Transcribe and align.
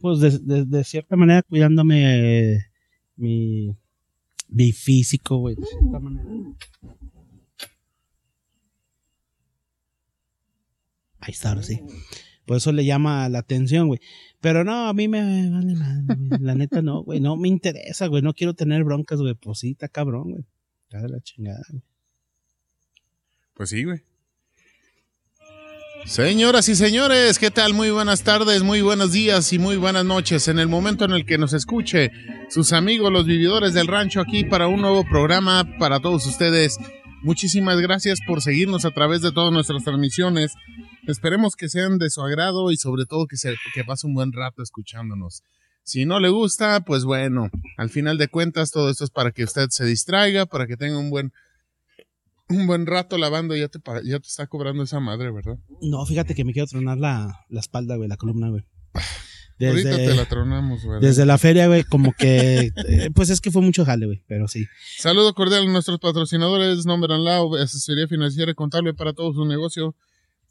pues 0.00 0.20
de, 0.20 0.64
de- 0.64 0.84
cierta 0.84 1.16
manera 1.16 1.42
cuidándome 1.42 2.66
mi, 3.16 3.76
mi 4.48 4.72
físico, 4.72 5.38
güey, 5.38 5.56
de 5.56 5.64
cierta 5.66 5.98
manera. 5.98 6.28
Ahí 11.20 11.32
está, 11.32 11.50
ahora 11.50 11.62
sí. 11.62 11.80
Por 12.46 12.56
eso 12.56 12.72
le 12.72 12.84
llama 12.84 13.28
la 13.28 13.40
atención, 13.40 13.88
güey. 13.88 14.00
Pero 14.40 14.64
no, 14.64 14.88
a 14.88 14.94
mí 14.94 15.06
me 15.06 15.50
vale 15.50 15.74
madre, 15.74 16.16
güey. 16.16 16.40
La 16.40 16.54
neta 16.54 16.82
no, 16.82 17.02
güey. 17.04 17.20
No 17.20 17.36
me 17.36 17.48
interesa, 17.48 18.06
güey. 18.06 18.22
No 18.22 18.32
quiero 18.32 18.54
tener 18.54 18.84
broncas, 18.84 19.20
güey. 19.20 19.34
Pues 19.34 19.62
cabrón, 19.92 20.30
güey. 20.32 20.44
Está 20.88 21.06
la 21.06 21.20
chingada, 21.20 21.62
güey. 21.70 21.82
Pues 23.54 23.70
sí, 23.70 23.84
güey. 23.84 24.00
Señoras 26.06 26.68
y 26.68 26.74
señores, 26.74 27.38
¿qué 27.38 27.50
tal? 27.50 27.74
Muy 27.74 27.90
buenas 27.90 28.22
tardes, 28.22 28.62
muy 28.62 28.80
buenos 28.80 29.12
días 29.12 29.52
y 29.52 29.58
muy 29.58 29.76
buenas 29.76 30.04
noches. 30.04 30.48
En 30.48 30.58
el 30.58 30.66
momento 30.66 31.04
en 31.04 31.12
el 31.12 31.24
que 31.24 31.38
nos 31.38 31.52
escuche 31.52 32.10
sus 32.48 32.72
amigos, 32.72 33.12
los 33.12 33.26
vividores 33.26 33.74
del 33.74 33.86
rancho, 33.86 34.20
aquí 34.20 34.44
para 34.44 34.66
un 34.66 34.80
nuevo 34.80 35.04
programa 35.04 35.64
para 35.78 36.00
todos 36.00 36.26
ustedes. 36.26 36.78
Muchísimas 37.22 37.80
gracias 37.80 38.18
por 38.26 38.40
seguirnos 38.42 38.84
a 38.84 38.90
través 38.90 39.20
de 39.20 39.30
todas 39.30 39.52
nuestras 39.52 39.84
transmisiones. 39.84 40.54
Esperemos 41.06 41.54
que 41.54 41.68
sean 41.68 41.98
de 41.98 42.10
su 42.10 42.22
agrado 42.22 42.72
y 42.72 42.76
sobre 42.76 43.04
todo 43.04 43.26
que, 43.26 43.36
se, 43.36 43.54
que 43.74 43.84
pase 43.84 44.06
un 44.06 44.14
buen 44.14 44.32
rato 44.32 44.62
escuchándonos. 44.62 45.42
Si 45.82 46.06
no 46.06 46.18
le 46.18 46.28
gusta, 46.28 46.80
pues 46.80 47.04
bueno, 47.04 47.50
al 47.76 47.90
final 47.90 48.16
de 48.18 48.28
cuentas 48.28 48.70
todo 48.70 48.90
esto 48.90 49.04
es 49.04 49.10
para 49.10 49.32
que 49.32 49.44
usted 49.44 49.68
se 49.70 49.84
distraiga, 49.84 50.46
para 50.46 50.66
que 50.66 50.76
tenga 50.76 50.98
un 50.98 51.10
buen 51.10 51.32
un 52.50 52.66
buen 52.66 52.86
rato 52.86 53.16
lavando, 53.18 53.56
ya 53.56 53.68
te, 53.68 53.78
ya 54.04 54.18
te 54.18 54.26
está 54.28 54.46
cobrando 54.46 54.82
esa 54.82 55.00
madre, 55.00 55.30
¿verdad? 55.30 55.58
No, 55.80 56.04
fíjate 56.04 56.34
que 56.34 56.44
me 56.44 56.52
quiero 56.52 56.66
tronar 56.68 56.98
la, 56.98 57.46
la 57.48 57.60
espalda, 57.60 57.96
güey, 57.96 58.08
la 58.08 58.16
columna, 58.16 58.50
güey. 58.50 58.64
Ahorita 59.60 59.90
te 59.90 60.06
la 60.06 60.12
Desde, 60.12 60.26
tronamos, 60.26 60.84
güey. 60.84 61.00
desde 61.00 61.26
la 61.26 61.36
feria, 61.36 61.66
güey, 61.66 61.84
como 61.84 62.12
que. 62.12 62.72
eh, 62.88 63.10
pues 63.14 63.28
es 63.28 63.40
que 63.40 63.50
fue 63.50 63.60
mucho 63.62 63.84
jale, 63.84 64.06
güey, 64.06 64.22
pero 64.26 64.48
sí. 64.48 64.66
Saludo 64.98 65.34
cordial 65.34 65.64
a 65.66 65.70
nuestros 65.70 65.98
patrocinadores, 66.00 66.86
Number 66.86 67.12
and 67.12 67.24
Law, 67.24 67.56
asesoría 67.56 68.08
financiera 68.08 68.50
y 68.50 68.54
contable 68.54 68.94
para 68.94 69.12
todo 69.12 69.34
su 69.34 69.44
negocio, 69.44 69.94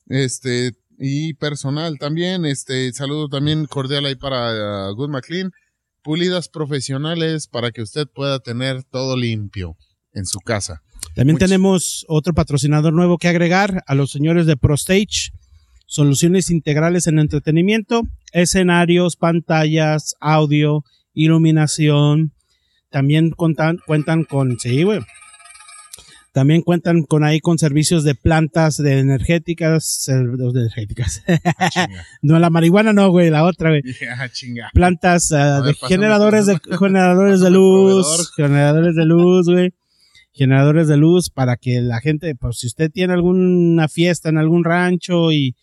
este, 0.07 0.73
y 0.99 1.33
personal 1.33 1.97
también, 1.97 2.45
este, 2.45 2.91
saludo 2.93 3.29
también 3.29 3.65
cordial 3.65 4.05
ahí 4.05 4.15
para 4.15 4.91
uh, 4.91 4.95
Good 4.95 5.09
McLean, 5.09 5.51
pulidas 6.03 6.47
profesionales 6.49 7.47
para 7.47 7.71
que 7.71 7.81
usted 7.81 8.07
pueda 8.07 8.39
tener 8.39 8.83
todo 8.83 9.17
limpio 9.17 9.75
en 10.13 10.25
su 10.25 10.39
casa. 10.39 10.83
También 11.15 11.35
Muchas- 11.35 11.49
tenemos 11.49 12.05
otro 12.07 12.33
patrocinador 12.33 12.93
nuevo 12.93 13.17
que 13.17 13.27
agregar 13.27 13.83
a 13.87 13.95
los 13.95 14.11
señores 14.11 14.45
de 14.45 14.57
ProStage. 14.57 15.31
Soluciones 15.85 16.49
integrales 16.51 17.07
en 17.07 17.17
entretenimiento, 17.19 18.03
escenarios, 18.31 19.15
pantallas, 19.15 20.15
audio, 20.19 20.83
iluminación. 21.13 22.31
También 22.91 23.31
cuentan, 23.31 23.79
cuentan 23.85 24.23
con, 24.23 24.59
sí, 24.59 24.83
güey. 24.83 24.99
También 26.31 26.61
cuentan 26.61 27.01
con 27.03 27.23
ahí 27.23 27.39
con 27.39 27.57
servicios 27.57 28.03
de 28.03 28.13
plantas 28.13 28.77
de 28.77 28.99
energéticas, 28.99 30.03
de 30.07 30.13
energéticas. 30.59 31.23
Ah, 31.27 31.87
no, 32.21 32.37
la 32.37 32.51
marihuana 32.51 32.93
no, 32.93 33.09
güey, 33.09 33.31
la 33.31 33.43
otra, 33.45 33.69
güey. 33.69 33.81
Ah, 34.63 34.69
plantas 34.73 35.31
ver, 35.31 35.63
de 35.63 35.73
generadores 35.87 36.45
de 36.45 36.59
generadores 36.79 37.39
de 37.41 37.49
luz, 37.49 38.31
generadores 38.35 38.95
de 38.95 39.05
luz, 39.05 39.47
güey. 39.47 39.73
Generadores 40.39 40.87
de 40.87 40.95
luz 40.95 41.29
para 41.29 41.57
que 41.57 41.81
la 41.81 41.99
gente, 41.99 42.33
pues 42.33 42.59
si 42.59 42.67
usted 42.67 42.89
tiene 42.89 43.11
alguna 43.11 43.89
fiesta 43.89 44.29
en 44.29 44.37
algún 44.37 44.63
rancho 44.63 45.33
y 45.33 45.57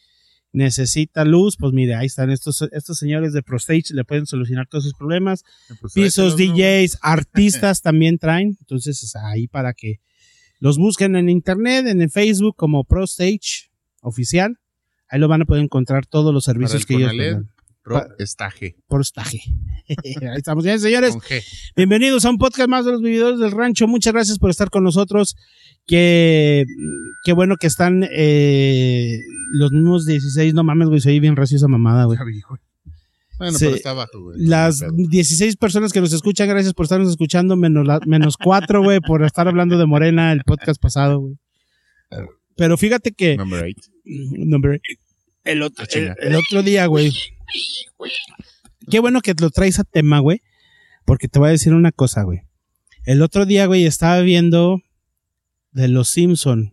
necesita 0.53 1.25
luz, 1.25 1.57
pues 1.57 1.73
mire, 1.73 1.95
ahí 1.95 2.05
están 2.05 2.29
estos 2.29 2.61
estos 2.73 2.99
señores 2.99 3.33
de 3.33 3.43
ProStage 3.43 3.93
le 3.93 4.05
pueden 4.05 4.27
solucionar 4.27 4.67
todos 4.67 4.85
sus 4.85 4.93
problemas. 4.93 5.45
Pues, 5.81 5.95
Pisos. 5.95 6.37
DJs, 6.37 6.99
artistas 7.03 7.81
también 7.81 8.19
traen, 8.19 8.59
entonces 8.61 9.03
es 9.03 9.17
ahí 9.17 9.49
para 9.49 9.73
que 9.73 10.01
los 10.61 10.77
busquen 10.77 11.17
en 11.17 11.31
internet, 11.31 11.87
en 11.87 12.03
el 12.03 12.11
Facebook 12.11 12.55
como 12.55 12.85
ProStage 12.85 13.71
oficial. 14.03 14.59
Ahí 15.09 15.19
lo 15.19 15.29
van 15.29 15.41
a 15.41 15.47
poder 15.47 15.63
encontrar 15.63 16.05
todos 16.05 16.35
los 16.35 16.45
servicios 16.45 16.85
que 16.85 16.97
ellos 16.97 17.13
Conalep, 17.13 17.47
tengan. 17.87 18.09
Pro 18.09 18.09
Pa- 18.09 19.03
Estaje. 19.03 19.43
Ahí 19.89 20.37
estamos 20.37 20.65
bien, 20.65 20.81
señores. 20.81 21.17
Bienvenidos 21.77 22.25
a 22.25 22.31
un 22.31 22.39
podcast 22.39 22.69
más 22.69 22.85
de 22.85 22.93
los 22.93 23.03
vividores 23.03 23.39
del 23.39 23.53
rancho. 23.53 23.87
Muchas 23.87 24.13
gracias 24.13 24.39
por 24.39 24.51
estar 24.51 24.71
con 24.71 24.85
nosotros. 24.85 25.37
Qué, 25.87 26.65
qué 27.25 27.33
bueno 27.33 27.57
que 27.57 27.69
están 27.69 28.07
eh, 28.11 29.21
los 29.53 29.71
mismos 29.73 30.07
16. 30.07 30.55
No 30.55 30.65
mames, 30.65 30.89
güey, 30.89 31.01
soy 31.01 31.21
bien 31.21 31.37
recio 31.37 31.57
esa 31.57 31.69
mamada, 31.69 32.05
güey. 32.07 32.19
Bueno, 33.39 33.53
Sí. 33.59 33.67
pero 33.67 33.77
está 33.77 33.91
abajo, 33.91 34.21
güey. 34.23 34.41
Las 34.41 34.81
No 34.81 34.87
hay 34.89 34.97
pedo. 34.97 35.09
16 35.11 35.57
personas 35.57 35.93
que 35.93 36.01
nos 36.01 36.13
escuchan, 36.13 36.49
gracias 36.49 36.73
por 36.75 36.85
estarnos 36.85 37.11
escuchando, 37.11 37.55
menos, 37.55 37.87
la, 37.87 38.01
menos 38.07 38.37
cuatro, 38.37 38.83
güey, 38.83 39.01
por 39.01 39.23
estar 39.25 39.47
hablando 39.47 39.77
de 39.79 39.85
Morena 39.87 40.33
el 40.33 40.43
podcast 40.45 40.81
pasado, 40.81 41.21
güey. 41.21 41.35
Pero 42.57 42.79
fíjate 42.79 43.13
que, 43.13 43.37
Number 43.37 43.65
eight. 43.67 43.79
Number- 44.07 44.81
el, 45.45 45.63
otro, 45.63 45.85
Ah, 45.85 45.89
el, 45.93 46.15
el 46.29 46.35
otro 46.37 46.63
día, 46.63 46.87
güey. 46.87 47.13
Qué 48.91 49.01
bueno 49.01 49.21
que 49.21 49.35
lo 49.41 49.51
traes 49.51 49.79
a 49.79 49.85
tema, 49.85 50.21
güey. 50.21 50.43
Porque 51.05 51.29
te 51.29 51.39
voy 51.39 51.49
a 51.49 51.53
decir 51.53 51.73
una 51.73 51.93
cosa, 51.93 52.23
güey. 52.23 52.41
El 53.05 53.23
otro 53.23 53.47
día, 53.47 53.67
güey, 53.67 53.87
estaba 53.87 54.21
viendo 54.21 54.81
de 55.71 55.89
Los 55.89 56.09
Simpson. 56.09 56.73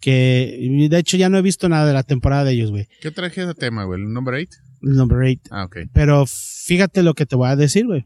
Que 0.00 0.86
de 0.90 0.98
hecho 0.98 1.16
ya 1.16 1.28
no 1.28 1.38
he 1.38 1.42
visto 1.42 1.68
nada 1.68 1.86
de 1.86 1.92
la 1.92 2.02
temporada 2.02 2.44
de 2.44 2.52
ellos, 2.52 2.70
güey. 2.70 2.88
¿Qué 3.00 3.10
traje 3.10 3.46
de 3.46 3.54
tema, 3.54 3.84
güey? 3.84 4.00
¿El 4.00 4.12
number 4.12 4.34
eight? 4.34 4.50
Number 4.82 5.18
8. 5.18 5.40
Ah, 5.50 5.64
ok. 5.64 5.76
Pero 5.92 6.26
fíjate 6.26 7.02
lo 7.02 7.14
que 7.14 7.24
te 7.24 7.36
voy 7.36 7.48
a 7.48 7.56
decir, 7.56 7.86
güey. 7.86 8.04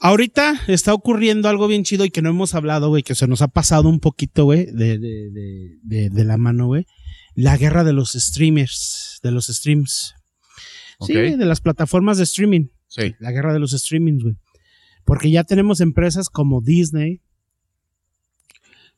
Ahorita 0.00 0.54
está 0.68 0.94
ocurriendo 0.94 1.48
algo 1.48 1.66
bien 1.68 1.84
chido 1.84 2.04
y 2.04 2.10
que 2.10 2.22
no 2.22 2.30
hemos 2.30 2.54
hablado, 2.54 2.88
güey, 2.88 3.02
que 3.02 3.14
se 3.14 3.26
nos 3.26 3.42
ha 3.42 3.48
pasado 3.48 3.88
un 3.88 4.00
poquito, 4.00 4.44
güey, 4.44 4.66
de, 4.66 4.98
de, 4.98 6.08
de 6.10 6.24
la 6.24 6.38
mano, 6.38 6.66
güey. 6.66 6.86
La 7.40 7.56
guerra 7.56 7.84
de 7.84 7.92
los 7.92 8.12
streamers, 8.12 9.20
de 9.22 9.30
los 9.30 9.46
streams. 9.46 10.14
Sí, 11.00 11.12
de 11.14 11.36
las 11.46 11.60
plataformas 11.60 12.18
de 12.18 12.24
streaming. 12.24 12.66
Sí. 12.88 13.14
La 13.20 13.30
guerra 13.30 13.52
de 13.52 13.60
los 13.60 13.70
streamings, 13.70 14.22
güey. 14.22 14.36
Porque 15.04 15.30
ya 15.30 15.44
tenemos 15.44 15.80
empresas 15.80 16.28
como 16.28 16.60
Disney, 16.60 17.20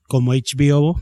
como 0.09 0.33
HBO, 0.33 1.01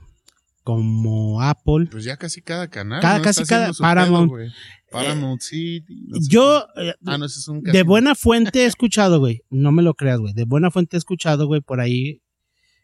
como 0.64 1.40
Apple. 1.40 1.86
Pues 1.90 2.04
ya 2.04 2.16
casi 2.16 2.42
cada 2.42 2.68
canal. 2.68 3.00
Cada- 3.00 3.18
¿no? 3.18 3.24
casi 3.24 3.42
Está 3.42 3.54
cada- 3.66 3.72
Paramount. 3.72 4.28
pedo, 4.30 4.36
güey. 4.38 4.50
Paramount 4.90 5.40
no 5.40 5.40
sé 5.40 5.84
Yo, 6.28 6.66
eh, 6.76 6.94
Ah, 7.06 7.16
no, 7.18 7.26
ese 7.26 7.38
es 7.40 7.48
un 7.48 7.62
De 7.62 7.82
buena 7.84 8.14
fuente 8.14 8.64
he 8.64 8.66
escuchado, 8.66 9.18
güey. 9.18 9.42
No 9.50 9.70
me 9.72 9.82
lo 9.82 9.94
creas, 9.94 10.18
güey. 10.18 10.34
De 10.34 10.44
buena 10.44 10.70
fuente 10.70 10.96
he 10.96 10.98
escuchado, 10.98 11.46
güey, 11.46 11.60
por 11.60 11.80
ahí. 11.80 12.20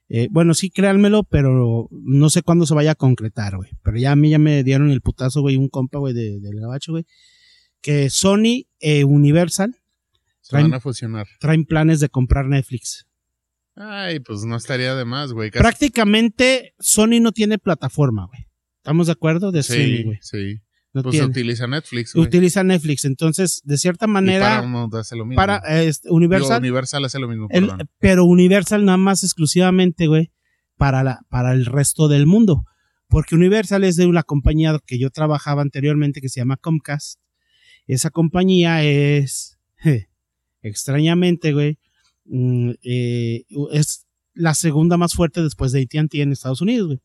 Eh, 0.09 0.29
bueno, 0.31 0.53
sí, 0.55 0.71
créanmelo, 0.71 1.23
pero 1.25 1.89
no 1.91 2.31
sé 2.31 2.43
cuándo 2.43 2.67
se 2.67 2.75
vaya 2.75 2.93
a 2.93 2.95
concretar, 2.95 3.57
güey. 3.57 3.71
Pero 3.83 3.97
ya 3.99 4.13
a 4.13 4.17
mí 4.17 4.31
ya 4.31 4.39
me 4.39 4.63
dieron 4.63 4.91
el 4.91 5.01
putazo, 5.01 5.41
güey, 5.41 5.57
un 5.57 5.69
compa, 5.69 5.99
güey, 5.99 6.13
de- 6.15 6.41
del 6.41 6.61
gabacho, 6.61 6.93
güey. 6.93 7.07
Que 7.81 8.11
Sony 8.11 8.67
e 8.81 9.05
Universal 9.05 9.75
Se 10.41 10.57
van 10.57 10.67
traen- 10.67 10.75
a 10.75 10.81
fusionar. 10.81 11.27
traen 11.41 11.65
planes 11.65 12.01
de 12.01 12.09
comprar 12.11 12.47
Netflix. 12.47 13.07
Ay, 13.77 14.21
pues 14.21 14.45
no 14.45 14.57
estaría 14.57 14.95
de 14.95 15.05
más, 15.05 15.33
güey. 15.33 15.51
Prácticamente 15.51 16.75
Sony 16.79 17.21
no 17.21 17.33
tiene 17.33 17.59
plataforma, 17.59 18.27
güey. 18.27 18.47
¿Estamos 18.77 19.07
de 19.07 19.13
acuerdo? 19.13 19.51
De 19.53 19.63
Sí, 19.63 20.03
güey. 20.05 20.19
sí. 20.21 20.61
No 20.95 21.03
Pues 21.03 21.13
tiene. 21.15 21.27
utiliza 21.27 21.67
Netflix, 21.67 22.15
güey. 22.15 22.27
Utiliza 22.27 22.63
Netflix. 22.63 23.05
Entonces, 23.05 23.61
de 23.65 23.77
cierta 23.79 24.07
Y 24.07 24.09
manera, 24.09 24.47
Paramount 24.57 24.95
hace 24.95 25.17
lo 25.17 25.25
mismo. 25.27 25.37
para 25.37 25.61
eh, 25.69 25.91
Universal 26.09 26.63
Digo, 26.63 26.73
Universal 26.75 27.05
hace 27.05 27.19
lo 27.19 27.29
mismo, 27.29 27.49
El- 27.51 27.71
pero 27.99 28.25
Universal 28.25 28.85
nada 28.85 28.97
más 28.97 29.25
exclusivamente, 29.25 30.07
güey, 30.07 30.31
para, 30.77 31.03
la, 31.03 31.21
para 31.29 31.53
el 31.53 31.67
resto 31.67 32.07
del 32.09 32.27
mundo. 32.27 32.65
Porque 33.09 33.35
Universal 33.35 33.83
es 33.85 33.97
de 33.97 34.07
una 34.07 34.23
compañía 34.23 34.79
que 34.87 34.99
yo 34.99 35.11
trabajaba 35.11 35.63
anteriormente 35.63 36.21
que 36.21 36.29
se 36.29 36.41
llama 36.41 36.57
Comcast. 36.57 37.21
Esa 37.87 38.11
compañía 38.11 38.83
es, 38.85 39.59
je, 39.77 40.09
extrañamente, 40.63 41.53
güey, 41.53 41.79
mm, 42.25 42.71
eh, 42.83 43.45
es 43.73 44.07
la 44.33 44.55
segunda 44.55 44.97
más 44.97 45.13
fuerte 45.15 45.43
después 45.43 45.73
de 45.73 45.83
AT&T 45.83 46.21
en 46.23 46.33
Estados 46.33 46.61
Unidos, 46.61 46.87
güey. 46.87 47.01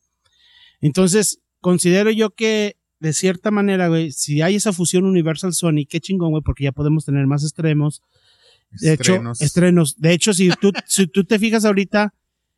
Entonces, 0.81 1.41
considero 1.59 2.09
yo 2.11 2.29
que 2.31 2.77
de 2.99 3.13
cierta 3.13 3.49
manera, 3.51 3.87
güey, 3.87 4.11
si 4.11 4.41
hay 4.41 4.55
esa 4.55 4.73
fusión 4.73 5.05
Universal 5.05 5.53
Sony, 5.53 5.85
qué 5.89 5.99
chingón, 6.01 6.31
güey, 6.31 6.43
porque 6.43 6.65
ya 6.65 6.71
podemos 6.71 7.05
tener 7.05 7.25
más 7.27 7.43
extremos, 7.43 8.01
de 8.81 8.93
Estrenos. 8.93 9.37
hecho, 9.39 9.45
estrenos. 9.45 9.95
De 9.99 10.13
hecho, 10.13 10.33
si 10.33 10.49
tú, 10.61 10.71
si 10.85 11.07
tú 11.07 11.23
te 11.23 11.39
fijas 11.39 11.65
ahorita, 11.65 12.13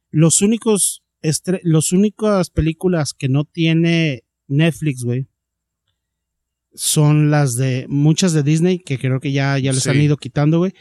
los 0.10 0.42
únicos, 0.42 1.04
estre- 1.22 1.62
los 1.64 1.92
únicas 1.94 2.50
películas 2.50 3.14
que 3.14 3.30
no 3.30 3.46
tiene 3.46 4.24
Netflix, 4.48 5.04
güey, 5.04 5.28
son 6.74 7.32
las 7.32 7.56
de, 7.58 7.86
muchas 7.90 8.34
de 8.34 8.44
Disney, 8.44 8.80
que 8.80 8.98
creo 8.98 9.20
que 9.20 9.32
ya, 9.32 9.58
ya 9.60 9.74
les 9.74 9.84
Sí. 9.84 9.90
han 9.90 10.02
ido 10.02 10.18
quitando, 10.18 10.58
güey. 10.60 10.74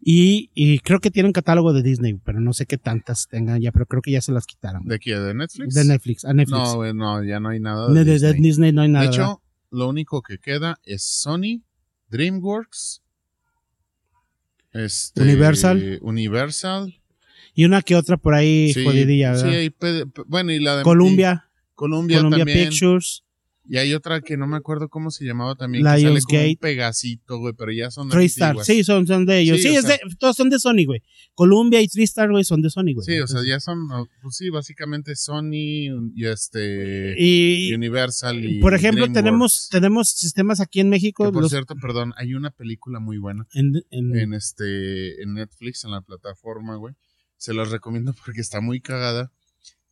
Y, 0.00 0.50
y 0.54 0.78
creo 0.78 1.00
que 1.00 1.10
tienen 1.10 1.32
catálogo 1.32 1.72
de 1.72 1.82
Disney, 1.82 2.14
pero 2.24 2.40
no 2.40 2.52
sé 2.52 2.66
qué 2.66 2.78
tantas 2.78 3.26
tengan 3.28 3.60
ya, 3.60 3.72
pero 3.72 3.84
creo 3.86 4.00
que 4.00 4.12
ya 4.12 4.20
se 4.20 4.30
las 4.32 4.46
quitaron. 4.46 4.84
¿De 4.84 4.98
qué? 5.00 5.16
¿De 5.18 5.34
Netflix? 5.34 5.74
De 5.74 5.84
Netflix, 5.84 6.24
a 6.24 6.32
Netflix. 6.32 6.56
No, 6.58 6.94
no, 6.94 7.24
ya 7.24 7.40
no 7.40 7.48
hay 7.48 7.58
nada 7.60 7.88
de, 7.92 7.94
de, 7.94 8.04
de- 8.04 8.10
de 8.18 8.32
Disney. 8.34 8.42
Disney 8.42 8.72
no 8.72 8.82
hay 8.82 8.88
nada. 8.88 9.04
De 9.06 9.10
¿verdad? 9.10 9.24
hecho, 9.32 9.42
lo 9.70 9.88
único 9.88 10.22
que 10.22 10.38
queda 10.38 10.78
es 10.84 11.02
Sony, 11.02 11.62
DreamWorks, 12.10 13.02
este, 14.72 15.22
Universal. 15.22 15.98
Universal. 16.02 16.94
Y 17.54 17.64
una 17.64 17.82
que 17.82 17.96
otra 17.96 18.16
por 18.16 18.34
ahí 18.34 18.72
Sí, 18.72 18.84
jodidilla, 18.84 19.34
sí, 19.36 19.70
pe- 19.70 20.04
bueno, 20.26 20.52
y 20.52 20.60
la 20.60 20.76
de 20.76 20.82
Columbia, 20.84 21.46
y 21.52 21.74
Columbia, 21.74 22.18
Columbia 22.18 22.38
también. 22.38 22.68
Pictures, 22.68 23.24
Y 23.70 23.76
hay 23.76 23.92
otra 23.92 24.22
que 24.22 24.38
no 24.38 24.46
me 24.46 24.56
acuerdo 24.56 24.88
cómo 24.88 25.10
se 25.10 25.26
llamaba 25.26 25.54
también. 25.54 25.84
que 25.84 25.90
sale 25.90 26.20
como 26.22 26.40
un. 26.42 26.56
Pegasito, 26.56 27.38
güey, 27.38 27.52
pero 27.52 27.70
ya 27.70 27.90
son 27.90 28.08
TriStar. 28.08 28.48
antiguas. 28.50 28.66
Sí, 28.66 28.82
son, 28.82 29.06
son 29.06 29.26
de 29.26 29.40
ellos. 29.40 29.60
Sí, 29.60 29.68
es 29.68 29.82
sea- 29.84 29.98
de, 30.02 30.14
todos 30.18 30.36
son 30.36 30.48
de 30.48 30.58
Sony, 30.58 30.86
güey. 30.86 31.02
Columbia 31.34 31.80
y 31.82 31.88
TriStar, 31.88 32.30
güey, 32.30 32.44
son 32.44 32.62
de 32.62 32.70
Sony, 32.70 32.94
güey. 32.94 33.04
Sí, 33.04 33.20
o 33.20 33.26
sea, 33.26 33.42
ya 33.46 33.60
son, 33.60 33.86
pues 34.22 34.36
sí, 34.36 34.48
básicamente 34.48 35.14
Sony 35.16 36.12
y 36.14 36.24
este 36.26 37.14
Y, 37.18 37.74
Universal 37.74 38.42
y 38.44 38.60
por 38.60 38.72
ejemplo, 38.74 39.04
DreamWorks. 39.04 39.14
tenemos, 39.24 39.68
tenemos 39.70 40.08
sistemas 40.10 40.60
aquí 40.60 40.80
en 40.80 40.88
México. 40.88 41.26
Que 41.26 41.32
por 41.32 41.42
los- 41.42 41.50
cierto, 41.50 41.74
perdón, 41.76 42.14
hay 42.16 42.32
una 42.34 42.50
película 42.50 43.00
muy 43.00 43.18
buena 43.18 43.46
en- 43.52 43.84
en- 43.90 44.16
en 44.16 44.32
este 44.34 45.22
en 45.22 45.34
Netflix 45.34 45.84
en 45.84 45.90
la 45.90 46.00
plataforma, 46.00 46.76
güey. 46.76 46.94
Se 47.36 47.52
las 47.52 47.70
recomiendo 47.70 48.14
porque 48.24 48.40
está 48.40 48.60
muy 48.60 48.80
cagada. 48.80 49.30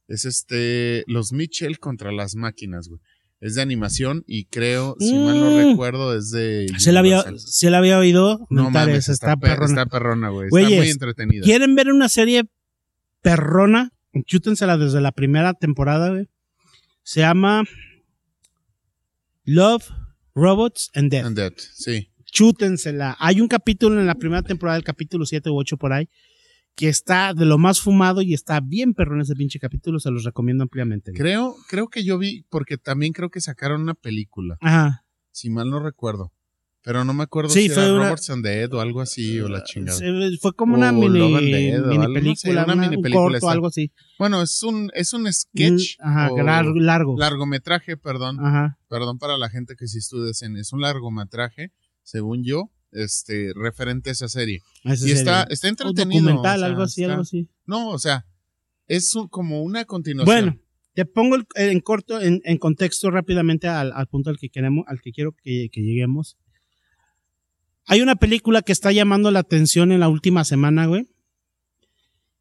Es 0.09 0.25
este 0.25 1.05
Los 1.09 1.33
Mitchell 1.33 1.79
contra 1.79 2.13
las 2.13 2.37
máquinas, 2.37 2.89
güey. 2.89 3.01
Es 3.41 3.55
de 3.55 3.63
animación 3.63 4.25
y 4.27 4.47
creo, 4.47 4.97
si 4.99 5.13
mal 5.13 5.39
no 5.39 5.51
Mm. 5.51 5.71
recuerdo, 5.71 6.17
es 6.17 6.31
de 6.31 6.67
se 6.79 6.91
la 6.93 7.01
había, 7.01 7.23
se 7.37 7.69
la 7.71 7.79
había 7.79 7.99
oído. 7.99 8.47
No 8.51 8.71
mames, 8.71 9.09
está, 9.11 9.13
está, 9.13 9.37
pe- 9.37 9.49
perrona. 9.49 9.67
está 9.67 9.87
perrona, 9.87 10.29
güey. 10.31 10.49
Está 10.49 10.69
muy 10.77 10.89
entretenida. 10.91 11.45
¿Quieren 11.45 11.75
ver 11.75 11.89
una 11.93 12.09
serie 12.09 12.45
perrona? 13.21 13.93
Chútensela 14.25 14.79
desde 14.79 15.03
la 15.03 15.13
primera 15.13 15.53
temporada, 15.53 16.11
güey. 16.11 16.29
Se 17.03 17.21
llama 17.21 17.65
Love, 19.45 19.91
Robots 20.35 20.91
and 20.95 21.11
Death. 21.11 21.25
And 21.27 21.53
sí. 21.75 22.09
Chútensela. 22.25 23.17
Hay 23.19 23.41
un 23.41 23.49
capítulo 23.49 24.01
en 24.01 24.07
la 24.07 24.15
primera 24.17 24.43
temporada, 24.43 24.77
el 24.79 24.85
capítulo 24.85 25.25
7 25.27 25.51
u 25.51 25.57
8 25.59 25.77
por 25.77 25.93
ahí, 25.93 26.09
que 26.77 26.89
está 26.89 27.33
de 27.35 27.47
lo 27.47 27.59
más 27.59 27.81
fumado 27.81 28.23
y 28.23 28.35
está 28.35 28.61
bien 28.61 28.93
perrón 28.95 29.21
ese 29.23 29.35
pinche 29.35 29.59
capítulo. 29.59 29.99
Se 29.99 30.11
los 30.11 30.25
recomiendo 30.25 30.63
ampliamente. 30.63 31.11
güey. 31.11 31.19
Creo, 31.19 31.57
creo 31.69 31.89
que 31.89 32.05
yo 32.05 32.19
vi, 32.19 32.45
porque 32.51 32.77
también 32.79 33.13
creo 33.13 33.31
que 33.31 33.41
sacaron 33.41 33.81
una 33.83 33.95
película, 33.95 34.59
Ajá. 34.61 35.05
si 35.33 35.51
mal 35.51 35.71
no 35.71 35.81
recuerdo. 35.81 36.33
Pero 36.83 37.05
no 37.05 37.13
me 37.15 37.25
acuerdo 37.25 37.49
Sí, 37.51 37.63
si 37.63 37.71
fue 37.71 37.83
era 37.83 37.95
una- 37.95 38.05
Roberts 38.05 38.31
and 38.31 38.45
Dead 38.45 38.73
o 38.73 38.81
algo 38.81 39.01
así, 39.01 39.41
o 39.41 39.49
la 39.49 39.65
chingada. 39.65 39.99
Se- 39.99 40.39
Fue 40.41 40.53
como 40.55 40.77
una 40.77 40.91
O 40.91 40.93
mini, 40.93 41.19
Dead 41.19 41.81
mini 41.83 41.97
algo, 41.97 42.15
película, 42.15 42.63
una 42.65 42.75
una- 42.75 42.83
mini 42.85 42.97
un 42.97 43.03
película 43.03 43.31
corto, 43.41 43.51
algo 43.51 43.67
así. 43.67 43.91
Bueno, 44.21 44.41
es 44.41 44.63
un, 44.63 44.91
es 44.95 45.13
un 45.13 45.27
sketch. 45.33 45.99
Mm, 45.99 46.07
Ajá, 46.07 46.31
largo. 46.45 46.75
largo. 46.79 47.17
largometraje, 47.19 47.97
perdón. 47.97 48.39
Ajá. 48.39 48.79
Perdón 48.89 49.19
para 49.19 49.37
la 49.37 49.49
gente 49.51 49.75
que 49.75 49.89
sí 49.89 49.99
estudia 49.99 50.33
cine. 50.33 50.61
Es 50.61 50.73
un 50.73 50.81
largometraje, 50.83 51.73
según 52.05 52.45
yo, 52.45 52.71
este, 52.93 53.53
referente 53.55 54.11
a 54.11 54.13
esa 54.13 54.29
serie. 54.29 54.63
Esa 54.85 55.09
y 55.09 55.13
está, 55.13 55.41
serie. 55.43 55.55
está 55.55 55.67
Un 55.67 55.71
entretenido. 55.71 56.23
documental, 56.23 56.57
o 56.57 56.59
sea, 56.61 56.67
algo 56.69 56.83
así, 56.83 57.03
está- 57.03 57.13
algo 57.13 57.23
así. 57.23 57.49
No, 57.67 57.91
o 57.91 57.99
sea, 57.99 58.27
es 58.87 59.15
un- 59.15 59.29
como 59.29 59.63
una 59.63 59.85
continuación. 59.85 60.27
Bueno, 60.45 60.61
te 60.95 61.05
pongo 61.05 61.37
el- 61.37 61.47
en 61.57 61.81
corto, 61.81 62.21
en, 62.21 62.41
en 62.45 62.59
contexto 62.59 63.11
rápidamente 63.11 63.69
al, 63.69 63.93
al 63.93 64.07
punto 64.07 64.31
al 64.31 64.39
que 64.39 64.49
queremos, 64.49 64.85
al 64.89 65.01
que 65.01 65.13
quiero 65.13 65.33
que, 65.33 65.69
que 65.73 65.83
lleguemos. 65.83 66.37
Hay 67.87 68.01
una 68.01 68.17
película 68.17 68.63
que 68.63 68.73
está 68.73 68.91
llamando 68.93 69.31
la 69.31 69.41
atención 69.41 69.93
en 69.93 70.01
la 70.01 70.09
última 70.09 70.45
semana, 70.45 70.87
güey. 70.87 71.09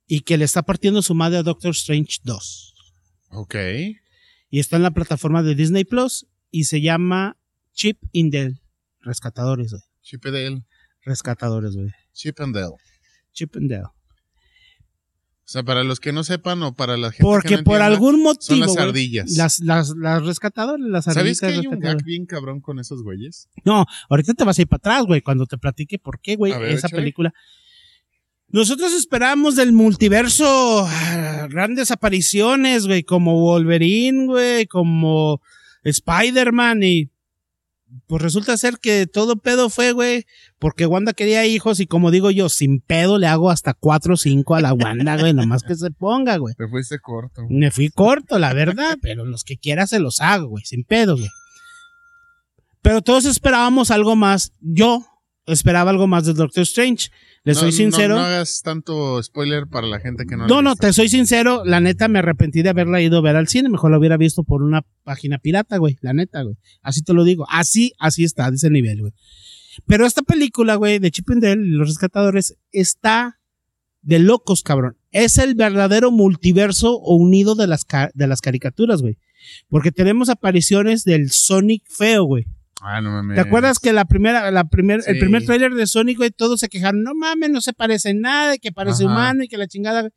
Y 0.07 0.21
que 0.21 0.37
le 0.37 0.45
está 0.45 0.63
partiendo 0.63 1.01
su 1.01 1.15
madre 1.15 1.37
a 1.39 1.43
Doctor 1.43 1.71
Strange 1.71 2.19
2. 2.23 2.73
Ok. 3.29 3.55
Y 4.49 4.59
está 4.59 4.75
en 4.77 4.83
la 4.83 4.91
plataforma 4.91 5.43
de 5.43 5.55
Disney 5.55 5.83
Plus. 5.83 6.27
Y 6.51 6.63
se 6.65 6.81
llama 6.81 7.37
Chip 7.73 7.99
in 8.11 8.29
Dale. 8.31 8.61
Rescatadores, 9.01 9.71
güey. 9.71 9.81
Chip 10.05 10.23
and 10.27 10.35
Dale. 10.35 10.63
Rescatadores, 11.03 11.75
güey. 11.75 11.89
Chip 12.13 12.39
and 12.39 12.55
Dale. 12.55 12.75
Chip 13.33 13.55
in 13.57 13.67
Dale. 13.67 13.83
O 13.87 15.47
sea, 15.47 15.61
para 15.63 15.83
los 15.83 15.99
que 15.99 16.11
no 16.11 16.23
sepan 16.23 16.63
o 16.63 16.73
para 16.73 16.95
la 16.97 17.07
gente 17.11 17.17
que 17.17 17.23
Porque 17.23 17.57
no 17.57 17.63
por 17.63 17.75
entienda, 17.75 17.85
algún 17.87 18.13
son 18.13 18.21
motivo. 18.23 18.59
las 18.61 18.69
güey, 18.73 18.83
ardillas. 18.87 19.31
Las, 19.37 19.59
las, 19.59 19.89
las 19.95 20.25
rescatadores, 20.25 20.85
las 20.87 21.05
¿Sabes 21.05 21.17
ardillitas 21.17 21.39
que 21.39 21.45
hay 21.47 21.57
un 21.59 21.63
rescatadoras. 21.73 21.95
gag 21.97 22.05
bien 22.05 22.25
cabrón 22.25 22.61
con 22.61 22.79
esos 22.79 23.03
güeyes? 23.03 23.49
No, 23.63 23.85
ahorita 24.09 24.33
te 24.33 24.43
vas 24.43 24.57
a 24.57 24.61
ir 24.61 24.67
para 24.67 24.77
atrás, 24.77 25.05
güey, 25.05 25.21
cuando 25.21 25.45
te 25.45 25.57
platique 25.57 25.99
por 25.99 26.19
qué, 26.19 26.35
güey, 26.35 26.51
esa 26.53 26.87
échale. 26.87 26.95
película. 27.01 27.33
Nosotros 28.47 28.93
esperábamos 28.93 29.55
del 29.55 29.71
multiverso 29.73 30.85
ah, 30.87 31.47
grandes 31.49 31.91
apariciones, 31.91 32.87
güey, 32.87 33.03
como 33.03 33.39
Wolverine, 33.39 34.25
güey, 34.27 34.65
como 34.67 35.41
Spider-Man 35.83 36.81
y 36.83 37.11
pues 38.07 38.21
resulta 38.21 38.57
ser 38.57 38.77
que 38.79 39.07
todo 39.07 39.37
pedo 39.37 39.69
fue, 39.69 39.91
güey, 39.91 40.25
porque 40.59 40.85
Wanda 40.85 41.13
quería 41.13 41.45
hijos 41.45 41.79
y 41.79 41.87
como 41.87 42.11
digo 42.11 42.31
yo, 42.31 42.49
sin 42.49 42.79
pedo 42.79 43.17
le 43.17 43.27
hago 43.27 43.49
hasta 43.49 43.73
cuatro 43.73 44.15
o 44.15 44.17
cinco 44.17 44.55
a 44.55 44.61
la 44.61 44.73
Wanda, 44.73 45.17
güey, 45.17 45.33
nomás 45.33 45.63
que 45.63 45.75
se 45.75 45.91
ponga, 45.91 46.37
güey. 46.37 46.55
Te 46.55 46.67
fuiste 46.67 46.99
corto. 46.99 47.43
Me 47.49 47.71
fui 47.71 47.89
corto, 47.89 48.39
la 48.39 48.53
verdad, 48.53 48.97
pero 49.01 49.25
los 49.25 49.43
que 49.43 49.57
quiera 49.57 49.87
se 49.87 49.99
los 49.99 50.21
hago, 50.21 50.47
güey, 50.47 50.65
sin 50.65 50.83
pedo, 50.83 51.17
güey. 51.17 51.29
Pero 52.81 53.01
todos 53.01 53.25
esperábamos 53.25 53.89
algo 53.89 54.15
más. 54.15 54.51
Yo 54.61 55.03
esperaba 55.47 55.89
algo 55.89 56.05
más 56.05 56.25
de 56.25 56.33
Doctor 56.33 56.61
Strange. 56.61 57.09
Le 57.45 57.53
No, 57.53 57.59
soy 57.59 57.69
no- 57.69 57.77
sincero. 57.77 58.15
No, 58.15 58.21
No, 58.21 58.25
hagas 58.27 58.61
tanto 58.63 59.21
spoiler 59.23 59.67
para 59.67 59.87
la 59.87 59.99
gente 59.99 60.25
que 60.25 60.35
no 60.35 60.47
no, 60.47 60.61
la 60.61 60.71
ha 60.71 60.73
visto. 60.73 60.87
te 60.87 60.93
soy 60.93 61.07
sincero. 61.09 61.63
La 61.63 61.79
neta 61.79 62.07
me 62.09 62.19
arrepentí 62.19 62.61
de 62.63 62.69
haberla 62.69 63.01
ido 63.01 63.19
a 63.19 63.21
ver 63.21 63.35
al 63.37 63.47
cine. 63.47 63.69
Mejor 63.69 63.91
la 63.91 63.99
hubiera 63.99 64.17
visto 64.17 64.43
por 64.43 64.63
una 64.63 64.83
página 65.03 65.37
pirata, 65.37 65.77
güey. 65.77 65.97
La 66.01 66.11
neta, 66.13 66.41
güey. 66.41 66.57
Así 66.81 67.01
te 67.03 67.13
lo 67.13 67.23
digo. 67.23 67.45
Así, 67.49 67.93
así 67.99 68.23
está, 68.23 68.49
de 68.49 68.57
ese 68.57 68.69
nivel, 68.69 68.99
güey. 69.01 69.13
Pero 69.85 70.05
esta 70.05 70.21
película, 70.23 70.75
güey, 70.75 70.99
de 70.99 71.11
Chip 71.11 71.29
and 71.29 71.43
Dale 71.43 71.61
y 71.65 71.69
los 71.69 71.87
rescatadores, 71.87 72.57
está 72.71 73.39
de 74.01 74.19
locos, 74.19 74.61
cabrón. 74.63 74.97
Es 75.11 75.37
el 75.37 75.55
verdadero 75.55 76.11
multiverso 76.11 76.97
unido 76.99 77.55
de 77.55 77.67
las, 77.67 77.85
de 78.13 78.27
las 78.27 78.41
caricaturas, 78.41 79.01
güey. 79.01 79.17
Porque 79.67 79.91
tenemos 79.91 80.29
apariciones 80.29 81.03
del 81.03 81.29
Sonic 81.31 81.83
feo, 81.87 82.23
güey. 82.23 82.45
Ah, 82.87 83.01
no 83.01 83.09
mames. 83.11 83.35
¿Te 83.35 83.41
acuerdas 83.41 83.79
que 83.79 83.93
la 83.93 84.05
primera, 84.05 84.51
la 84.51 84.65
primer, 84.69 85.01
el 85.07 85.17
primer 85.17 85.43
tráiler 85.45 85.73
de 85.73 85.87
Sonic, 85.87 86.17
güey, 86.17 86.29
todos 86.29 86.59
se 86.59 86.69
quejaron, 86.69 87.01
no 87.03 87.15
mames, 87.15 87.49
no 87.49 87.59
se 87.61 87.73
parece 87.73 88.11
en 88.11 88.21
nada, 88.21 88.57
que 88.59 88.71
parece 88.71 89.03
Ajá. 89.05 89.11
humano 89.11 89.43
y 89.43 89.47
que 89.47 89.57
la 89.57 89.67
chingada. 89.67 90.01
güey"? 90.01 90.11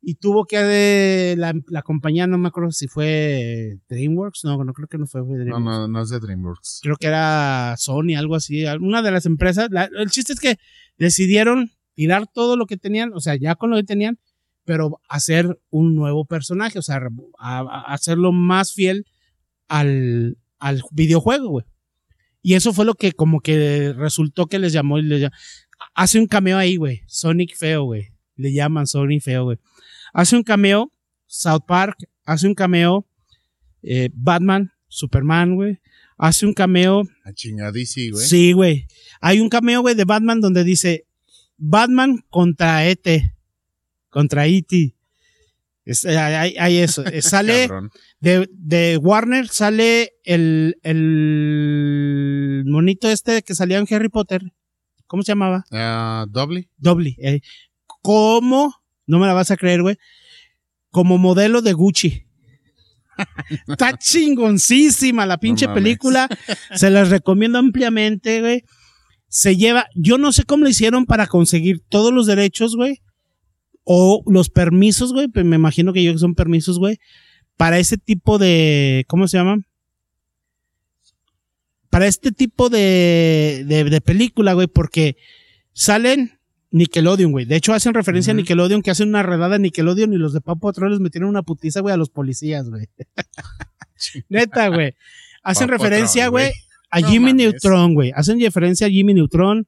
Y 0.00 0.14
tuvo 0.14 0.44
que 0.44 0.56
eh, 0.60 1.34
la, 1.36 1.52
la 1.68 1.82
compañía, 1.82 2.26
no 2.26 2.38
me 2.38 2.48
acuerdo 2.48 2.70
si 2.70 2.86
fue 2.86 3.78
DreamWorks, 3.88 4.44
no, 4.44 4.62
no 4.64 4.72
creo 4.72 4.88
que 4.88 4.98
no 4.98 5.06
fue 5.06 5.20
No, 5.22 5.26
DreamWorks. 5.26 5.64
no, 5.64 5.88
no 5.88 6.02
es 6.02 6.08
de 6.10 6.20
DreamWorks. 6.20 6.80
Creo 6.82 6.96
que 6.96 7.08
era 7.08 7.74
Sony, 7.76 8.14
algo 8.16 8.36
así, 8.36 8.64
una 8.80 9.02
de 9.02 9.10
las 9.10 9.26
empresas. 9.26 9.68
La- 9.70 9.90
el 9.98 10.10
chiste 10.10 10.32
es 10.32 10.40
que 10.40 10.56
decidieron 10.96 11.70
tirar 11.94 12.26
todo 12.32 12.56
lo 12.56 12.66
que 12.66 12.76
tenían, 12.76 13.12
o 13.14 13.20
sea, 13.20 13.34
ya 13.36 13.56
con 13.56 13.70
lo 13.70 13.76
que 13.76 13.84
tenían, 13.84 14.18
pero 14.64 15.00
hacer 15.08 15.58
un 15.70 15.94
nuevo 15.96 16.24
personaje, 16.24 16.78
o 16.78 16.82
sea, 16.82 17.00
a- 17.38 17.58
a- 17.60 17.92
hacerlo 17.92 18.32
más 18.32 18.72
fiel 18.72 19.06
al, 19.68 20.38
al 20.58 20.82
videojuego, 20.92 21.48
güey. 21.48 21.66
Y 22.48 22.54
eso 22.54 22.72
fue 22.72 22.84
lo 22.84 22.94
que 22.94 23.10
como 23.10 23.40
que 23.40 23.92
resultó 23.96 24.46
que 24.46 24.60
les 24.60 24.72
llamó 24.72 25.00
y 25.00 25.02
les 25.02 25.20
llam- 25.22 25.32
Hace 25.96 26.20
un 26.20 26.28
cameo 26.28 26.56
ahí, 26.56 26.76
güey. 26.76 27.02
Sonic 27.08 27.56
feo, 27.56 27.82
güey. 27.82 28.12
Le 28.36 28.52
llaman 28.52 28.86
Sonic 28.86 29.20
feo, 29.20 29.42
güey. 29.46 29.58
Hace 30.14 30.36
un 30.36 30.44
cameo 30.44 30.92
South 31.26 31.64
Park. 31.66 31.96
Hace 32.24 32.46
un 32.46 32.54
cameo 32.54 33.04
eh, 33.82 34.10
Batman, 34.14 34.70
Superman, 34.86 35.56
güey. 35.56 35.80
Hace 36.18 36.46
un 36.46 36.54
cameo 36.54 37.02
A 37.24 37.32
chingadísimo, 37.32 38.16
güey. 38.18 38.26
Sí, 38.28 38.52
güey. 38.52 38.86
Hay 39.20 39.40
un 39.40 39.48
cameo, 39.48 39.80
güey, 39.80 39.96
de 39.96 40.04
Batman 40.04 40.40
donde 40.40 40.62
dice 40.62 41.04
Batman 41.56 42.24
contra 42.30 42.86
E.T. 42.86 43.34
Contra 44.08 44.46
E.T. 44.46 44.94
Es- 45.84 46.04
eh, 46.04 46.16
hay, 46.16 46.54
hay 46.58 46.76
eso. 46.78 47.04
Eh, 47.06 47.22
sale 47.22 47.68
de, 48.20 48.48
de 48.52 48.98
Warner, 48.98 49.48
sale 49.48 50.12
el, 50.24 50.76
el 50.82 52.15
monito 52.70 53.08
este 53.08 53.42
que 53.42 53.54
salía 53.54 53.78
en 53.78 53.86
Harry 53.90 54.08
Potter. 54.08 54.42
¿Cómo 55.06 55.22
se 55.22 55.32
llamaba? 55.32 55.64
Ah, 55.70 56.26
Doble. 56.28 56.68
Doble. 56.76 57.16
Eh, 57.18 57.40
como, 58.02 58.74
no 59.06 59.18
me 59.18 59.26
la 59.26 59.34
vas 59.34 59.50
a 59.50 59.56
creer, 59.56 59.82
güey, 59.82 59.96
como 60.90 61.18
modelo 61.18 61.62
de 61.62 61.72
Gucci. 61.72 62.26
Está 63.68 63.96
chingoncísima 63.96 65.26
la 65.26 65.38
pinche 65.38 65.68
película. 65.68 66.28
Se 66.74 66.90
las 66.90 67.10
recomiendo 67.10 67.58
ampliamente, 67.58 68.40
güey. 68.40 68.64
Se 69.28 69.56
lleva, 69.56 69.86
yo 69.94 70.18
no 70.18 70.32
sé 70.32 70.44
cómo 70.44 70.64
lo 70.64 70.70
hicieron 70.70 71.06
para 71.06 71.26
conseguir 71.26 71.82
todos 71.88 72.12
los 72.12 72.26
derechos, 72.26 72.76
güey. 72.76 73.02
O 73.84 74.22
los 74.26 74.50
permisos, 74.50 75.12
güey. 75.12 75.28
Pues 75.28 75.44
me 75.44 75.56
imagino 75.56 75.92
que 75.92 76.02
yo 76.02 76.12
que 76.12 76.18
son 76.18 76.34
permisos, 76.34 76.78
güey. 76.78 76.98
Para 77.56 77.78
ese 77.78 77.96
tipo 77.96 78.38
de, 78.38 79.04
¿cómo 79.08 79.28
se 79.28 79.38
llama? 79.38 79.58
Para 81.90 82.06
este 82.06 82.32
tipo 82.32 82.68
de, 82.68 83.64
de, 83.66 83.84
de 83.84 84.00
película, 84.00 84.52
güey, 84.54 84.66
porque 84.66 85.16
salen 85.72 86.38
Nickelodeon, 86.70 87.32
güey. 87.32 87.44
De 87.46 87.56
hecho, 87.56 87.72
hacen 87.74 87.94
referencia 87.94 88.32
a 88.32 88.36
Nickelodeon, 88.36 88.82
que 88.82 88.90
hacen 88.90 89.08
una 89.08 89.22
redada 89.22 89.56
a 89.56 89.58
Nickelodeon 89.58 90.12
y 90.12 90.16
los 90.16 90.32
de 90.32 90.40
Paw 90.40 90.58
Patrol 90.58 90.90
les 90.90 91.00
metieron 91.00 91.28
una 91.30 91.42
putiza, 91.42 91.80
güey, 91.80 91.94
a 91.94 91.96
los 91.96 92.10
policías, 92.10 92.68
güey. 92.68 92.88
Neta, 94.28 94.68
güey. 94.68 94.94
Hacen 95.42 95.68
referencia, 95.68 96.28
güey, 96.28 96.46
güey. 96.46 96.54
a 96.90 97.00
No 97.00 97.08
Jimmy 97.08 97.26
mames. 97.32 97.36
Neutron, 97.36 97.94
güey. 97.94 98.12
Hacen 98.14 98.40
referencia 98.40 98.86
a 98.86 98.90
Jimmy 98.90 99.14
Neutron. 99.14 99.66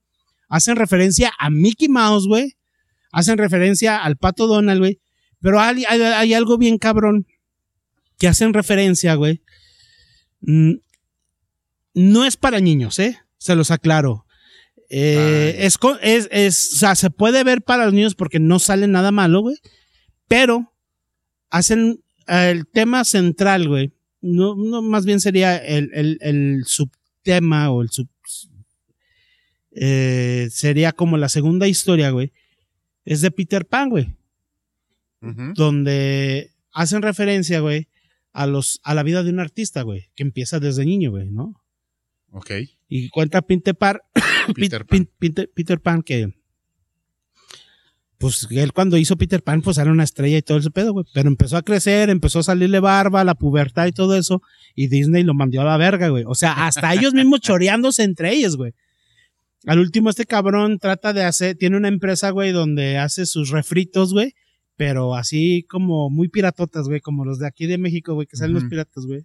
Hacen 0.49 0.77
referencia 0.77 1.33
a 1.39 1.51
Mickey 1.51 1.89
Mouse, 1.89 2.27
güey. 2.27 2.57
Hacen 3.13 3.39
referencia 3.39 3.99
al 3.99 4.17
Pato 4.17 4.47
Donald, 4.47 4.81
güey. 4.81 5.01
Pero 5.41 5.61
hay, 5.61 5.85
hay- 5.89 6.01
hay 6.03 6.35
algo 6.35 6.59
bien 6.59 6.79
cabrón 6.79 7.27
que 8.19 8.29
hacen 8.29 8.53
referencia, 8.53 9.15
güey. 9.15 9.41
Mm, 10.41 10.73
No 11.95 12.25
es 12.25 12.37
para 12.37 12.61
niños, 12.61 12.99
¿eh? 12.99 13.19
Se 13.39 13.55
los 13.55 13.71
aclaro. 13.71 14.25
Eh, 14.91 15.57
es, 15.61 15.79
es, 16.03 16.29
es, 16.31 16.73
o 16.75 16.77
sea, 16.77 16.95
se 16.95 17.11
puede 17.11 17.45
ver 17.45 17.63
para 17.63 17.85
los 17.85 17.95
niños 17.95 18.15
porque 18.15 18.41
no 18.41 18.59
sale 18.59 18.87
nada 18.87 19.11
malo, 19.13 19.41
güey. 19.41 19.57
Pero 20.29 20.73
hacen 21.51 22.03
el 22.27 22.67
tema 22.67 23.05
central, 23.05 23.69
güey. 23.69 23.93
No, 24.21 24.55
no, 24.57 24.83
más 24.83 25.05
bien 25.07 25.21
sería 25.21 25.57
el, 25.57 25.91
el, 25.95 26.19
el 26.21 26.65
subtema 26.67 27.71
o 27.71 27.83
el 27.83 27.91
sub. 27.91 28.09
eh, 29.73 30.49
sería 30.51 30.93
como 30.93 31.17
la 31.17 31.29
segunda 31.29 31.69
historia, 31.69 32.11
güey. 32.11 32.33
Es 33.05 33.21
de 33.21 33.31
Peter 33.31 33.67
Pan, 33.67 33.91
güey. 33.91 34.15
Donde 35.55 36.53
hacen 36.73 37.03
referencia, 37.03 37.61
güey, 37.61 37.89
a 38.33 38.47
los, 38.47 38.81
a 38.85 38.95
la 38.95 39.03
vida 39.03 39.23
de 39.25 39.31
un 39.31 39.41
artista, 39.41 39.83
güey, 39.83 40.11
que 40.15 40.23
empieza 40.23 40.61
desde 40.61 40.85
niño, 40.85 41.11
güey, 41.11 41.29
¿no? 41.31 41.61
Ok. 42.33 42.51
Y 42.89 43.09
cuenta 43.11 43.43
Peter 43.43 43.77
Pan, 43.77 44.01
Peter 45.55 45.81
Pan 45.81 46.03
que 46.03 46.35
pues 48.19 48.49
él 48.51 48.73
cuando 48.73 48.97
hizo 48.99 49.17
Peter 49.17 49.43
Pan 49.43 49.63
pues 49.63 49.79
era 49.79 49.93
una 49.93 50.03
estrella 50.03 50.39
y 50.39 50.43
todo 50.43 50.59
ese 50.59 50.73
pedo, 50.73 50.93
güey, 50.93 51.07
pero 51.15 51.29
empezó 51.29 51.57
a 51.57 51.63
crecer, 51.63 52.11
empezó 52.11 52.41
a 52.41 52.43
salirle 52.43 52.81
barba, 52.81 53.23
la 53.23 53.37
pubertad 53.37 53.87
y 53.87 53.93
todo 53.93 54.17
eso 54.17 54.43
y 54.75 54.89
Disney 54.89 55.23
lo 55.23 55.35
mandó 55.35 55.61
a 55.61 55.65
la 55.65 55.77
verga, 55.77 56.09
güey. 56.09 56.25
O 56.27 56.35
sea, 56.35 56.67
hasta 56.67 56.93
ellos 56.95 57.15
mismos 57.15 57.41
choreándose 57.41 58.03
entre 58.03 58.33
ellos, 58.33 58.57
güey. 58.57 58.75
Al 59.67 59.79
último 59.79 60.11
este 60.11 60.25
cabrón 60.25 60.79
trata 60.79 61.13
de 61.13 61.25
hacer, 61.25 61.57
tiene 61.57 61.77
una 61.77 61.89
empresa, 61.89 62.31
güey, 62.31 62.53
donde 62.53 62.99
hace 62.99 63.27
sus 63.27 63.51
refritos, 63.51 64.13
güey, 64.13 64.35
pero 64.77 65.15
así 65.15 65.65
como 65.69 66.11
muy 66.11 66.29
piratotas, 66.29 66.89
güey, 66.89 67.01
como 67.01 67.25
los 67.25 67.39
de 67.39 67.47
aquí 67.47 67.67
de 67.67 67.79
México, 67.79 68.15
güey, 68.15 68.27
que 68.27 68.37
salen 68.37 68.55
los 68.55 68.65
piratas, 68.65 69.05
güey. 69.07 69.25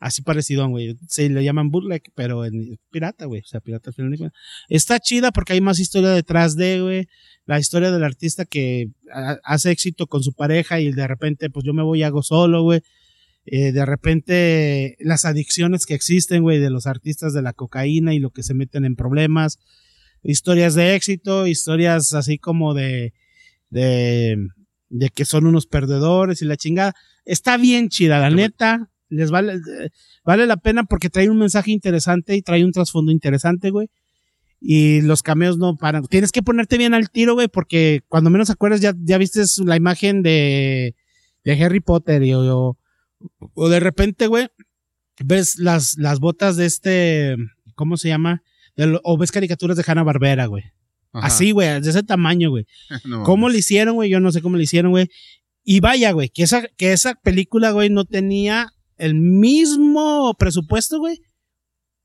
Así 0.00 0.22
parecido, 0.22 0.66
güey. 0.66 0.96
Se 1.08 1.28
le 1.28 1.44
llaman 1.44 1.70
bootleg, 1.70 2.02
pero 2.14 2.46
en 2.46 2.78
pirata, 2.90 3.26
güey. 3.26 3.42
O 3.42 3.46
sea, 3.46 3.60
pirata 3.60 3.90
al 3.90 3.94
final. 3.94 4.32
Está 4.70 4.98
chida 4.98 5.30
porque 5.30 5.52
hay 5.52 5.60
más 5.60 5.78
historia 5.78 6.08
detrás 6.08 6.56
de, 6.56 6.80
güey. 6.80 7.08
La 7.44 7.58
historia 7.58 7.92
del 7.92 8.02
artista 8.02 8.46
que 8.46 8.88
hace 9.44 9.70
éxito 9.70 10.06
con 10.06 10.22
su 10.22 10.32
pareja 10.32 10.80
y 10.80 10.90
de 10.90 11.06
repente, 11.06 11.50
pues 11.50 11.66
yo 11.66 11.74
me 11.74 11.82
voy 11.82 12.00
y 12.00 12.02
hago 12.02 12.22
solo, 12.22 12.62
güey. 12.62 12.80
Eh, 13.44 13.72
de 13.72 13.84
repente, 13.84 14.96
las 15.00 15.26
adicciones 15.26 15.84
que 15.84 15.94
existen, 15.94 16.42
güey, 16.42 16.60
de 16.60 16.70
los 16.70 16.86
artistas 16.86 17.34
de 17.34 17.42
la 17.42 17.52
cocaína 17.52 18.14
y 18.14 18.20
lo 18.20 18.30
que 18.30 18.42
se 18.42 18.54
meten 18.54 18.86
en 18.86 18.96
problemas. 18.96 19.58
Historias 20.22 20.74
de 20.74 20.94
éxito, 20.94 21.46
historias 21.46 22.14
así 22.14 22.38
como 22.38 22.72
de, 22.72 23.12
de, 23.68 24.48
de 24.88 25.08
que 25.10 25.26
son 25.26 25.44
unos 25.46 25.66
perdedores 25.66 26.40
y 26.40 26.46
la 26.46 26.56
chingada. 26.56 26.94
Está 27.26 27.58
bien 27.58 27.90
chida, 27.90 28.18
la 28.18 28.30
neta. 28.30 28.89
Les 29.10 29.30
vale, 29.30 29.60
vale 30.24 30.46
la 30.46 30.56
pena 30.56 30.84
porque 30.84 31.10
trae 31.10 31.28
un 31.28 31.38
mensaje 31.38 31.70
interesante 31.72 32.34
y 32.36 32.42
trae 32.42 32.64
un 32.64 32.72
trasfondo 32.72 33.12
interesante, 33.12 33.70
güey. 33.70 33.88
Y 34.60 35.00
los 35.02 35.22
cameos 35.22 35.58
no 35.58 35.76
paran. 35.76 36.04
Tienes 36.06 36.32
que 36.32 36.42
ponerte 36.42 36.78
bien 36.78 36.94
al 36.94 37.10
tiro, 37.10 37.34
güey, 37.34 37.48
porque 37.48 38.02
cuando 38.08 38.30
menos 38.30 38.50
acuerdas 38.50 38.80
ya, 38.80 38.94
ya 39.02 39.18
viste 39.18 39.42
la 39.64 39.76
imagen 39.76 40.22
de, 40.22 40.94
de 41.44 41.64
Harry 41.64 41.80
Potter 41.80 42.22
y, 42.22 42.34
o, 42.34 42.76
o 43.54 43.68
de 43.68 43.80
repente, 43.80 44.26
güey, 44.26 44.48
ves 45.24 45.58
las, 45.58 45.96
las 45.98 46.20
botas 46.20 46.56
de 46.56 46.66
este, 46.66 47.36
¿cómo 47.74 47.96
se 47.96 48.08
llama? 48.08 48.42
Del- 48.76 49.00
o 49.02 49.16
ves 49.18 49.32
caricaturas 49.32 49.76
de 49.76 49.84
Hanna 49.86 50.02
Barbera, 50.02 50.46
güey. 50.46 50.64
Ajá. 51.12 51.26
Así, 51.26 51.50
güey, 51.52 51.80
de 51.80 51.90
ese 51.90 52.02
tamaño, 52.02 52.50
güey. 52.50 52.66
No 53.04 53.22
¿Cómo 53.24 53.48
le 53.48 53.58
hicieron, 53.58 53.94
güey? 53.96 54.10
Yo 54.10 54.20
no 54.20 54.30
sé 54.30 54.42
cómo 54.42 54.56
le 54.56 54.64
hicieron, 54.64 54.92
güey. 54.92 55.08
Y 55.64 55.80
vaya, 55.80 56.12
güey, 56.12 56.28
que 56.28 56.42
esa, 56.42 56.62
que 56.76 56.92
esa 56.92 57.14
película, 57.14 57.70
güey, 57.70 57.90
no 57.90 58.04
tenía 58.04 58.72
el 59.00 59.14
mismo 59.14 60.34
presupuesto, 60.38 60.98
güey. 60.98 61.20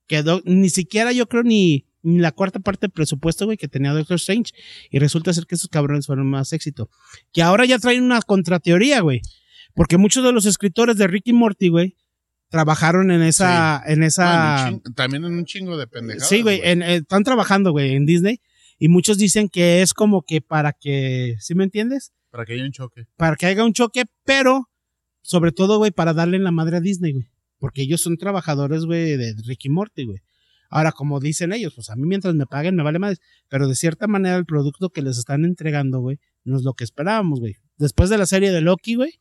Que 0.07 0.23
do- 0.23 0.41
ni 0.45 0.69
siquiera 0.69 1.11
yo 1.11 1.27
creo 1.27 1.43
ni, 1.43 1.85
ni 2.03 2.19
la 2.19 2.31
cuarta 2.31 2.59
parte 2.59 2.81
del 2.87 2.91
presupuesto, 2.91 3.45
güey, 3.45 3.57
que 3.57 3.67
tenía 3.67 3.91
Doctor 3.93 4.15
Strange. 4.17 4.51
Y 4.91 4.99
resulta 4.99 5.33
ser 5.33 5.45
que 5.45 5.55
esos 5.55 5.67
cabrones 5.69 6.05
fueron 6.07 6.27
más 6.29 6.53
éxito. 6.53 6.89
Que 7.33 7.41
ahora 7.41 7.65
ya 7.65 7.79
traen 7.79 8.03
una 8.03 8.21
contrateoría, 8.21 9.01
güey. 9.01 9.21
Porque 9.73 9.97
muchos 9.97 10.23
de 10.23 10.31
los 10.31 10.45
escritores 10.45 10.97
de 10.97 11.07
Ricky 11.07 11.33
Morty, 11.33 11.69
güey, 11.69 11.97
trabajaron 12.49 13.11
en 13.11 13.21
esa, 13.23 13.81
en 13.85 14.03
esa. 14.03 14.23
Ah, 14.65 14.67
en 14.69 14.75
chingo- 14.81 14.93
también 14.95 15.25
en 15.25 15.33
un 15.33 15.45
chingo 15.45 15.75
de 15.77 15.87
pendejadas. 15.87 16.29
Sí, 16.29 16.41
güey, 16.43 16.61
en- 16.63 16.81
eh, 16.83 16.95
están 16.97 17.23
trabajando, 17.23 17.71
güey, 17.71 17.95
en 17.95 18.05
Disney. 18.05 18.39
Y 18.77 18.87
muchos 18.89 19.17
dicen 19.17 19.49
que 19.49 19.81
es 19.81 19.93
como 19.93 20.21
que 20.21 20.41
para 20.41 20.73
que, 20.73 21.35
¿sí 21.39 21.55
me 21.55 21.63
entiendes? 21.63 22.11
Para 22.29 22.45
que 22.45 22.53
haya 22.53 22.63
un 22.65 22.71
choque. 22.73 23.05
Para 23.15 23.35
que 23.37 23.45
haya 23.47 23.63
un 23.63 23.73
choque, 23.73 24.03
pero 24.25 24.69
sobre 25.25 25.51
todo, 25.51 25.77
güey, 25.77 25.91
para 25.91 26.13
darle 26.13 26.37
en 26.37 26.43
la 26.43 26.51
madre 26.51 26.77
a 26.77 26.81
Disney, 26.81 27.13
güey. 27.13 27.27
Porque 27.57 27.81
ellos 27.81 28.01
son 28.01 28.17
trabajadores, 28.17 28.85
güey, 28.85 29.17
de 29.17 29.33
Ricky 29.45 29.69
Morty, 29.69 30.05
güey. 30.05 30.19
Ahora, 30.69 30.91
como 30.91 31.19
dicen 31.19 31.53
ellos, 31.53 31.73
pues 31.73 31.89
a 31.89 31.95
mí 31.95 32.03
mientras 32.05 32.35
me 32.35 32.45
paguen 32.45 32.75
me 32.75 32.83
vale 32.83 32.99
madre. 32.99 33.17
Pero 33.49 33.67
de 33.67 33.75
cierta 33.75 34.07
manera 34.07 34.35
el 34.35 34.45
producto 34.45 34.89
que 34.89 35.01
les 35.01 35.17
están 35.17 35.45
entregando, 35.45 35.99
güey, 35.99 36.19
no 36.43 36.57
es 36.57 36.63
lo 36.63 36.73
que 36.73 36.83
esperábamos, 36.83 37.39
güey. 37.39 37.55
Después 37.77 38.09
de 38.09 38.17
la 38.17 38.25
serie 38.25 38.51
de 38.51 38.61
Loki, 38.61 38.95
güey, 38.95 39.19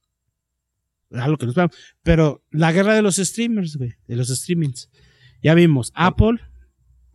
era 1.10 1.28
lo 1.28 1.38
que 1.38 1.46
nos 1.46 1.52
esperábamos. 1.52 1.76
Pero 2.02 2.42
la 2.50 2.72
guerra 2.72 2.94
de 2.94 3.02
los 3.02 3.16
streamers, 3.16 3.76
güey, 3.76 3.94
de 4.06 4.16
los 4.16 4.28
streamings. 4.28 4.90
Ya 5.42 5.54
vimos, 5.54 5.90
Apple, 5.94 6.38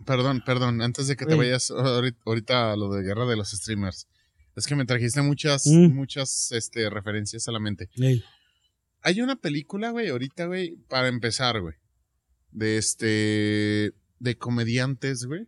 Perdón, 0.05 0.41
perdón, 0.45 0.81
antes 0.81 1.07
de 1.07 1.15
que 1.15 1.25
te 1.25 1.35
vayas 1.35 1.69
ahorit- 1.71 2.15
ahorita 2.25 2.71
a 2.71 2.75
lo 2.77 2.91
de 2.91 3.03
guerra 3.03 3.25
de 3.27 3.35
los 3.35 3.51
streamers. 3.51 4.07
Es 4.55 4.65
que 4.65 4.75
me 4.75 4.85
trajiste 4.85 5.21
muchas, 5.21 5.67
Mm. 5.67 5.93
muchas 5.93 6.51
este, 6.53 6.89
referencias 6.89 7.47
a 7.47 7.51
la 7.51 7.59
mente. 7.59 7.89
Hay 9.01 9.21
una 9.21 9.35
película, 9.35 9.91
güey, 9.91 10.09
ahorita, 10.09 10.45
güey, 10.45 10.75
para 10.87 11.07
empezar, 11.07 11.61
güey. 11.61 11.75
De 12.51 12.77
este. 12.77 13.93
De 14.19 14.37
comediantes, 14.37 15.25
güey. 15.25 15.47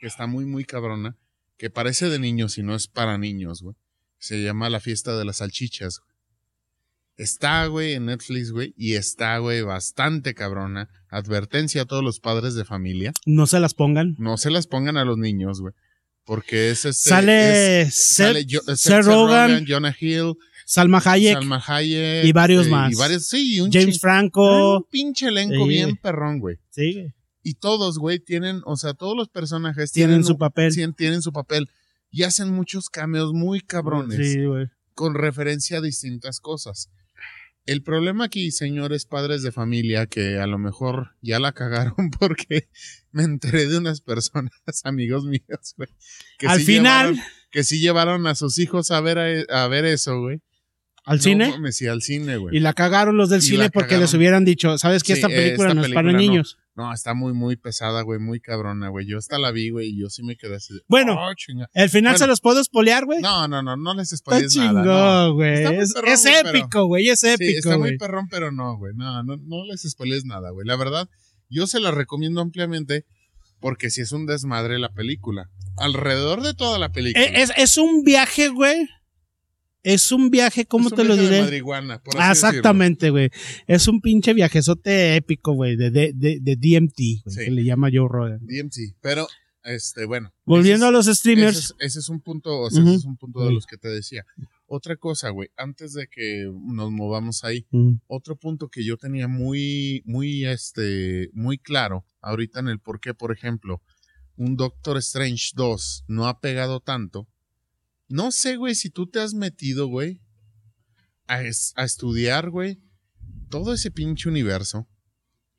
Que 0.00 0.06
está 0.06 0.26
muy, 0.26 0.44
muy 0.44 0.64
cabrona. 0.64 1.16
Que 1.56 1.70
parece 1.70 2.08
de 2.08 2.18
niños 2.18 2.58
y 2.58 2.62
no 2.62 2.74
es 2.74 2.88
para 2.88 3.16
niños, 3.16 3.62
güey. 3.62 3.76
Se 4.18 4.42
llama 4.42 4.70
La 4.70 4.80
fiesta 4.80 5.16
de 5.16 5.24
las 5.24 5.38
salchichas, 5.38 6.00
güey. 6.00 6.14
Está, 7.16 7.66
güey, 7.66 7.92
en 7.92 8.06
Netflix, 8.06 8.50
güey. 8.50 8.74
Y 8.76 8.94
está, 8.94 9.38
güey, 9.38 9.62
bastante 9.62 10.34
cabrona. 10.34 10.88
Advertencia 11.08 11.82
a 11.82 11.84
todos 11.84 12.02
los 12.02 12.18
padres 12.18 12.54
de 12.54 12.64
familia. 12.64 13.12
no 13.24 13.46
se 13.46 13.60
las 13.60 13.74
pongan. 13.74 14.16
No 14.18 14.36
se 14.36 14.50
las 14.50 14.66
pongan 14.66 14.96
a 14.96 15.04
los 15.04 15.16
niños, 15.16 15.60
güey. 15.60 15.74
Porque 16.24 16.70
es 16.70 16.84
este. 16.84 17.08
sale 17.10 17.80
es- 17.82 17.94
Seth, 17.94 18.26
sale 18.28 18.46
Jo- 18.50 18.62
Seth 18.64 18.76
Seth 18.76 19.04
Rogen, 19.04 19.66
Jonah 19.68 19.94
Hill, 19.98 20.34
Salma 20.66 21.02
Hayek, 21.04 21.34
Salma 21.34 21.62
Hayek. 21.66 22.24
y 22.24 22.32
varios 22.32 22.66
eh, 22.66 22.70
más. 22.70 22.92
Y 22.92 22.94
varios, 22.96 23.26
sí, 23.26 23.56
y 23.56 23.60
un 23.60 23.70
James 23.70 24.00
Franco. 24.00 24.78
un 24.78 24.84
pinche 24.90 25.28
elenco 25.28 25.64
Sí. 25.64 25.68
bien 25.68 25.96
perrón, 25.96 26.38
güey. 26.40 26.56
Sí. 26.70 27.12
Y 27.42 27.54
todos, 27.54 27.98
güey, 27.98 28.20
tienen, 28.20 28.62
o 28.64 28.76
sea, 28.76 28.94
todos 28.94 29.14
los 29.14 29.28
personajes 29.28 29.92
tienen 29.92 30.12
tienen, 30.20 30.24
su 30.24 30.38
papel. 30.38 30.72
tien- 30.74 30.94
tienen 30.96 31.20
su 31.20 31.30
papel. 31.32 31.68
Y 32.10 32.22
hacen 32.22 32.50
muchos 32.50 32.88
cameos 32.88 33.32
muy 33.34 33.60
cabrones 33.60 34.32
Sí, 34.32 34.44
güey. 34.44 34.68
con 34.94 35.14
referencia 35.14 35.78
a 35.78 35.80
distintas 35.82 36.40
cosas. 36.40 36.88
El 37.66 37.82
problema 37.82 38.24
aquí, 38.26 38.50
señores 38.50 39.06
padres 39.06 39.42
de 39.42 39.50
familia, 39.52 40.06
que 40.06 40.38
a 40.38 40.46
lo 40.46 40.58
mejor 40.58 41.16
ya 41.22 41.38
la 41.40 41.52
cagaron 41.52 42.10
porque 42.20 42.68
me 43.10 43.22
enteré 43.24 43.66
de 43.66 43.78
unas 43.78 44.00
personas, 44.00 44.52
amigos 44.84 45.24
míos, 45.24 45.74
güey. 45.76 45.88
que 46.38 46.46
Al 46.46 46.58
sí 46.60 46.66
final, 46.66 47.14
llevaron- 47.14 47.30
que 47.50 47.64
sí 47.64 47.80
llevaron 47.80 48.26
a 48.26 48.34
sus 48.34 48.58
hijos 48.58 48.90
a 48.90 49.00
ver, 49.00 49.46
a, 49.50 49.64
a 49.64 49.68
ver 49.68 49.84
eso, 49.86 50.20
güey. 50.20 50.40
al 51.04 51.16
No 51.18 51.22
cine, 51.22 51.72
sí, 51.72 51.86
al 51.86 52.02
cine, 52.02 52.36
güey. 52.36 52.56
y 52.56 52.60
la 52.60 52.72
cagaron 52.74 53.16
los 53.16 53.30
del 53.30 53.38
Y 53.38 53.42
cine 53.42 53.70
porque 53.70 53.88
cagaron. 53.90 54.02
les 54.02 54.14
hubieran 54.14 54.44
dicho, 54.44 54.76
¿sabes 54.78 55.02
qué? 55.02 55.14
Sí, 55.14 55.20
esta 55.20 55.28
película 55.28 55.68
esta 55.68 55.74
no 55.80 55.84
es 55.86 55.92
para 55.92 56.12
niños. 56.12 56.58
No, 56.76 56.92
está 56.92 57.14
muy, 57.14 57.32
muy 57.32 57.54
pesada, 57.56 58.02
güey, 58.02 58.18
muy 58.18 58.40
cabrona, 58.40 58.88
güey. 58.88 59.06
Yo 59.06 59.18
hasta 59.18 59.38
la 59.38 59.52
vi, 59.52 59.70
güey, 59.70 59.90
y 59.90 60.00
yo 60.00 60.10
sí 60.10 60.24
me 60.24 60.36
quedé 60.36 60.56
así. 60.56 60.74
Bueno, 60.88 61.14
"Oh, 61.16 61.32
chinga". 61.36 61.70
El 61.72 61.88
final 61.88 62.12
Bueno. 62.14 62.18
se 62.18 62.26
los 62.26 62.40
puedo 62.40 62.60
espolear, 62.60 63.04
güey. 63.04 63.20
No, 63.20 63.46
no, 63.46 63.62
no, 63.62 63.76
no 63.76 63.94
les 63.94 64.12
Está 64.12 64.16
spoilees 64.40 64.56
nada. 64.56 64.82
no. 64.82 65.34
güey. 65.34 65.62
Está 65.62 66.00
Es, 66.04 66.24
épico, 66.26 66.86
güey. 66.86 67.08
Es 67.08 67.20
Sí, 67.20 67.28
está 67.28 67.44
épico, 67.44 67.78
muy 67.78 67.96
perrón, 67.96 68.26
pero 68.28 68.50
no, 68.50 68.76
güey. 68.76 68.92
No, 68.96 69.22
no, 69.22 69.36
no 69.36 69.64
les 69.66 69.82
spoilees 69.88 70.24
nada, 70.24 70.50
güey. 70.50 70.66
La 70.66 70.74
verdad, 70.76 71.08
yo 71.48 71.66
se 71.68 71.78
la 71.78 71.92
recomiendo 71.92 72.40
ampliamente 72.40 73.04
porque 73.60 73.90
si 73.90 74.00
es 74.00 74.10
un 74.12 74.26
desmadre 74.26 74.78
la 74.80 74.92
película. 74.92 75.50
Alrededor 75.76 76.42
de 76.42 76.54
toda 76.54 76.78
la 76.78 76.90
película. 76.90 77.24
Eh, 77.24 77.42
es, 77.42 77.52
es 77.56 77.76
un 77.78 78.02
viaje, 78.02 78.48
güey. 78.48 78.88
Es 79.84 80.10
un 80.10 80.30
viaje, 80.30 80.64
¿cómo 80.66 80.86
Es 80.88 80.92
un 80.92 80.96
te 80.96 81.04
lo 81.04 81.14
viaje 81.14 81.28
de 81.28 81.34
diré? 81.36 81.44
marihuana, 81.44 82.02
por 82.02 82.16
así 82.20 82.30
exactamente, 82.32 83.10
güey. 83.10 83.30
Es 83.66 83.86
un 83.86 84.00
pinche 84.00 84.32
viajezote 84.34 85.14
épico, 85.16 85.52
güey, 85.52 85.76
de, 85.76 85.90
de, 85.90 86.12
de, 86.14 86.38
de 86.40 86.56
DMT, 86.56 86.96
güey, 87.24 87.36
Sí. 87.36 87.44
que 87.44 87.50
le 87.50 87.64
llama 87.64 87.90
Joe 87.92 88.08
Rogan. 88.10 88.40
DMT. 88.42 88.96
Pero, 89.00 89.28
este, 89.62 90.06
bueno. 90.06 90.32
Volviendo 90.44 90.86
a 90.86 90.90
los 90.90 91.06
streamers, 91.06 91.56
Ese 91.56 91.60
es, 91.60 91.74
ese 91.80 91.98
es 92.00 92.08
un 92.08 92.20
punto, 92.20 92.60
o 92.62 92.70
sea, 92.70 92.82
ese 92.82 92.94
es 92.94 93.04
un 93.04 93.16
punto 93.16 93.44
de 93.44 93.52
los 93.52 93.66
que 93.66 93.76
te 93.76 93.88
decía. 93.88 94.24
otra 94.66 94.96
cosa, 94.96 95.28
güey, 95.28 95.50
antes 95.56 95.92
de 95.92 96.08
que 96.08 96.50
nos 96.66 96.90
movamos 96.90 97.44
ahí, 97.44 97.66
otro 98.06 98.36
punto 98.36 98.68
que 98.70 98.84
yo 98.84 98.96
tenía 98.96 99.28
muy, 99.28 100.02
muy, 100.06 100.46
este, 100.46 101.28
muy 101.34 101.58
claro 101.58 102.04
ahorita 102.22 102.60
en 102.60 102.68
el 102.68 102.78
por 102.80 102.98
qué, 103.00 103.12
por 103.14 103.30
ejemplo, 103.32 103.82
un 104.36 104.56
Doctor 104.56 104.96
Strange 104.98 105.50
2 105.54 106.04
no 106.08 106.26
ha 106.26 106.40
pegado 106.40 106.80
tanto. 106.80 107.28
No 108.08 108.30
sé, 108.32 108.56
güey, 108.56 108.74
si 108.74 108.90
tú 108.90 109.06
te 109.06 109.20
has 109.20 109.34
metido, 109.34 109.86
güey, 109.88 110.20
a, 111.26 111.42
es- 111.42 111.72
a 111.76 111.84
estudiar, 111.84 112.50
güey, 112.50 112.78
todo 113.50 113.72
ese 113.72 113.90
pinche 113.90 114.28
universo 114.28 114.88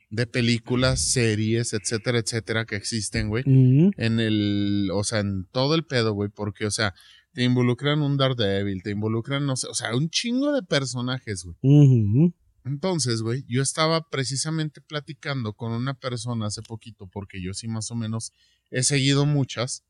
de 0.10 0.28
películas, 0.28 1.02
series, 1.02 1.74
etcétera, 1.74 2.20
etcétera, 2.20 2.66
que 2.66 2.76
existen, 2.76 3.30
güey 3.30 3.44
en 3.98 4.20
el, 4.20 4.90
o 4.94 5.04
sea, 5.04 5.20
en 5.20 5.46
todo 5.52 5.76
el 5.76 5.86
pedo, 5.86 6.14
güey, 6.14 6.30
porque, 6.30 6.66
o 6.66 6.72
sea, 6.72 6.94
te 7.34 7.44
involucran 7.44 8.02
un 8.02 8.16
Daredevil, 8.16 8.82
te 8.84 8.92
involucran, 8.92 9.46
no 9.46 9.56
sé, 9.58 9.68
o 9.68 9.74
sea, 9.74 9.96
un 9.96 10.10
chingo 10.10 10.54
de 10.54 10.62
personajes, 10.64 11.44
güey. 11.44 11.56
Entonces, 12.64 13.22
güey, 13.22 13.44
yo 13.48 13.62
estaba 13.62 14.10
precisamente 14.10 14.82
platicando 14.82 15.54
con 15.54 15.72
una 15.72 15.94
persona 15.96 16.48
hace 16.48 16.62
poquito, 16.62 17.08
porque 17.12 17.42
yo 17.42 17.54
sí 17.54 17.68
más 17.68 17.92
o 17.92 17.96
menos 17.96 18.32
he 18.72 18.84
seguido 18.84 19.26
muchas, 19.26 19.84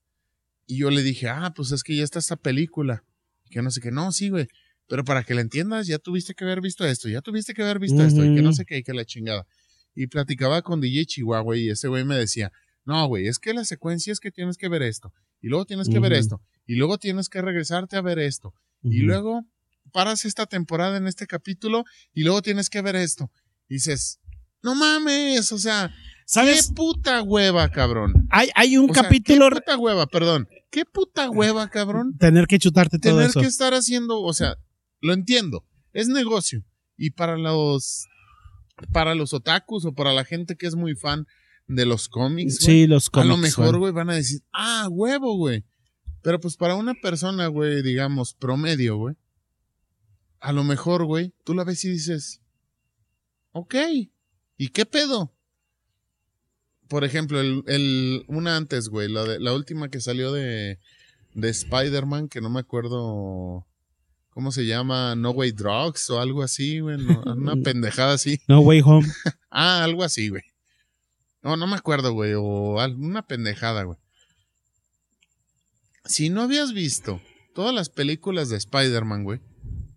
y 0.68 0.78
yo 0.78 0.90
le 0.90 1.04
dije, 1.04 1.30
ah, 1.30 1.54
pues 1.56 1.72
es 1.72 1.84
que 1.84 1.96
ya 1.96 2.04
está 2.04 2.20
esta 2.20 2.36
película, 2.36 3.04
que 3.50 3.62
no 3.62 3.72
sé 3.72 3.82
qué, 3.82 3.92
no, 3.92 4.12
sí, 4.12 4.30
güey, 4.30 4.48
pero 4.88 5.04
para 5.04 5.24
que 5.24 5.34
la 5.34 5.42
entiendas, 5.42 5.88
ya 5.88 6.00
tuviste 6.00 6.34
que 6.34 6.44
haber 6.44 6.62
visto 6.62 6.86
esto, 6.86 7.10
ya 7.10 7.22
tuviste 7.22 7.54
que 7.54 7.64
haber 7.64 7.80
visto 7.80 8.04
esto, 8.04 8.24
y 8.24 8.36
que 8.36 8.42
no 8.42 8.54
sé 8.54 8.66
qué, 8.66 8.78
y 8.78 8.84
que 8.84 8.94
la 8.94 9.06
chingada. 9.06 9.48
Y 9.96 10.08
platicaba 10.08 10.62
con 10.62 10.82
DJ 10.82 11.06
Chihuahua, 11.06 11.58
y 11.58 11.70
ese 11.70 11.88
güey 11.88 12.04
me 12.04 12.16
decía, 12.16 12.52
no, 12.84 13.08
güey, 13.08 13.28
es 13.28 13.40
que 13.40 13.54
la 13.54 13.66
secuencia 13.66 14.14
es 14.14 14.20
que 14.20 14.32
tienes 14.32 14.58
que 14.58 14.70
ver 14.70 14.84
esto, 14.84 15.14
y 15.42 15.48
luego 15.48 15.66
tienes 15.66 15.90
que 15.90 16.00
ver 16.00 16.14
esto, 16.14 16.42
y 16.66 16.76
luego 16.76 16.98
tienes 16.98 17.30
que 17.30 17.42
regresarte 17.42 17.98
a 17.98 18.02
ver 18.02 18.20
esto, 18.20 18.54
y 18.84 19.00
luego 19.00 19.46
paras 19.92 20.26
esta 20.26 20.46
temporada 20.46 20.98
en 20.98 21.08
este 21.08 21.28
capítulo 21.28 21.86
y 22.14 22.24
luego 22.24 22.42
tienes 22.42 22.70
que 22.70 22.82
ver 22.82 22.96
esto. 22.96 23.32
Y 23.70 23.76
dices, 23.76 24.20
no 24.62 24.76
mames, 24.76 25.52
o 25.52 25.58
sea, 25.58 25.96
¿Sabes? 26.26 26.68
qué 26.68 26.74
puta 26.74 27.22
hueva, 27.22 27.70
cabrón. 27.70 28.28
Hay, 28.32 28.50
hay 28.56 28.78
un 28.78 28.90
O 28.90 28.94
sea, 28.94 29.04
capítulo 29.04 29.50
qué 29.50 29.56
puta 29.56 29.78
hueva, 29.78 30.08
perdón. 30.08 30.48
Qué 30.72 30.84
puta 30.86 31.30
hueva, 31.30 31.70
cabrón. 31.70 32.18
tener 32.18 32.48
que 32.48 32.60
chutarte 32.60 32.98
todo 33.00 33.14
Tener 33.14 33.30
eso. 33.30 33.40
que 33.42 33.48
estar 33.48 33.74
haciendo, 33.74 34.22
o 34.22 34.34
sea, 34.34 34.58
lo 35.02 35.14
entiendo, 35.14 35.66
es 35.94 36.08
negocio. 36.08 36.64
Y 36.98 37.12
para 37.12 37.38
los 37.38 38.08
para 38.92 39.16
los 39.16 39.34
otakus 39.34 39.86
o 39.86 39.94
para 39.94 40.12
la 40.14 40.26
gente 40.26 40.58
que 40.58 40.66
es 40.68 40.76
muy 40.76 40.96
fan 40.96 41.26
de 41.68 41.86
los 41.86 42.10
cómics, 42.10 42.60
güey, 42.60 42.66
Sí, 42.82 42.88
los 42.88 43.08
a 43.08 43.12
cómics. 43.12 43.30
lo 43.30 43.38
mejor, 43.38 43.68
güey. 43.78 43.80
güey, 43.80 43.94
van 43.94 44.10
a 44.10 44.16
decir, 44.16 44.42
ah, 44.52 44.88
huevo, 44.92 45.38
güey. 45.38 45.64
Pero 46.22 46.40
pues 46.40 46.58
para 46.58 46.76
una 46.76 46.94
persona, 46.96 47.48
güey, 47.48 47.82
digamos, 47.84 48.34
promedio, 48.34 48.98
güey, 48.98 49.16
a 50.40 50.52
lo 50.52 50.64
mejor, 50.64 51.06
güey, 51.06 51.34
tú 51.44 51.54
la 51.54 51.64
ves 51.64 51.86
y 51.86 51.90
dices, 51.90 52.42
ok, 53.52 53.76
¿y 54.58 54.68
qué 54.70 54.86
pedo? 54.86 55.35
Por 56.88 57.04
ejemplo, 57.04 57.40
el, 57.40 57.64
el 57.68 58.26
una 58.28 58.58
antes, 58.58 58.90
güey, 58.90 59.12
la, 59.12 59.24
de, 59.24 59.40
la 59.40 59.54
última 59.54 59.90
que 59.90 60.02
salió 60.02 60.32
de, 60.32 60.80
de 61.34 61.50
Spider-Man, 61.50 62.30
que 62.30 62.42
no 62.42 62.50
me 62.50 62.60
acuerdo 62.60 63.66
cómo 64.30 64.52
se 64.52 64.66
llama, 64.66 65.16
No 65.16 65.32
Way 65.32 65.54
Drugs 65.54 66.10
o 66.10 66.20
algo 66.20 66.44
así, 66.44 66.80
güey, 66.80 66.98
no, 66.98 67.24
una 67.36 67.56
pendejada 67.56 68.14
así. 68.14 68.40
No 68.48 68.60
Way 68.60 68.82
Home. 68.86 69.08
Ah, 69.50 69.84
algo 69.84 70.04
así, 70.04 70.30
güey. 70.30 70.44
No, 71.42 71.56
no 71.58 71.68
me 71.68 71.76
acuerdo, 71.76 72.12
güey. 72.12 72.34
O 72.36 72.80
alguna 72.80 73.28
pendejada, 73.28 73.84
güey. 73.84 74.00
Si 76.04 76.30
no 76.30 76.42
habías 76.42 76.74
visto 76.74 77.22
todas 77.54 77.74
las 77.74 77.90
películas 77.90 78.50
de 78.50 78.58
Spider-Man, 78.58 79.24
güey, 79.24 79.40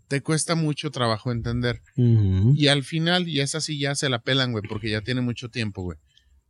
te 0.09 0.23
cuesta 0.23 0.54
mucho 0.54 0.90
trabajo 0.90 1.33
entender. 1.33 1.83
Y 1.97 2.68
al 2.68 2.83
final, 2.85 3.28
y 3.28 3.40
esa 3.40 3.61
sí 3.61 3.78
ya 3.78 3.95
se 3.95 4.09
la 4.09 4.21
pelan, 4.21 4.52
güey, 4.52 4.64
porque 4.68 4.90
ya 4.90 5.02
tiene 5.02 5.21
mucho 5.21 5.49
tiempo, 5.49 5.83
güey. 5.83 5.99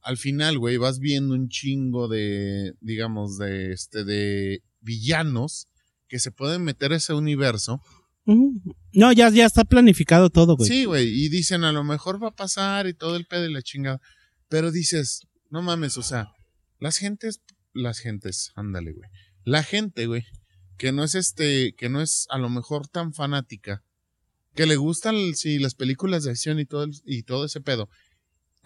Al 0.09 0.17
final, 0.17 0.59
güey, 0.59 0.79
vas 0.79 1.01
viendo 1.01 1.35
un 1.35 1.51
chingo 1.51 2.09
de, 2.09 2.73
digamos, 2.81 3.37
de 3.37 3.73
este, 3.73 4.05
de 4.05 4.63
villanos 4.81 5.67
que 6.09 6.19
se 6.19 6.31
pueden 6.33 6.65
meter 6.65 6.93
a 6.93 6.97
ese 6.97 7.13
universo. 7.13 7.83
Ujú. 8.25 8.55
No, 8.95 9.13
ya, 9.13 9.29
ya 9.29 9.45
está 9.45 9.65
planificado 9.65 10.31
todo, 10.31 10.57
güey. 10.57 10.67
Sí, 10.67 10.85
güey, 10.87 11.09
y 11.09 11.29
dicen 11.29 11.63
a 11.63 11.73
lo 11.73 11.85
mejor 11.85 12.23
va 12.23 12.29
a 12.29 12.35
pasar 12.35 12.87
y 12.87 12.95
todo 12.95 13.17
el 13.17 13.27
pedo 13.27 13.45
y 13.45 13.53
la 13.53 13.61
chingada. 13.61 14.01
Pero 14.49 14.71
dices, 14.73 15.27
no 15.51 15.61
mames, 15.61 15.99
o 15.99 16.03
sea, 16.03 16.29
las 16.79 16.97
gentes, 16.97 17.43
las 17.75 17.99
gentes, 17.99 18.53
ándale, 18.55 18.93
güey. 18.93 19.11
La 19.45 19.63
gente, 19.63 20.07
güey, 20.07 20.25
que 20.79 20.91
no 20.91 21.05
es 21.05 21.15
este, 21.17 21.75
que 21.77 21.91
no 21.91 22.01
es 22.01 22.27
a 22.31 22.39
lo 22.39 22.49
mejor 22.49 22.89
tan 22.89 23.13
fanática, 23.13 23.83
que 24.55 24.65
le 24.65 24.77
gustan 24.77 25.35
sí, 25.35 25.59
las 25.59 25.75
películas 25.75 26.25
de 26.25 26.31
acción 26.31 26.59
y 26.61 26.65
todo, 26.65 26.85
el- 26.85 27.03
y 27.05 27.25
todo 27.25 27.45
ese 27.45 27.61
pedo. 27.61 27.91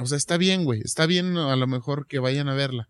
O 0.03 0.07
sea, 0.07 0.19
está 0.19 0.37
bien, 0.37 0.65
güey, 0.65 0.81
está 0.85 1.07
bien 1.07 1.37
a 1.37 1.57
lo 1.57 1.67
mejor 1.67 2.07
que 2.07 2.19
vayan 2.19 2.49
a 2.49 2.55
verla. 2.55 2.89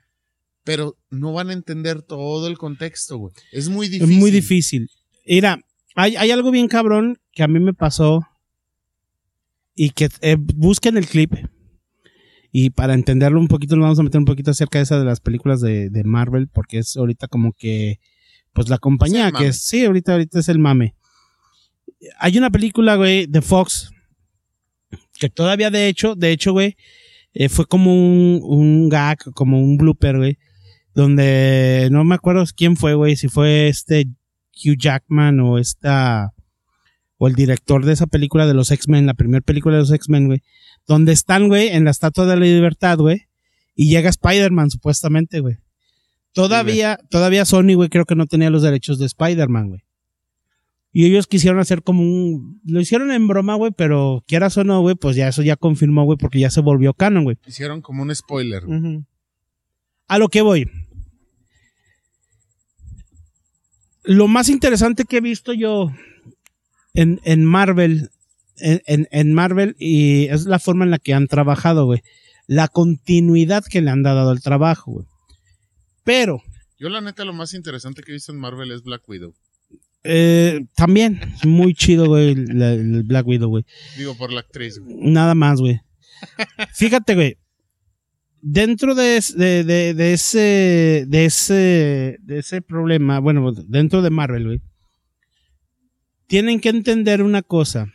Pero 0.65 0.97
no 1.11 1.33
van 1.33 1.51
a 1.51 1.53
entender 1.53 2.03
todo 2.03 2.47
el 2.49 2.57
contexto, 2.57 3.19
güey. 3.19 3.35
Es 3.51 3.69
muy 3.69 3.87
Es 3.87 3.93
difícil. 3.93 4.19
muy 4.19 4.31
difícil. 4.31 4.91
Mira, 5.27 5.61
hay, 5.95 6.17
hay 6.17 6.31
algo 6.31 6.51
bien 6.51 6.69
cabrón 6.69 7.19
que 7.33 7.43
a 7.43 7.49
mí 7.49 7.59
me 7.61 7.75
pasó 7.75 8.27
y 9.75 9.91
que 9.91 10.09
eh, 10.21 10.37
busquen 10.39 10.97
el 10.97 11.07
clip 11.07 11.33
y 12.53 12.71
para 12.71 12.93
entenderlo 12.95 13.41
un 13.41 13.49
poquito 13.49 13.75
nos 13.77 13.85
vamos 13.85 13.99
a 13.99 14.03
meter 14.03 14.19
un 14.19 14.27
poquito 14.27 14.51
acerca 14.51 14.79
de 14.79 14.83
esa 14.85 14.99
de 14.99 15.07
las 15.07 15.21
películas 15.21 15.61
de, 15.63 15.89
de 15.89 16.05
Marvel 16.05 16.49
porque 16.49 16.79
es 16.79 16.97
ahorita 16.97 17.27
como 17.29 17.53
que 17.55 17.99
pues 18.53 18.69
la 18.69 18.77
compañía 18.77 19.29
Es 19.29 19.35
que 19.35 19.47
es, 19.47 19.63
sí, 19.65 19.85
ahorita 19.85 20.13
ahorita 20.13 20.39
es 20.41 20.49
el 20.51 20.59
mame. 20.59 20.95
Hay 22.19 22.37
una 22.37 22.51
película, 22.51 22.97
güey, 22.97 23.27
de 23.27 23.41
Fox 23.41 23.91
que 25.19 25.31
todavía 25.31 25.71
de 25.71 25.89
hecho, 25.89 26.15
de 26.15 26.33
hecho, 26.33 26.53
güey, 26.53 26.77
eh, 27.35 27.49
fue 27.49 27.67
como 27.67 27.95
un, 27.95 28.41
un 28.43 28.89
gag, 28.89 29.19
como 29.35 29.61
un 29.61 29.77
blooper, 29.77 30.19
güey, 30.19 30.39
donde 30.95 31.89
no 31.91 32.05
me 32.05 32.15
acuerdo 32.15 32.45
quién 32.57 32.77
fue, 32.77 32.95
güey, 32.95 33.17
si 33.17 33.29
fue 33.29 33.69
este 33.69 34.07
Hugh 34.53 34.77
Jackman 34.79 35.41
o 35.41 35.59
esta 35.59 36.33
o 37.19 37.29
el 37.29 37.35
director 37.35 37.85
de 37.85 37.93
esa 37.93 38.07
película 38.07 38.47
de 38.47 38.55
los 38.55 38.73
X-Men, 38.73 39.07
la 39.07 39.15
primera 39.15 39.41
película 39.41 39.77
de 39.77 39.83
los 39.83 39.93
X-Men, 39.93 40.27
güey, 40.27 40.43
donde 40.89 41.13
están, 41.13 41.49
güey, 41.49 41.69
en 41.69 41.85
la 41.85 41.93
Estatua 41.93 42.27
de 42.27 42.37
la 42.37 42.45
Libertad, 42.45 42.99
güey, 42.99 43.29
y 43.77 43.89
llega 43.89 44.11
Spider-Man 44.11 44.71
supuestamente, 44.71 45.39
güey. 45.39 45.59
Todavía, 46.33 46.99
todavía 47.11 47.45
Sony, 47.45 47.75
güey, 47.75 47.91
creo 47.91 48.07
que 48.07 48.17
no 48.17 48.27
tenía 48.27 48.51
los 48.51 48.63
derechos 48.63 48.99
de 48.99 49.07
Spider-Man, 49.07 49.69
güey. 49.69 49.85
Y 50.95 51.07
ellos 51.07 51.27
quisieron 51.27 51.59
hacer 51.59 51.83
como 51.83 52.03
un... 52.03 52.61
Lo 52.67 52.79
hicieron 52.81 53.11
en 53.13 53.27
broma, 53.27 53.55
güey, 53.55 53.73
pero 53.75 54.23
quieras 54.29 54.57
o 54.59 54.65
no, 54.65 54.81
güey, 54.83 54.95
pues 54.95 55.17
ya 55.17 55.29
eso 55.29 55.43
ya 55.43 55.57
confirmó, 55.57 56.05
güey, 56.05 56.19
porque 56.19 56.39
ya 56.39 56.51
se 56.51 56.61
volvió 56.61 56.93
canon, 56.93 57.25
güey. 57.25 57.39
Hicieron 57.47 57.81
como 57.81 58.03
un 58.03 58.15
spoiler. 58.15 58.65
güey. 58.67 59.05
A 60.09 60.19
lo 60.19 60.29
que 60.29 60.43
voy. 60.43 60.69
Lo 64.05 64.27
más 64.29 64.49
interesante 64.49 65.05
que 65.05 65.19
he 65.19 65.21
visto 65.21 65.53
yo 65.53 65.93
en, 66.95 67.21
en 67.25 67.45
Marvel, 67.45 68.11
en, 68.59 68.83
en- 68.87 69.09
en 69.13 69.33
Marvel, 69.33 69.77
y 69.79 70.27
es 70.27 70.45
la 70.47 70.59
forma 70.59 70.85
en 70.85 70.91
la 70.91 70.99
que 70.99 71.15
han 71.15 71.29
trabajado, 71.29 71.87
güey. 71.87 72.03
La 72.49 72.69
continuidad 72.69 73.65
que 73.65 73.81
le 73.81 73.91
han 73.91 74.03
dado 74.03 74.29
al 74.31 74.43
trabajo, 74.43 74.91
güey. 74.93 75.07
Pero, 76.05 76.43
Yo 76.79 76.89
la 76.89 77.01
neta 77.01 77.25
lo 77.25 77.33
más 77.33 77.55
interesante 77.55 78.03
que 78.03 78.11
he 78.11 78.15
visto 78.15 78.33
en 78.33 78.39
Marvel 78.41 78.73
es 78.73 78.83
Black 78.83 79.09
Widow. 79.09 79.33
Eh, 80.05 80.67
también, 80.75 81.21
muy 81.45 81.75
chido, 81.75 82.07
güey, 82.07 82.35
la- 82.35 82.73
el 82.73 83.03
Black 83.05 83.27
Widow, 83.27 83.49
güey. 83.49 83.65
Digo, 83.97 84.17
por 84.17 84.33
la 84.33 84.41
actriz. 84.41 84.79
güey. 84.79 84.97
Nada 85.11 85.35
más, 85.35 85.61
güey. 85.61 85.81
Fíjate, 86.75 87.15
güey. 87.15 87.39
Dentro 88.41 88.95
de, 88.95 89.17
es- 89.17 89.37
de, 89.37 89.63
de- 89.65 89.95
de 89.95 90.13
ese, 90.15 91.05
de 91.07 91.25
ese, 91.27 92.19
de 92.21 92.39
ese 92.39 92.61
problema, 92.63 93.21
bueno, 93.21 93.53
dentro 93.53 94.03
de 94.03 94.11
Marvel, 94.11 94.45
güey, 94.47 94.63
tienen 96.27 96.59
que 96.61 96.71
entender 96.71 97.23
una 97.23 97.43
cosa. 97.43 97.93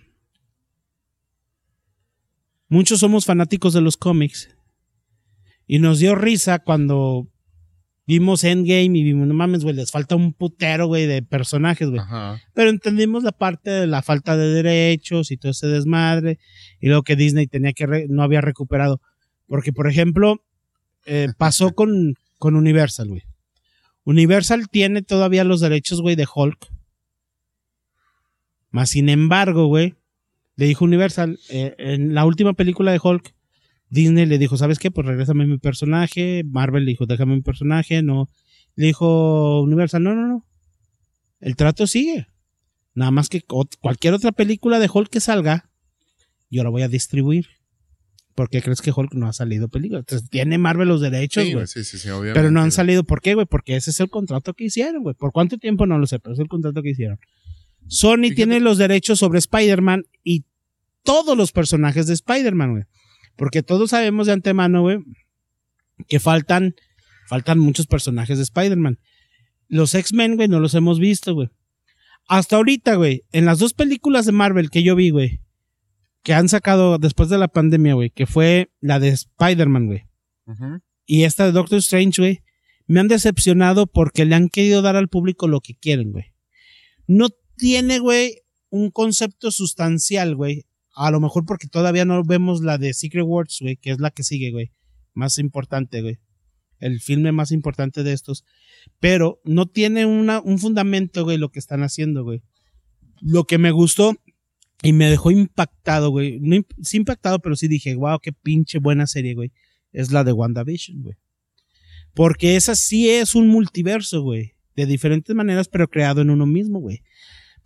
Muchos 2.69 2.99
somos 2.99 3.25
fanáticos 3.25 3.73
de 3.73 3.81
los 3.81 3.97
cómics 3.97 4.49
y 5.67 5.79
nos 5.79 5.99
dio 5.99 6.15
risa 6.15 6.59
cuando 6.59 7.27
vimos 8.07 8.43
Endgame 8.45 8.97
y 8.97 9.03
vimos, 9.03 9.27
no 9.27 9.33
mames, 9.33 9.63
güey, 9.63 9.75
les 9.75 9.91
falta 9.91 10.15
un 10.15 10.31
putero, 10.33 10.87
güey, 10.87 11.05
de 11.05 11.21
personajes, 11.21 11.89
güey. 11.89 12.01
Pero 12.53 12.69
entendimos 12.69 13.23
la 13.23 13.33
parte 13.33 13.69
de 13.69 13.85
la 13.87 14.01
falta 14.01 14.37
de 14.37 14.47
derechos 14.47 15.29
y 15.29 15.37
todo 15.37 15.51
ese 15.51 15.67
desmadre 15.67 16.39
y 16.79 16.87
lo 16.87 17.03
que 17.03 17.15
Disney 17.17 17.47
tenía 17.47 17.73
que 17.73 17.85
re- 17.85 18.07
no 18.09 18.23
había 18.23 18.39
recuperado. 18.41 19.01
Porque 19.47 19.73
por 19.73 19.89
ejemplo 19.89 20.41
eh, 21.05 21.27
pasó 21.37 21.73
con, 21.75 22.15
con 22.37 22.55
Universal 22.55 23.09
güey. 23.09 23.23
Universal 24.05 24.69
tiene 24.69 25.01
todavía 25.01 25.43
los 25.43 25.59
derechos 25.59 26.01
güey 26.01 26.15
de 26.15 26.25
Hulk. 26.33 26.67
Más 28.71 28.89
sin 28.89 29.09
embargo 29.09 29.67
güey 29.67 29.95
le 30.55 30.65
dijo 30.65 30.85
Universal 30.85 31.39
eh, 31.49 31.75
en 31.77 32.13
la 32.13 32.25
última 32.25 32.53
película 32.53 32.91
de 32.91 32.99
Hulk 33.03 33.33
Disney 33.89 34.25
le 34.25 34.37
dijo 34.37 34.57
sabes 34.57 34.79
qué 34.79 34.91
pues 34.91 35.07
regrésame 35.07 35.45
mi 35.47 35.57
personaje 35.57 36.43
Marvel 36.45 36.85
le 36.85 36.91
dijo 36.91 37.05
déjame 37.05 37.35
mi 37.35 37.41
personaje 37.41 38.03
no 38.03 38.27
le 38.75 38.87
dijo 38.87 39.61
Universal 39.61 40.03
no 40.03 40.15
no 40.15 40.27
no 40.27 40.45
el 41.39 41.55
trato 41.55 41.87
sigue 41.87 42.27
Nada 42.97 43.11
más 43.11 43.29
que 43.29 43.43
cualquier 43.79 44.15
otra 44.15 44.31
película 44.31 44.79
de 44.79 44.89
Hulk 44.91 45.11
que 45.11 45.19
salga, 45.19 45.69
yo 46.49 46.63
la 46.63 46.71
voy 46.71 46.81
a 46.81 46.87
distribuir. 46.87 47.45
¿Por 48.33 48.49
qué 48.49 48.59
crees 48.63 48.81
que 48.81 48.89
Hulk 48.91 49.13
no 49.13 49.27
ha 49.27 49.33
salido 49.33 49.69
película? 49.69 49.99
Entonces, 49.99 50.27
tiene 50.31 50.57
Marvel 50.57 50.87
los 50.87 50.99
derechos, 50.99 51.43
güey. 51.53 51.67
sí, 51.67 51.83
sí, 51.83 51.99
sí, 51.99 52.09
obviamente. 52.09 52.39
pero 52.39 52.49
no 52.49 52.59
han 52.59 52.71
salido. 52.71 53.03
¿Por 53.03 53.21
qué, 53.21 53.35
güey? 53.35 53.45
Porque 53.45 53.75
ese 53.75 53.91
es 53.91 53.99
el 53.99 54.09
contrato 54.09 54.55
que 54.55 54.63
hicieron, 54.63 55.03
güey. 55.03 55.13
¿Por 55.13 55.31
cuánto 55.31 55.59
tiempo? 55.59 55.85
No 55.85 55.99
lo 55.99 56.07
sé, 56.07 56.17
pero 56.17 56.33
es 56.33 56.39
el 56.39 56.47
contrato 56.47 56.81
que 56.81 56.89
hicieron. 56.89 57.19
Sony 57.85 58.15
Fíjate- 58.15 58.35
tiene 58.35 58.59
los 58.61 58.79
derechos 58.79 59.19
sobre 59.19 59.37
Spider-Man 59.37 60.05
y 60.23 60.45
todos 61.03 61.37
los 61.37 61.51
personajes 61.51 62.07
de 62.07 62.15
Spider-Man, 62.15 62.71
güey. 62.71 62.83
Porque 63.37 63.63
todos 63.63 63.91
sabemos 63.91 64.27
de 64.27 64.33
antemano, 64.33 64.81
güey, 64.81 64.99
que 66.07 66.19
faltan, 66.19 66.75
faltan 67.27 67.59
muchos 67.59 67.87
personajes 67.87 68.37
de 68.37 68.43
Spider-Man. 68.43 68.99
Los 69.69 69.95
X-Men, 69.95 70.35
güey, 70.35 70.47
no 70.47 70.59
los 70.59 70.73
hemos 70.73 70.99
visto, 70.99 71.33
güey. 71.33 71.49
Hasta 72.27 72.57
ahorita, 72.57 72.95
güey, 72.95 73.23
en 73.31 73.45
las 73.45 73.59
dos 73.59 73.73
películas 73.73 74.25
de 74.25 74.33
Marvel 74.33 74.69
que 74.69 74.83
yo 74.83 74.95
vi, 74.95 75.11
güey, 75.11 75.39
que 76.23 76.33
han 76.33 76.49
sacado 76.49 76.97
después 76.97 77.29
de 77.29 77.37
la 77.37 77.47
pandemia, 77.47 77.93
güey, 77.93 78.09
que 78.09 78.25
fue 78.25 78.69
la 78.81 78.99
de 78.99 79.09
Spider-Man, 79.09 79.85
güey 79.85 80.07
y 81.07 81.23
esta 81.23 81.45
de 81.45 81.53
Doctor 81.53 81.79
Strange, 81.79 82.21
güey, 82.21 82.43
me 82.85 82.99
han 82.99 83.07
decepcionado 83.07 83.87
porque 83.87 84.25
le 84.25 84.35
han 84.35 84.49
querido 84.49 84.81
dar 84.81 84.95
al 84.95 85.07
público 85.07 85.47
lo 85.47 85.61
que 85.61 85.75
quieren, 85.75 86.11
güey. 86.11 86.25
No 87.07 87.29
tiene, 87.55 87.99
güey, 87.99 88.41
un 88.69 88.91
concepto 88.91 89.51
sustancial, 89.51 90.35
güey. 90.35 90.65
A 90.97 91.11
lo 91.11 91.19
mejor 91.19 91.45
porque 91.45 91.67
todavía 91.67 92.05
no 92.05 92.23
vemos 92.23 92.61
la 92.61 92.77
de 92.77 92.93
Secret 92.93 93.25
Wars, 93.25 93.59
güey, 93.61 93.77
que 93.77 93.91
es 93.91 93.99
la 93.99 94.11
que 94.11 94.23
sigue, 94.23 94.51
güey. 94.51 94.71
Más 95.13 95.37
importante, 95.37 96.01
güey. 96.01 96.17
El 96.79 96.99
filme 96.99 97.31
más 97.31 97.51
importante 97.51 98.03
de 98.03 98.13
estos. 98.13 98.43
Pero 98.99 99.39
no 99.43 99.67
tiene 99.67 100.05
una, 100.05 100.41
un 100.41 100.59
fundamento, 100.59 101.23
güey, 101.23 101.37
lo 101.37 101.49
que 101.49 101.59
están 101.59 101.83
haciendo, 101.83 102.23
güey. 102.23 102.41
Lo 103.21 103.45
que 103.45 103.57
me 103.57 103.71
gustó 103.71 104.15
y 104.83 104.93
me 104.93 105.09
dejó 105.09 105.31
impactado, 105.31 106.09
güey. 106.09 106.39
No, 106.39 106.57
sí 106.81 106.97
impactado, 106.97 107.39
pero 107.39 107.55
sí 107.55 107.67
dije, 107.67 107.95
wow, 107.95 108.19
qué 108.19 108.31
pinche 108.33 108.79
buena 108.79 109.07
serie, 109.07 109.33
güey 109.33 109.51
es 109.97 110.11
la 110.11 110.23
de 110.23 110.31
WandaVision, 110.31 111.01
güey. 111.01 111.15
Porque 112.13 112.55
esa 112.55 112.75
sí 112.75 113.09
es 113.09 113.35
un 113.35 113.47
multiverso, 113.47 114.21
güey. 114.21 114.53
De 114.75 114.85
diferentes 114.85 115.35
maneras, 115.35 115.67
pero 115.69 115.87
creado 115.87 116.21
en 116.21 116.29
uno 116.29 116.45
mismo, 116.45 116.79
güey. 116.79 117.01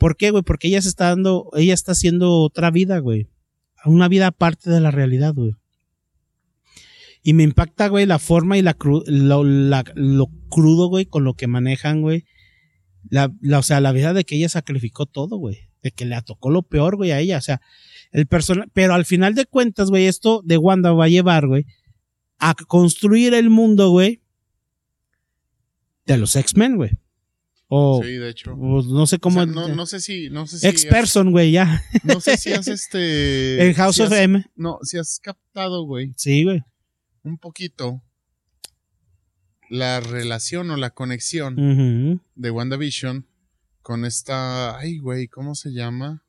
¿Por 0.02 0.18
qué, 0.18 0.32
güey? 0.32 0.42
Porque 0.42 0.68
ella 0.68 0.82
se 0.82 0.90
está 0.90 1.10
dando, 1.10 1.52
ella 1.54 1.76
está 1.76 1.92
haciendo 1.92 2.40
otra 2.40 2.72
vida, 2.72 2.98
güey. 2.98 3.30
Una 3.86 4.08
vida 4.08 4.26
aparte 4.26 4.72
de 4.72 4.80
la 4.80 4.90
realidad, 4.90 5.36
güey. 5.36 5.54
Y 7.22 7.34
me 7.34 7.44
impacta, 7.44 7.88
güey, 7.88 8.08
la 8.08 8.18
forma 8.18 8.58
y 8.58 8.64
la, 8.64 8.76
lo, 9.94 10.28
crudo, 10.50 10.88
güey, 10.88 11.06
con 11.06 11.24
lo 11.24 11.36
que 11.36 11.46
manejan, 11.46 12.02
güey. 12.02 12.26
La- 13.12 13.32
o 13.56 13.62
sea, 13.62 13.80
la 13.80 13.92
vida 13.92 14.14
de 14.14 14.24
que 14.24 14.38
ella 14.38 14.50
sacrificó 14.50 15.06
todo, 15.06 15.38
güey. 15.38 15.70
De 15.84 15.92
que 15.92 16.06
le 16.06 16.20
tocó 16.24 16.50
lo 16.50 16.64
peor, 16.64 16.96
güey, 16.96 17.12
a 17.12 17.20
ella. 17.20 17.38
O 17.38 17.42
sea, 17.42 17.62
el 18.12 18.26
personal. 18.26 18.72
Pero 18.74 18.96
al 18.96 19.06
final 19.06 19.36
de 19.36 19.46
cuentas, 19.46 19.92
güey, 19.92 20.08
esto 20.08 20.42
de 20.44 20.58
Wanda 20.58 20.94
va 20.94 21.06
a 21.06 21.10
llevar, 21.10 21.46
güey, 21.46 21.68
a 22.40 22.56
construir 22.56 23.36
el 23.36 23.52
mundo, 23.52 23.92
güey, 23.92 24.24
de 26.08 26.18
los 26.18 26.36
X-Men, 26.36 26.78
güey. 26.78 27.01
O, 27.74 28.02
Sí, 28.04 28.12
de 28.18 28.30
hecho. 28.30 28.52
o 28.54 28.82
no 28.84 29.08
sé 29.08 29.16
O 29.16 29.20
cómo. 29.20 29.36
sea, 29.36 29.46
no, 29.46 29.70
no 29.70 29.86
sé 29.86 30.02
si, 30.02 30.30
no 30.30 30.46
sé 30.46 30.60
si. 30.60 30.68
Ex-person, 30.68 31.32
güey, 31.32 31.52
ya. 31.54 31.82
No 32.04 32.20
sé 32.20 32.36
si 32.36 32.52
has 32.52 32.68
este. 32.68 33.66
en 33.66 33.74
House 33.76 33.96
si 33.96 34.02
of 34.02 34.12
has- 34.12 34.20
M. 34.20 34.46
No, 34.58 34.80
si 34.84 34.98
has 34.98 35.20
captado, 35.22 35.86
güey, 35.86 36.14
Sí, 36.18 36.44
güey. 36.44 36.62
un 37.24 37.38
poquito 37.38 38.04
la 39.70 40.02
relación 40.02 40.70
o 40.72 40.76
la 40.76 40.90
conexión 40.90 41.54
Ujú. 41.58 42.22
de 42.36 42.52
WandaVision 42.52 43.26
con 43.82 44.04
esta. 44.04 44.78
Ay, 44.78 44.98
güey, 44.98 45.30
¿cómo 45.30 45.56
se 45.56 45.72
llama? 45.72 46.26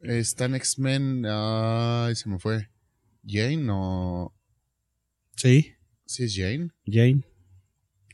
Está 0.00 0.44
en 0.44 0.54
X-Men. 0.54 1.24
Ay, 1.28 2.14
se 2.14 2.28
me 2.28 2.38
fue. 2.38 2.68
Jane 3.26 3.66
o. 3.70 4.32
Sí, 5.36 5.72
Sí, 6.06 6.24
es 6.24 6.36
Jane. 6.36 6.68
Jane. 6.86 7.24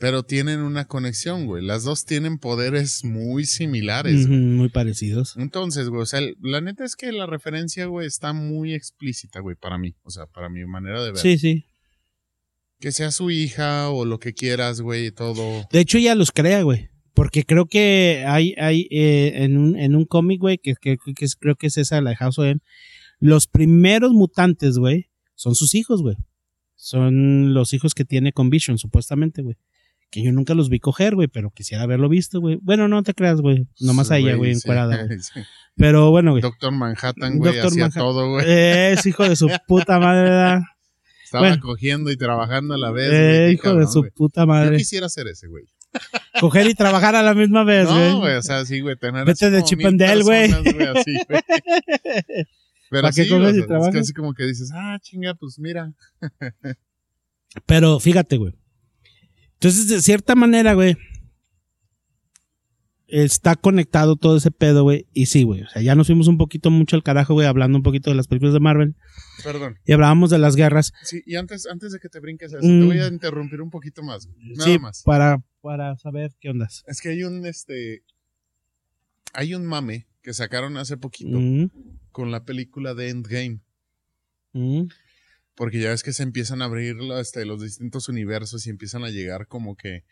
Pero 0.00 0.22
tienen 0.22 0.60
una 0.60 0.86
conexión, 0.86 1.44
güey. 1.46 1.62
Las 1.62 1.84
dos 1.84 2.06
tienen 2.06 2.38
poderes 2.38 3.04
muy 3.04 3.44
similares. 3.44 4.26
Muy 4.26 4.70
parecidos. 4.70 5.36
Entonces, 5.36 5.90
güey, 5.90 6.00
o 6.02 6.06
sea, 6.06 6.20
la 6.40 6.62
neta 6.62 6.86
es 6.86 6.96
que 6.96 7.12
la 7.12 7.26
referencia, 7.26 7.84
güey, 7.84 8.06
está 8.06 8.32
muy 8.32 8.72
explícita, 8.72 9.40
güey, 9.40 9.56
para 9.56 9.76
mí. 9.76 9.94
O 10.02 10.10
sea, 10.10 10.24
para 10.26 10.48
mi 10.48 10.64
manera 10.64 11.04
de 11.04 11.12
ver. 11.12 11.20
Sí, 11.20 11.36
sí. 11.38 11.66
Que 12.80 12.92
sea 12.92 13.10
su 13.10 13.30
hija 13.30 13.90
o 13.90 14.06
lo 14.06 14.18
que 14.18 14.32
quieras, 14.32 14.80
güey, 14.80 15.06
y 15.08 15.10
todo. 15.12 15.68
De 15.70 15.80
hecho, 15.80 15.98
ella 15.98 16.14
los 16.14 16.32
crea, 16.32 16.62
güey. 16.62 16.88
Porque 17.12 17.44
creo 17.44 17.66
que 17.66 18.24
hay, 18.26 18.54
hay 18.56 18.88
eh, 18.90 19.32
en 19.44 19.58
un, 19.58 19.78
en 19.78 19.94
un 19.96 20.06
cómic, 20.06 20.40
güey, 20.40 20.56
que, 20.56 20.74
que, 20.80 20.96
que 21.14 21.24
es- 21.26 21.36
creo 21.36 21.56
que 21.56 21.66
es 21.66 21.76
esa, 21.76 22.00
la 22.00 22.10
de 22.10 22.16
House 22.16 22.38
of 22.38 22.46
M, 22.46 22.60
los 23.18 23.46
primeros 23.48 24.12
mutantes, 24.12 24.78
güey, 24.78 25.10
son 25.34 25.54
sus 25.54 25.74
hijos, 25.74 26.00
güey. 26.00 26.16
Son 26.74 27.52
los 27.52 27.74
hijos 27.74 27.92
que 27.94 28.06
tiene 28.06 28.32
con 28.32 28.48
Vision, 28.48 28.78
supuestamente, 28.78 29.42
güey. 29.42 29.56
Que 30.10 30.22
yo 30.24 30.32
nunca 30.32 30.54
los 30.54 30.68
vi 30.68 30.80
coger, 30.80 31.14
güey, 31.14 31.28
pero 31.28 31.50
quisiera 31.50 31.84
haberlo 31.84 32.08
visto, 32.08 32.40
güey. 32.40 32.58
Bueno, 32.62 32.88
no 32.88 33.02
te 33.04 33.14
creas, 33.14 33.40
güey. 33.40 33.68
Nomás 33.80 34.10
a 34.10 34.18
ella, 34.18 34.34
güey, 34.34 34.54
sí. 34.54 34.60
encuerada, 34.64 35.04
güey. 35.04 35.18
Sí. 35.20 35.40
Pero 35.76 36.10
bueno, 36.10 36.32
güey. 36.32 36.42
Doctor 36.42 36.72
Manhattan, 36.72 37.38
güey, 37.38 37.58
hacía 37.58 37.84
Manhattan. 37.84 38.02
todo, 38.02 38.30
güey. 38.32 38.44
Es 38.46 39.06
hijo 39.06 39.28
de 39.28 39.36
su 39.36 39.48
puta 39.68 39.98
madre, 40.00 40.22
¿verdad? 40.30 40.60
Estaba 41.24 41.46
bueno. 41.46 41.62
cogiendo 41.62 42.10
y 42.10 42.16
trabajando 42.16 42.74
a 42.74 42.78
la 42.78 42.90
vez. 42.90 43.08
Eh, 43.12 43.52
hijo 43.52 43.74
de 43.76 43.86
su 43.86 44.04
puta 44.14 44.42
Yo 44.42 44.46
madre. 44.48 44.76
quisiera 44.78 45.08
ser 45.08 45.28
ese, 45.28 45.46
güey. 45.46 45.64
Coger 46.40 46.66
y 46.66 46.74
trabajar 46.74 47.14
a 47.14 47.22
la 47.22 47.34
misma 47.34 47.62
vez, 47.64 47.86
güey. 47.88 48.10
No, 48.10 48.18
güey, 48.20 48.34
o 48.34 48.42
sea, 48.42 48.64
sí, 48.64 48.80
güey, 48.80 48.96
tener 48.96 49.24
Vete 49.24 49.48
de 49.50 49.58
como 49.58 49.68
Chip 49.68 49.78
mil 49.78 49.86
and 49.86 50.00
Dale, 50.00 50.22
güey. 50.22 50.50
así. 50.52 51.14
Pero 52.90 53.02
¿Para 53.02 53.12
sí, 53.12 53.28
comes 53.28 53.54
o 53.54 53.58
y 53.58 53.62
sea, 53.62 53.78
es 53.78 53.94
casi 53.94 54.12
como 54.12 54.34
que 54.34 54.44
dices, 54.46 54.72
ah, 54.74 54.98
chinga, 55.00 55.34
pues 55.34 55.58
mira. 55.60 55.92
Pero 57.66 58.00
fíjate, 58.00 58.36
güey. 58.36 58.52
Entonces, 59.60 59.88
de 59.88 60.00
cierta 60.00 60.34
manera, 60.34 60.72
güey, 60.74 60.96
está 63.08 63.56
conectado 63.56 64.16
todo 64.16 64.36
ese 64.36 64.50
pedo, 64.50 64.84
güey. 64.84 65.06
Y 65.12 65.26
sí, 65.26 65.42
güey. 65.42 65.62
O 65.62 65.68
sea, 65.68 65.82
ya 65.82 65.94
nos 65.94 66.06
fuimos 66.06 66.28
un 66.28 66.38
poquito 66.38 66.70
mucho 66.70 66.96
al 66.96 67.02
carajo, 67.02 67.34
güey, 67.34 67.46
hablando 67.46 67.76
un 67.76 67.82
poquito 67.82 68.08
de 68.10 68.16
las 68.16 68.26
películas 68.28 68.54
de 68.54 68.60
Marvel. 68.60 68.94
Perdón. 69.44 69.78
Y 69.84 69.92
hablábamos 69.92 70.30
de 70.30 70.38
las 70.38 70.56
guerras. 70.56 70.92
Sí, 71.02 71.22
y 71.26 71.36
antes, 71.36 71.66
antes 71.66 71.92
de 71.92 71.98
que 71.98 72.08
te 72.08 72.20
brinques 72.20 72.52
eso, 72.52 72.66
Mm. 72.66 72.80
te 72.80 72.86
voy 72.86 72.98
a 73.00 73.08
interrumpir 73.08 73.60
un 73.60 73.70
poquito 73.70 74.02
más. 74.02 74.28
Nada 74.38 74.64
sí, 74.64 74.78
más. 74.78 75.02
Para, 75.02 75.42
para 75.60 75.96
saber 75.98 76.32
qué 76.40 76.50
ondas. 76.50 76.84
Es 76.86 77.00
que 77.00 77.10
hay 77.10 77.24
un, 77.24 77.44
este, 77.46 78.04
hay 79.32 79.54
un 79.54 79.66
mame 79.66 80.06
que 80.22 80.32
sacaron 80.32 80.76
hace 80.76 80.96
poquito 80.96 81.38
Mm, 81.38 81.70
con 82.12 82.30
la 82.30 82.44
película 82.44 82.94
de 82.94 83.10
Endgame. 83.10 83.60
mm. 84.52 84.84
Porque 85.60 85.78
ya 85.78 85.90
ves 85.90 86.02
que 86.02 86.14
se 86.14 86.22
empiezan 86.22 86.62
a 86.62 86.64
abrir 86.64 86.96
este, 87.18 87.44
los 87.44 87.60
distintos 87.60 88.08
universos 88.08 88.66
y 88.66 88.70
empiezan 88.70 89.04
a 89.04 89.10
llegar 89.10 89.46
como 89.46 89.76
que, 89.76 90.04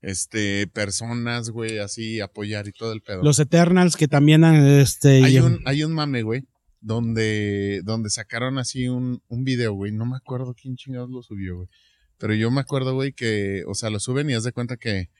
este, 0.00 0.66
personas, 0.68 1.50
güey, 1.50 1.80
así, 1.80 2.22
apoyar 2.22 2.66
y 2.66 2.72
todo 2.72 2.94
el 2.94 3.02
pedo. 3.02 3.22
Los 3.22 3.38
Eternals 3.38 3.94
que 3.94 4.08
también, 4.08 4.42
este... 4.42 5.22
hay, 5.22 5.38
un, 5.38 5.60
hay 5.66 5.84
un 5.84 5.92
mame, 5.92 6.22
güey, 6.22 6.44
donde, 6.80 7.82
donde 7.84 8.08
sacaron 8.08 8.56
así 8.56 8.88
un, 8.88 9.20
un 9.28 9.44
video, 9.44 9.74
güey. 9.74 9.92
No 9.92 10.06
me 10.06 10.16
acuerdo 10.16 10.54
quién 10.54 10.76
chingados 10.76 11.10
lo 11.10 11.22
subió, 11.22 11.56
güey. 11.56 11.68
Pero 12.16 12.32
yo 12.32 12.50
me 12.50 12.62
acuerdo, 12.62 12.94
güey, 12.94 13.12
que, 13.12 13.64
o 13.66 13.74
sea, 13.74 13.90
lo 13.90 14.00
suben 14.00 14.30
y 14.30 14.32
haz 14.32 14.44
de 14.44 14.52
cuenta 14.52 14.78
que, 14.78 15.10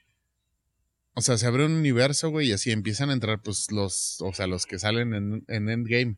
o 1.13 1.21
sea, 1.21 1.37
se 1.37 1.47
abre 1.47 1.67
un 1.67 1.73
universo, 1.73 2.31
güey, 2.31 2.49
y 2.49 2.53
así 2.53 2.71
empiezan 2.71 3.11
a 3.11 3.13
entrar, 3.13 3.43
pues, 3.43 3.71
los, 3.71 4.23
o 4.23 4.33
sea, 4.33 4.47
los 4.47 4.65
que 4.65 4.79
salen 4.79 5.13
en, 5.13 5.45
en 5.49 5.69
Endgame. 5.69 6.17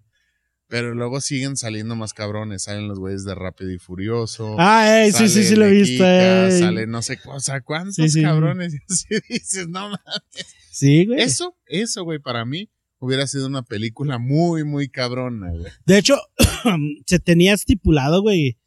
Pero 0.69 0.95
luego 0.95 1.21
siguen 1.23 1.57
saliendo 1.57 1.97
más 1.97 2.13
cabrones. 2.13 2.65
Salen 2.65 2.89
los 2.89 2.99
güeyes 2.99 3.25
de 3.25 3.35
Rápido 3.35 3.73
y 3.73 3.79
Furioso. 3.79 4.57
Ah, 4.59 5.03
ey, 5.03 5.13
sí, 5.13 5.29
sí, 5.29 5.43
sí 5.45 5.57
lo 5.57 5.65
ey. 5.65 5.97
Sale 5.97 6.87
no 6.87 7.01
sé, 7.01 7.19
o 7.25 7.41
sea, 7.41 7.63
cuántos 7.63 7.95
Sí, 7.97 8.09
sí. 8.11 8.23
cabrones. 8.23 8.75
Y 8.89 8.93
así 8.93 9.15
dices, 9.29 9.69
no 9.69 9.89
mames. 9.89 10.47
Sí, 10.71 11.07
güey. 11.07 11.21
Eso, 11.23 11.57
eso, 11.67 12.05
güey, 12.05 12.19
para 12.19 12.45
mí 12.45 12.69
hubiera 12.99 13.27
sido 13.27 13.47
una 13.47 13.63
película 13.63 14.19
muy, 14.19 14.65
muy 14.65 14.89
cabrona, 14.89 15.51
güey. 15.53 15.73
De 15.87 15.97
hecho, 15.99 16.19
se 17.07 17.19
tenía 17.19 17.55
estipulado, 17.55 18.21
güey. 18.21 18.59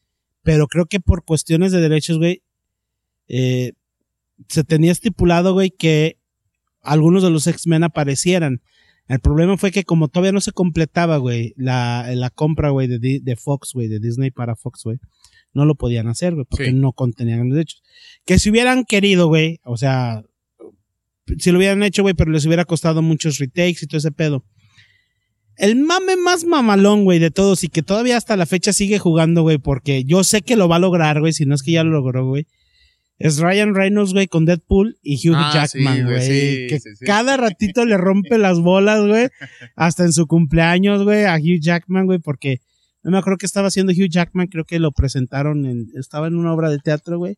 Pero 0.43 0.67
creo 0.67 0.87
que 0.87 0.99
por 0.99 1.23
cuestiones 1.23 1.71
de 1.71 1.81
derechos, 1.81 2.17
güey, 2.17 2.41
eh, 3.27 3.73
se 4.49 4.63
tenía 4.63 4.91
estipulado, 4.91 5.53
güey, 5.53 5.69
que 5.69 6.17
algunos 6.81 7.21
de 7.21 7.29
los 7.29 7.45
X-Men 7.45 7.83
aparecieran. 7.83 8.61
El 9.11 9.19
problema 9.19 9.57
fue 9.57 9.71
que 9.71 9.83
como 9.83 10.07
todavía 10.07 10.31
no 10.31 10.41
se 10.41 10.51
completaba, 10.51 11.17
güey, 11.17 11.53
la, 11.57 12.07
la 12.15 12.29
compra, 12.29 12.69
güey, 12.69 12.87
de, 12.87 13.19
de 13.21 13.35
Fox, 13.35 13.71
güey, 13.73 13.87
de 13.87 13.99
Disney 13.99 14.31
para 14.31 14.55
Fox, 14.55 14.83
güey, 14.83 14.99
no 15.53 15.65
lo 15.65 15.75
podían 15.75 16.07
hacer, 16.07 16.33
güey, 16.33 16.45
porque 16.49 16.67
Sí. 16.67 16.73
no 16.73 16.93
contenían 16.93 17.47
los 17.49 17.55
derechos. 17.55 17.83
Que 18.25 18.39
si 18.39 18.49
hubieran 18.49 18.85
querido, 18.85 19.27
güey, 19.27 19.59
o 19.63 19.75
sea, 19.75 20.23
si 21.37 21.51
lo 21.51 21.57
hubieran 21.57 21.83
hecho, 21.83 22.03
güey, 22.03 22.13
pero 22.13 22.31
les 22.31 22.45
hubiera 22.45 22.65
costado 22.65 23.01
muchos 23.01 23.37
retakes 23.37 23.79
y 23.83 23.87
todo 23.87 23.97
ese 23.97 24.11
pedo. 24.11 24.45
El 25.57 25.75
mame 25.75 26.15
más 26.15 26.45
mamalón, 26.45 27.03
güey, 27.03 27.19
de 27.19 27.29
todos 27.31 27.63
y 27.63 27.67
que 27.67 27.83
todavía 27.83 28.17
hasta 28.17 28.37
la 28.37 28.45
fecha 28.45 28.71
sigue 28.73 28.97
jugando, 28.97 29.41
güey, 29.41 29.57
porque 29.57 30.03
yo 30.05 30.23
sé 30.23 30.41
que 30.41 30.55
lo 30.55 30.67
va 30.69 30.77
a 30.77 30.79
lograr, 30.79 31.19
güey, 31.19 31.33
si 31.33 31.45
no 31.45 31.53
es 31.55 31.63
que 31.63 31.71
ya 31.73 31.83
lo 31.83 31.91
logró, 31.91 32.25
güey. 32.27 32.47
Es 33.23 33.39
Ryan 33.39 33.75
Reynolds, 33.75 34.13
güey, 34.13 34.27
con 34.27 34.45
Deadpool 34.45 34.97
y 35.01 35.15
Hugh 35.17 35.35
Ah, 35.35 35.51
Jackman, 35.53 35.97
sí, 35.97 36.03
güey, 36.03 36.21
sí, 36.21 36.67
que 36.67 36.79
sí, 36.79 36.95
sí. 36.95 37.05
cada 37.05 37.37
ratito 37.37 37.85
le 37.85 37.97
rompe 37.97 38.37
las 38.37 38.59
bolas, 38.59 39.05
güey. 39.05 39.29
Hasta 39.75 40.03
en 40.03 40.13
su 40.13 40.27
cumpleaños, 40.27 41.03
güey, 41.03 41.25
a 41.25 41.35
Hugh 41.35 41.59
Jackman, 41.61 42.05
güey, 42.05 42.19
porque 42.19 42.61
no 43.03 43.11
me 43.11 43.17
acuerdo 43.17 43.37
que 43.37 43.45
estaba 43.45 43.67
haciendo 43.67 43.91
Hugh 43.93 44.09
Jackman, 44.09 44.47
creo 44.47 44.65
que 44.65 44.79
lo 44.79 44.91
presentaron 44.91 45.65
en, 45.65 45.87
estaba 45.95 46.27
en 46.27 46.35
una 46.35 46.53
obra 46.53 46.69
de 46.69 46.79
teatro, 46.79 47.17
güey. 47.17 47.37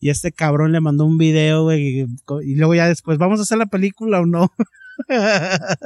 Y 0.00 0.10
este 0.10 0.32
cabrón 0.32 0.72
le 0.72 0.80
mandó 0.80 1.04
un 1.04 1.16
video, 1.18 1.64
güey, 1.64 2.00
y, 2.00 2.06
y 2.44 2.54
luego 2.56 2.74
ya 2.74 2.88
después, 2.88 3.18
¿vamos 3.18 3.38
a 3.38 3.42
hacer 3.42 3.58
la 3.58 3.66
película 3.66 4.20
o 4.20 4.26
no? 4.26 4.52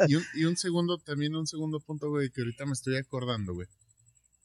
Y 0.08 0.14
un, 0.14 0.22
y 0.34 0.44
un 0.44 0.56
segundo, 0.56 0.98
también 0.98 1.34
un 1.36 1.46
segundo 1.46 1.80
punto, 1.80 2.10
güey, 2.10 2.30
que 2.30 2.40
ahorita 2.40 2.66
me 2.66 2.72
estoy 2.72 2.96
acordando, 2.96 3.54
güey. 3.54 3.66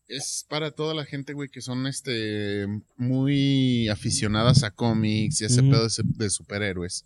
Es 0.07 0.45
para 0.49 0.71
toda 0.71 0.93
la 0.93 1.05
gente, 1.05 1.33
güey, 1.33 1.49
que 1.49 1.61
son 1.61 1.87
este 1.87 2.67
muy 2.97 3.87
aficionadas 3.87 4.63
a 4.63 4.71
cómics 4.71 5.41
y 5.41 5.45
ese 5.45 5.61
Ujú. 5.61 5.71
pedo 5.71 5.87
de, 5.87 6.29
superhéroes. 6.29 7.05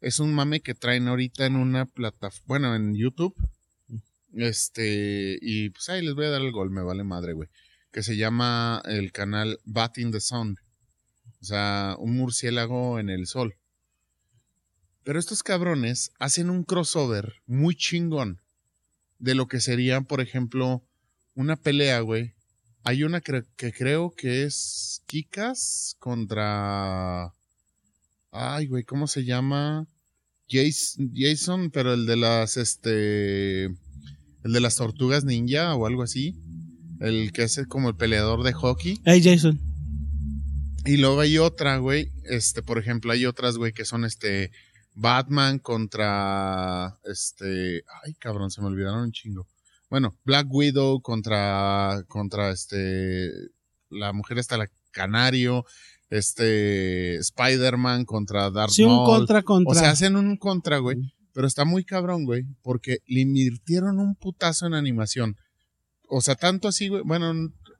Es 0.00 0.18
un 0.18 0.32
mame 0.34 0.60
que 0.60 0.74
traen 0.74 1.08
ahorita 1.08 1.46
en 1.46 1.56
una 1.56 1.86
plataforma, 1.86 2.46
bueno, 2.46 2.74
en 2.74 2.94
YouTube. 2.94 3.34
Este, 4.34 5.38
y 5.40 5.70
pues 5.70 5.88
ahí 5.88 6.04
les 6.04 6.14
voy 6.14 6.26
a 6.26 6.30
dar 6.30 6.40
el 6.40 6.52
gol, 6.52 6.70
me 6.70 6.82
vale 6.82 7.04
madre, 7.04 7.32
güey. 7.34 7.48
Que 7.92 8.02
se 8.02 8.16
llama 8.16 8.82
el 8.86 9.12
canal 9.12 9.58
Bat 9.64 9.98
in 9.98 10.10
the 10.10 10.20
Sun. 10.20 10.56
O 11.40 11.44
sea, 11.44 11.96
un 11.98 12.16
murciélago 12.16 12.98
en 12.98 13.10
el 13.10 13.26
sol. 13.26 13.56
Pero 15.04 15.18
estos 15.18 15.42
cabrones 15.42 16.12
hacen 16.18 16.50
un 16.50 16.64
crossover 16.64 17.34
muy 17.46 17.74
chingón 17.74 18.40
de 19.18 19.34
lo 19.34 19.48
que 19.48 19.60
sería, 19.60 20.00
por 20.02 20.20
ejemplo, 20.20 20.82
una 21.34 21.56
pelea, 21.56 22.00
güey. 22.00 22.32
Hay 22.82 23.02
una 23.04 23.20
cre- 23.20 23.46
que 23.56 23.72
creo 23.72 24.10
que 24.16 24.44
es 24.44 25.02
Kikas 25.06 25.96
contra. 25.98 27.34
Ay, 28.32 28.66
güey, 28.66 28.84
¿cómo 28.84 29.06
se 29.06 29.24
llama? 29.24 29.86
Jason, 30.48 31.12
Jason, 31.14 31.70
pero 31.70 31.92
el 31.94 32.06
de 32.06 32.16
las, 32.16 32.56
este. 32.56 33.64
El 33.64 34.52
de 34.54 34.60
las 34.60 34.76
tortugas 34.76 35.24
ninja 35.24 35.74
o 35.74 35.86
algo 35.86 36.02
así. 36.02 36.36
El 37.00 37.32
que 37.32 37.42
es 37.44 37.60
como 37.68 37.88
el 37.90 37.96
peleador 37.96 38.42
de 38.42 38.52
hockey. 38.52 39.00
Hey, 39.04 39.20
Jason. 39.22 39.60
Y 40.86 40.96
luego 40.96 41.20
hay 41.20 41.36
otra, 41.38 41.76
güey. 41.76 42.10
Este, 42.24 42.62
por 42.62 42.78
ejemplo, 42.78 43.12
hay 43.12 43.26
otras, 43.26 43.56
güey, 43.56 43.72
que 43.72 43.84
son 43.84 44.04
este. 44.04 44.50
Batman 44.94 45.58
contra. 45.58 46.98
Este. 47.04 47.84
Ay, 48.04 48.14
cabrón, 48.14 48.50
se 48.50 48.60
me 48.62 48.68
olvidaron 48.68 49.02
un 49.02 49.12
chingo. 49.12 49.46
Bueno, 49.90 50.16
Black 50.24 50.46
Widow 50.48 51.02
contra. 51.02 52.04
Contra 52.06 52.50
este. 52.50 53.30
La 53.90 54.12
mujer 54.12 54.38
está 54.38 54.56
la 54.56 54.70
Canario. 54.92 55.66
Este. 56.08 57.16
Spider-Man 57.16 58.04
contra 58.04 58.50
Darth 58.50 58.70
Sí, 58.72 58.84
un 58.84 59.04
contra 59.04 59.42
contra. 59.42 59.72
O 59.72 59.74
sea, 59.74 59.90
hacen 59.90 60.16
un 60.16 60.36
contra, 60.36 60.78
güey. 60.78 60.96
Pero 61.32 61.46
está 61.46 61.64
muy 61.64 61.84
cabrón, 61.84 62.24
güey. 62.24 62.44
Porque 62.62 62.98
le 63.06 63.20
invirtieron 63.20 63.98
un 63.98 64.14
putazo 64.14 64.66
en 64.66 64.74
animación. 64.74 65.36
O 66.08 66.20
sea, 66.20 66.36
tanto 66.36 66.68
así, 66.68 66.88
güey. 66.88 67.02
Bueno, 67.04 67.32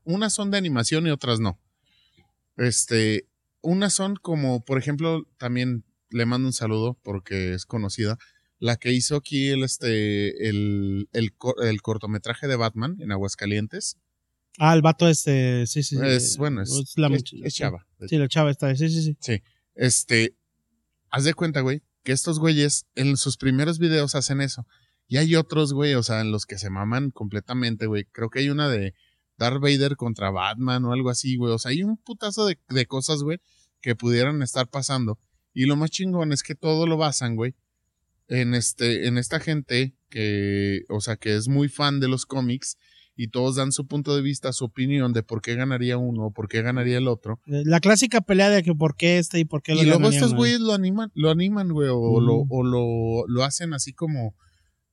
unas 0.04 0.34
son 0.34 0.50
de 0.50 0.58
animación 0.58 1.06
y 1.06 1.10
otras 1.10 1.38
no. 1.38 1.60
Este. 2.56 3.28
Unas 3.62 3.92
son 3.92 4.16
como, 4.16 4.64
por 4.64 4.78
ejemplo, 4.78 5.24
también 5.36 5.84
le 6.08 6.26
mando 6.26 6.48
un 6.48 6.52
saludo 6.52 6.98
porque 7.02 7.54
es 7.54 7.66
conocida. 7.66 8.18
La 8.60 8.76
que 8.76 8.92
hizo 8.92 9.16
aquí 9.16 9.48
el, 9.48 9.64
este, 9.64 10.48
el, 10.48 11.08
el, 11.12 11.32
el 11.62 11.82
cortometraje 11.82 12.46
de 12.46 12.56
Batman 12.56 12.96
en 13.00 13.10
Aguascalientes. 13.10 13.96
Ah, 14.58 14.74
el 14.74 14.82
vato 14.82 15.08
este, 15.08 15.66
sí, 15.66 15.82
sí. 15.82 15.96
sí. 15.96 16.02
Es, 16.04 16.36
bueno, 16.36 16.60
es, 16.62 16.92
la 16.96 17.08
es- 17.08 17.54
chava. 17.54 17.86
Sí, 18.06 18.16
la 18.18 18.28
chava 18.28 18.50
está, 18.50 18.74
sí, 18.76 18.88
sí, 18.90 19.16
sí. 19.18 19.42
Este, 19.74 20.36
haz 21.10 21.24
de 21.24 21.32
cuenta, 21.34 21.60
güey, 21.62 21.82
que 22.02 22.12
estos 22.12 22.38
güeyes 22.38 22.84
en 22.94 23.16
sus 23.16 23.36
primeros 23.38 23.78
videos 23.78 24.14
hacen 24.14 24.40
eso. 24.42 24.66
Y 25.08 25.16
hay 25.16 25.34
otros, 25.36 25.72
güey, 25.72 25.94
o 25.94 26.02
sea, 26.02 26.20
en 26.20 26.30
los 26.30 26.44
que 26.46 26.58
se 26.58 26.68
maman 26.70 27.10
completamente, 27.10 27.86
güey. 27.86 28.04
Creo 28.12 28.28
que 28.30 28.40
hay 28.40 28.50
una 28.50 28.68
de 28.68 28.94
Darth 29.38 29.60
Vader 29.60 29.96
contra 29.96 30.30
Batman 30.30 30.84
o 30.84 30.92
algo 30.92 31.08
así, 31.10 31.36
güey. 31.36 31.52
O 31.52 31.58
sea, 31.58 31.70
hay 31.70 31.82
un 31.82 31.96
putazo 31.96 32.44
de, 32.46 32.58
de 32.68 32.86
cosas, 32.86 33.22
güey, 33.22 33.38
que 33.80 33.96
pudieran 33.96 34.42
estar 34.42 34.68
pasando. 34.68 35.18
Y 35.54 35.64
lo 35.64 35.76
más 35.76 35.90
chingón 35.90 36.32
es 36.32 36.42
que 36.42 36.54
todo 36.54 36.86
lo 36.86 36.96
basan, 36.98 37.34
güey, 37.36 37.54
en 38.30 38.54
este, 38.54 39.08
en 39.08 39.18
esta 39.18 39.40
gente 39.40 39.96
que, 40.08 40.84
o 40.88 41.00
sea, 41.00 41.16
que 41.16 41.34
es 41.34 41.48
muy 41.48 41.68
fan 41.68 42.00
de 42.00 42.08
los 42.08 42.26
cómics 42.26 42.78
y 43.16 43.28
todos 43.28 43.56
dan 43.56 43.72
su 43.72 43.86
punto 43.86 44.14
de 44.14 44.22
vista, 44.22 44.52
su 44.52 44.64
opinión 44.64 45.12
de 45.12 45.22
por 45.22 45.42
qué 45.42 45.56
ganaría 45.56 45.98
uno 45.98 46.26
o 46.26 46.32
por 46.32 46.48
qué 46.48 46.62
ganaría 46.62 46.96
el 46.96 47.08
otro. 47.08 47.40
Eh, 47.46 47.64
La 47.66 47.80
clásica 47.80 48.20
pelea 48.20 48.48
de 48.48 48.62
que 48.62 48.74
por 48.74 48.96
qué 48.96 49.18
este 49.18 49.40
y 49.40 49.44
por 49.44 49.62
qué 49.62 49.74
lo 49.74 49.82
Y 49.82 49.86
luego 49.86 50.08
estos 50.08 50.32
güeyes 50.32 50.60
lo 50.60 50.72
animan, 50.72 51.10
lo 51.14 51.28
animan, 51.28 51.70
güey, 51.70 51.88
o, 51.90 52.20
lo, 52.20 52.46
o 52.48 52.62
lo, 52.62 53.26
lo 53.26 53.44
hacen 53.44 53.74
así 53.74 53.92
como, 53.92 54.36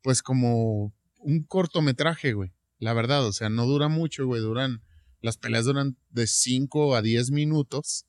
pues 0.01 0.23
como 0.23 0.93
un 1.19 1.43
cortometraje, 1.43 2.33
güey. 2.33 2.51
La 2.79 2.93
verdad, 2.93 3.25
o 3.25 3.31
sea, 3.33 3.49
no 3.49 3.65
dura 3.65 3.87
mucho, 3.87 4.25
güey, 4.25 4.41
duran, 4.41 4.81
las 5.21 5.37
peleas 5.37 5.65
duran 5.65 5.95
de 6.09 6.25
5 6.25 6.95
a 6.95 7.01
10 7.03 7.31
minutos, 7.31 8.06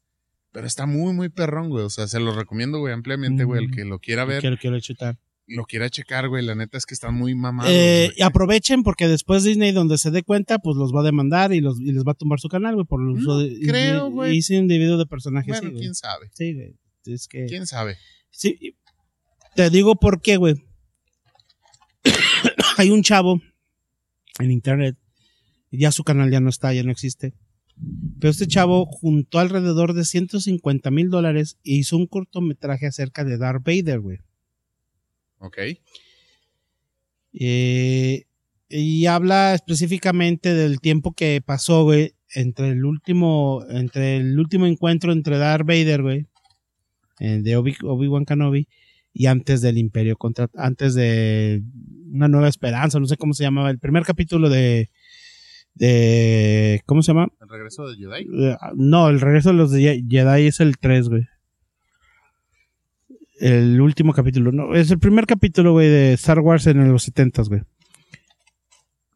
pero 0.59 0.67
está 0.67 0.87
muy, 0.87 1.13
muy 1.15 1.29
perrón, 1.29 1.69
güey, 1.71 1.85
o 1.85 1.89
sea, 1.89 2.09
se 2.09 2.19
lo 2.19 2.33
recomiendo, 2.35 2.81
güey, 2.81 2.93
ampliamente, 2.93 3.45
güey, 3.45 3.65
el 3.67 3.71
que 3.71 3.85
lo 3.85 4.01
quiera 4.01 4.25
ver, 4.25 4.41
Quiero, 4.41 4.57
quiero 4.57 4.81
chutar. 4.81 5.17
lo 5.47 5.65
quiera 5.67 5.89
checar, 5.89 6.29
güey, 6.29 6.45
la 6.45 6.57
neta 6.57 6.77
es 6.77 6.85
que 6.85 6.95
están 6.95 7.15
muy 7.15 7.37
mamados. 7.37 7.71
Eh, 7.73 8.13
y 8.17 8.23
aprovechen 8.23 8.83
porque 8.83 9.07
después 9.07 9.45
Disney, 9.45 9.71
donde 9.71 9.99
se 9.99 10.11
dé 10.11 10.25
cuenta, 10.25 10.59
pues 10.59 10.77
los 10.77 10.93
va 10.93 11.03
a 11.03 11.05
demandar 11.05 11.53
y, 11.53 11.61
los, 11.61 11.79
y 11.79 11.93
les 11.93 12.03
va 12.03 12.11
a 12.11 12.15
tumbar 12.17 12.41
su 12.41 12.49
canal, 12.49 12.75
güey, 12.75 12.87
por 12.89 13.01
el 13.01 13.07
uso 13.11 13.35
No 13.35 13.39
de. 13.39 13.57
creo, 13.69 14.09
y- 14.09 14.11
güey. 14.11 14.37
Y 14.39 14.43
sin 14.43 14.57
individuo 14.63 14.99
de 14.99 15.07
personajes. 15.07 15.49
bueno, 15.61 15.71
sí, 15.71 15.77
quién 15.81 15.95
sabe, 15.95 16.29
Sí, 16.35 16.55
güey. 16.55 16.75
Es 17.05 17.29
que. 17.29 17.47
quién 17.47 17.65
sabe. 17.69 17.97
Sí, 18.31 18.77
te 19.55 19.71
digo 19.71 19.95
por 19.95 20.21
qué, 20.21 20.39
güey. 20.39 20.57
Hay 22.79 22.91
un 22.91 23.05
chavo 23.05 23.41
en 24.41 24.51
internet, 24.51 24.97
ya 25.71 25.93
su 25.93 26.03
canal 26.03 26.33
ya 26.33 26.41
no 26.41 26.49
está, 26.51 26.73
ya 26.75 26.83
no 26.83 26.91
existe. 26.91 27.35
Pero 28.21 28.31
este 28.31 28.47
chavo 28.47 28.87
juntó 28.87 29.39
alrededor 29.39 29.93
de 29.95 30.05
150 30.05 30.91
mil 30.91 31.09
dólares 31.11 31.59
e 31.65 31.75
hizo 31.75 31.97
un 31.97 32.07
cortometraje 32.07 32.87
acerca 32.87 33.25
de 33.25 33.39
Darth 33.39 33.65
Vader, 33.65 34.01
güey. 34.01 34.19
Ok, 35.39 35.57
Eh, 37.33 38.25
y 38.69 39.07
habla 39.07 39.55
específicamente 39.55 40.55
del 40.55 40.81
tiempo 40.81 41.13
que 41.13 41.41
pasó, 41.45 41.85
güey, 41.85 42.15
entre 42.35 42.71
el 42.71 42.85
último, 42.85 43.65
entre 43.71 44.17
el 44.17 44.39
último 44.39 44.67
encuentro 44.67 45.13
entre 45.13 45.39
Darth 45.39 45.67
Vader, 45.67 46.03
güey, 46.03 46.27
eh, 47.21 47.41
de 47.43 47.57
Obi- 47.57 47.77
Obi-Wan 47.83 48.25
Kenobi, 48.25 48.69
y 49.13 49.27
antes 49.27 49.61
del 49.63 49.79
Imperio 49.79 50.17
contra, 50.17 50.51
antes 50.55 50.95
de 50.95 51.63
una 52.13 52.29
nueva 52.29 52.49
esperanza, 52.49 52.99
no 53.01 53.07
sé 53.07 53.17
cómo 53.17 53.33
se 53.35 53.45
llamaba, 53.45 53.71
el 53.71 53.79
primer 53.79 54.03
capítulo 54.05 54.49
de, 54.51 54.91
de, 55.79 56.83
¿cómo 56.87 57.03
se 57.03 57.13
llama? 57.13 57.29
el 57.41 57.49
regreso 57.49 57.89
de 57.89 57.97
Jedi. 57.97 58.27
Eh, 58.45 58.57
no, 58.75 59.09
el 59.09 59.21
regreso 59.21 59.51
de 59.51 59.55
los 59.55 59.71
de 59.71 60.05
Jedi 60.09 60.47
es 60.47 60.61
el 60.61 60.79
3, 60.79 61.09
güey. 61.09 61.27
El 63.41 63.81
último 63.81 64.13
capítulo, 64.13 64.51
no, 64.51 64.75
es 64.75 64.91
el 64.91 64.99
primer 64.99 65.27
capítulo, 65.27 65.73
güey, 65.73 65.89
de 65.89 66.13
Star 66.15 66.41
Wars 66.41 66.67
en 66.67 66.91
los 66.91 67.05
70, 67.05 67.43
güey. 67.43 67.63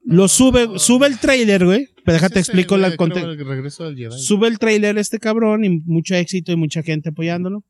Lo 0.04 0.28
sube, 0.28 0.78
sube 0.78 1.06
el 1.06 1.18
trailer, 1.18 1.64
güey. 1.64 1.88
Pero 2.04 2.14
déjate 2.14 2.40
Es 2.40 2.48
explico 2.48 2.76
güey, 2.76 2.90
la 2.90 2.96
contexto. 2.96 3.30
El. 3.30 4.12
Sube 4.12 4.48
el 4.48 4.58
trailer 4.58 4.98
este 4.98 5.18
cabrón 5.18 5.64
y 5.64 5.70
mucho 5.80 6.14
éxito 6.14 6.52
y 6.52 6.56
mucha 6.56 6.82
gente 6.82 7.10
apoyándolo. 7.10 7.64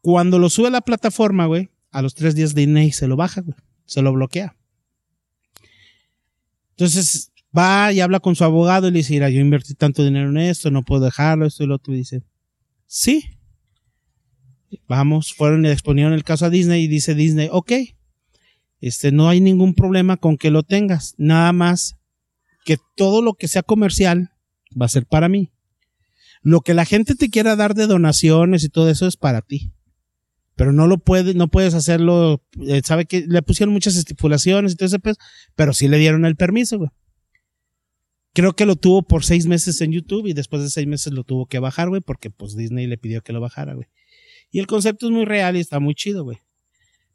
Cuando 0.00 0.38
lo 0.38 0.50
sube 0.50 0.68
a 0.68 0.70
la 0.70 0.80
plataforma, 0.80 1.46
güey, 1.46 1.70
a 1.90 2.02
los 2.02 2.14
tres 2.14 2.34
días 2.34 2.54
Disney 2.54 2.92
se 2.92 3.08
lo 3.08 3.16
baja, 3.16 3.40
güey. 3.40 3.56
Se 3.84 4.02
lo 4.02 4.12
bloquea. 4.12 4.56
Entonces 6.70 7.31
va 7.56 7.92
y 7.92 8.00
habla 8.00 8.20
con 8.20 8.34
su 8.34 8.44
abogado 8.44 8.88
y 8.88 8.90
le 8.90 8.98
dice, 8.98 9.16
yo 9.18 9.40
invertí 9.40 9.74
tanto 9.74 10.04
dinero 10.04 10.30
en 10.30 10.38
esto, 10.38 10.70
no 10.70 10.84
puedo 10.84 11.04
dejarlo, 11.04 11.46
esto 11.46 11.64
y 11.64 11.66
lo 11.66 11.76
otro. 11.76 11.94
Y 11.94 11.98
dice, 11.98 12.22
sí. 12.86 13.38
Vamos, 14.88 15.34
fueron 15.34 15.64
y 15.66 15.68
exponieron 15.68 16.14
el 16.14 16.24
caso 16.24 16.46
a 16.46 16.50
Disney 16.50 16.84
y 16.84 16.88
dice 16.88 17.14
Disney, 17.14 17.48
ok, 17.52 17.72
este, 18.80 19.12
no 19.12 19.28
hay 19.28 19.40
ningún 19.40 19.74
problema 19.74 20.16
con 20.16 20.38
que 20.38 20.50
lo 20.50 20.62
tengas. 20.62 21.14
Nada 21.18 21.52
más 21.52 21.96
que 22.64 22.78
todo 22.96 23.22
lo 23.22 23.34
que 23.34 23.48
sea 23.48 23.62
comercial 23.62 24.30
va 24.80 24.86
a 24.86 24.90
ser 24.90 25.06
para 25.06 25.28
mí. 25.28 25.52
Lo 26.42 26.60
que 26.62 26.74
la 26.74 26.84
gente 26.84 27.14
te 27.14 27.30
quiera 27.30 27.54
dar 27.54 27.74
de 27.74 27.86
donaciones 27.86 28.64
y 28.64 28.68
todo 28.68 28.88
eso 28.90 29.06
es 29.06 29.16
para 29.16 29.42
ti. 29.42 29.72
Pero 30.56 30.72
no 30.72 30.86
lo 30.86 30.98
puedes, 30.98 31.34
no 31.34 31.48
puedes 31.48 31.74
hacerlo, 31.74 32.42
eh, 32.66 32.82
sabe 32.84 33.06
que 33.06 33.24
le 33.26 33.42
pusieron 33.42 33.72
muchas 33.72 33.96
estipulaciones 33.96 34.72
y 34.72 34.76
todo 34.76 34.86
ese 34.86 34.98
pues, 34.98 35.16
pero 35.54 35.72
sí 35.72 35.88
le 35.88 35.98
dieron 35.98 36.24
el 36.24 36.36
permiso, 36.36 36.78
güey. 36.78 36.90
Creo 38.34 38.54
que 38.54 38.64
lo 38.66 38.76
tuvo 38.76 39.02
por 39.02 39.24
seis 39.24 39.46
meses 39.46 39.80
en 39.82 39.92
YouTube 39.92 40.26
y 40.26 40.32
después 40.32 40.62
de 40.62 40.70
seis 40.70 40.86
meses 40.86 41.12
lo 41.12 41.22
tuvo 41.24 41.46
que 41.46 41.58
bajar, 41.58 41.88
güey, 41.90 42.00
porque 42.00 42.30
pues 42.30 42.56
Disney 42.56 42.86
le 42.86 42.96
pidió 42.98 43.22
que 43.22 43.32
lo 43.32 43.40
bajara, 43.40 43.74
güey. 43.74 43.88
Y 44.50 44.58
el 44.58 44.66
concepto 44.66 45.06
es 45.06 45.12
muy 45.12 45.24
real 45.24 45.56
y 45.56 45.60
está 45.60 45.80
muy 45.80 45.94
chido, 45.94 46.24
güey. 46.24 46.38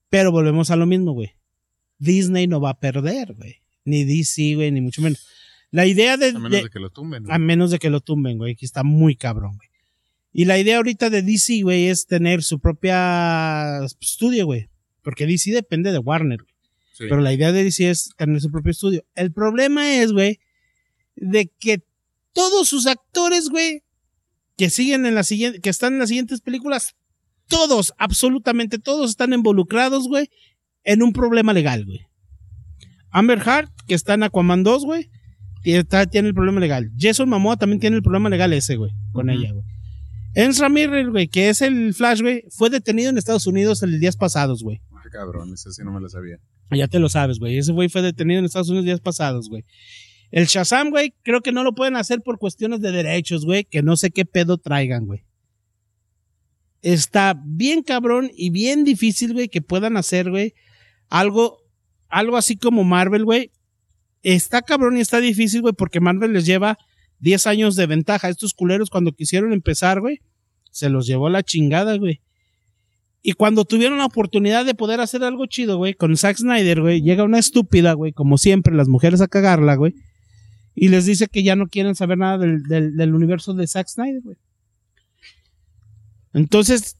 Pero 0.09 0.31
volvemos 0.31 0.69
a 0.71 0.75
lo 0.75 0.85
mismo, 0.85 1.11
güey. 1.13 1.31
Disney 1.99 2.47
no 2.47 2.61
va 2.61 2.71
a 2.71 2.79
perder, 2.79 3.33
güey. 3.33 3.55
Ni 3.83 4.03
DC, 4.03 4.55
güey, 4.55 4.71
ni 4.71 4.81
mucho 4.81 5.01
menos. 5.01 5.25
La 5.71 5.85
idea 5.85 6.17
de, 6.17 6.29
A 6.29 6.33
menos 6.33 6.51
de- 6.51 6.63
de 6.63 6.69
que 6.69 6.79
lo 6.79 6.89
tumben. 6.91 7.23
güey. 7.23 7.35
a 7.35 7.39
menos 7.39 7.71
de 7.71 7.79
que 7.79 7.89
lo 7.89 7.99
tumben, 7.99 8.37
güey, 8.37 8.55
que 8.55 8.65
está 8.65 8.83
muy 8.83 9.15
cabrón, 9.15 9.57
güey. 9.57 9.69
Y 10.33 10.45
la 10.45 10.59
idea 10.59 10.77
ahorita 10.77 11.09
de 11.09 11.23
DC, 11.23 11.61
güey, 11.63 11.87
es 11.87 12.05
tener 12.05 12.43
su 12.43 12.59
propia 12.59 13.79
estudio, 13.99 14.45
güey. 14.45 14.69
Porque 15.01 15.25
DC 15.25 15.51
depende 15.51 15.91
de 15.91 15.97
Warner. 15.97 16.39
Sí. 16.93 17.05
Pero 17.09 17.21
la 17.21 17.33
idea 17.33 17.51
de 17.51 17.63
DC 17.63 17.89
es 17.89 18.11
tener 18.17 18.39
su 18.41 18.51
propio 18.51 18.71
estudio. 18.71 19.03
El 19.15 19.31
problema 19.31 19.95
es, 20.01 20.11
güey, 20.11 20.39
de 21.17 21.51
que 21.59 21.83
todos 22.33 22.69
sus 22.69 22.87
actores, 22.87 23.49
güey, 23.49 23.83
que 24.57 24.69
siguen 24.69 25.05
en 25.05 25.15
la 25.15 25.23
siguiente, 25.23 25.59
que 25.59 25.69
están 25.69 25.93
en 25.93 25.99
las 25.99 26.09
siguientes 26.09 26.41
películas, 26.41 26.95
todos, 27.47 27.93
absolutamente 27.97 28.79
todos 28.79 29.09
están 29.09 29.33
involucrados, 29.33 30.07
güey, 30.07 30.29
en 30.83 31.03
un 31.03 31.13
problema 31.13 31.53
legal, 31.53 31.85
güey. 31.85 32.07
Amber 33.09 33.39
Hart, 33.47 33.71
que 33.87 33.95
está 33.95 34.13
en 34.15 34.23
Aquaman 34.23 34.63
2, 34.63 34.85
güey, 34.85 35.09
tiene, 35.63 36.27
el 36.29 36.33
problema 36.33 36.59
legal. 36.59 36.91
Jason 36.97 37.29
Momoa 37.29 37.57
también 37.57 37.79
tiene 37.79 37.97
el 37.97 38.03
problema 38.03 38.29
legal 38.29 38.53
ese, 38.53 38.75
güey, 38.75 38.91
con 39.11 39.29
ella, 39.29 39.51
güey. 39.51 39.65
Ezra 40.33 40.69
Miller, 40.69 41.09
güey, 41.09 41.27
que 41.27 41.49
es 41.49 41.61
el 41.61 41.93
Flash, 41.93 42.21
güey, 42.21 42.43
fue 42.49 42.69
detenido 42.69 43.09
en 43.09 43.17
Estados 43.17 43.47
Unidos 43.47 43.81
el 43.81 43.99
días 43.99 44.15
pasados, 44.15 44.61
güey. 44.61 44.81
Ah, 44.93 45.01
cabrón, 45.11 45.53
ese 45.53 45.71
sí 45.71 45.83
no 45.83 45.91
me 45.91 45.99
lo 45.99 46.09
sabía. 46.09 46.37
Ya 46.71 46.87
te 46.87 46.99
lo 46.99 47.09
sabes, 47.09 47.39
güey. 47.39 47.57
Ese 47.57 47.71
güey 47.71 47.89
fue 47.89 48.01
detenido 48.01 48.39
en 48.39 48.45
Estados 48.45 48.69
Unidos 48.69 48.85
días 48.85 48.99
pasados, 48.99 49.49
güey. 49.49 49.63
El 50.31 50.45
Shazam, 50.45 50.89
güey, 50.89 51.13
creo 51.23 51.41
que 51.41 51.51
no 51.51 51.63
lo 51.63 51.73
pueden 51.73 51.95
hacer 51.95 52.21
por 52.21 52.37
cuestiones 52.37 52.81
de 52.81 52.91
derechos, 52.91 53.45
güey, 53.45 53.63
que 53.63 53.81
no 53.81 53.95
sé 53.95 54.11
qué 54.11 54.25
pedo 54.25 54.57
traigan, 54.57 55.05
güey. 55.05 55.23
Está 56.81 57.39
bien 57.45 57.81
cabrón 57.81 58.29
y 58.35 58.49
bien 58.49 58.83
difícil, 58.83 59.33
güey, 59.33 59.47
que 59.47 59.61
puedan 59.61 59.97
hacer, 59.97 60.29
güey, 60.29 60.53
algo, 61.09 61.59
algo 62.09 62.37
así 62.37 62.57
como 62.57 62.83
Marvel, 62.83 63.25
güey. 63.25 63.51
Está 64.21 64.61
cabrón 64.61 64.97
y 64.97 65.01
está 65.01 65.19
difícil, 65.19 65.61
güey, 65.61 65.73
porque 65.73 65.99
Marvel 65.99 66.33
les 66.33 66.45
lleva 66.45 66.77
10 67.19 67.47
años 67.47 67.75
de 67.75 67.87
ventaja. 67.87 68.29
Estos 68.29 68.53
culeros 68.53 68.89
cuando 68.89 69.13
quisieron 69.13 69.53
empezar, 69.53 70.01
güey, 70.01 70.21
se 70.71 70.89
los 70.89 71.07
llevó 71.07 71.29
la 71.29 71.43
chingada, 71.43 71.97
güey. 71.97 72.21
Y 73.21 73.33
cuando 73.33 73.65
tuvieron 73.65 73.97
la 73.97 74.05
oportunidad 74.05 74.65
de 74.65 74.75
poder 74.75 75.01
hacer 75.01 75.23
algo 75.23 75.45
chido, 75.47 75.77
güey, 75.77 75.93
con 75.93 76.15
Zack 76.15 76.37
Snyder, 76.37 76.81
güey, 76.81 77.01
llega 77.01 77.23
una 77.23 77.39
estúpida, 77.39 77.93
güey, 77.93 78.13
como 78.13 78.37
siempre, 78.37 78.75
las 78.75 78.87
mujeres 78.87 79.21
a 79.21 79.27
cagarla, 79.27 79.75
güey, 79.75 79.95
y 80.79 80.89
les 80.89 81.05
dice 81.07 81.27
que 81.27 81.41
ya 81.41 81.55
no 81.55 81.67
quieren 81.67 81.95
saber 81.95 82.19
nada 82.19 82.37
del, 82.37 82.61
del- 82.63 82.95
del 82.95 83.13
universo 83.15 83.53
de 83.55 83.65
Zack 83.65 83.87
Snyder, 83.87 84.21
güey. 84.21 84.37
Entonces, 86.33 86.97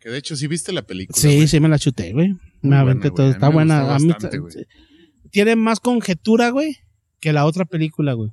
Que 0.00 0.10
de 0.10 0.18
hecho, 0.18 0.36
sí 0.36 0.46
viste 0.46 0.72
la 0.72 0.82
película. 0.82 1.18
sí, 1.18 1.46
sí 1.48 1.60
me 1.60 1.68
la 1.68 1.78
chuté, 1.78 2.12
güey. 2.12 2.36
Me 2.62 2.76
aventé 2.76 3.08
buena, 3.10 3.14
todo. 3.16 3.30
Está 3.30 3.48
me 3.48 3.54
buena. 3.54 3.94
A 3.94 3.98
mí 3.98 4.12
tiene 5.30 5.56
más 5.56 5.80
conjetura, 5.80 6.50
güey, 6.50 6.76
que 7.20 7.32
la 7.32 7.46
otra 7.46 7.64
película, 7.64 8.12
güey. 8.14 8.32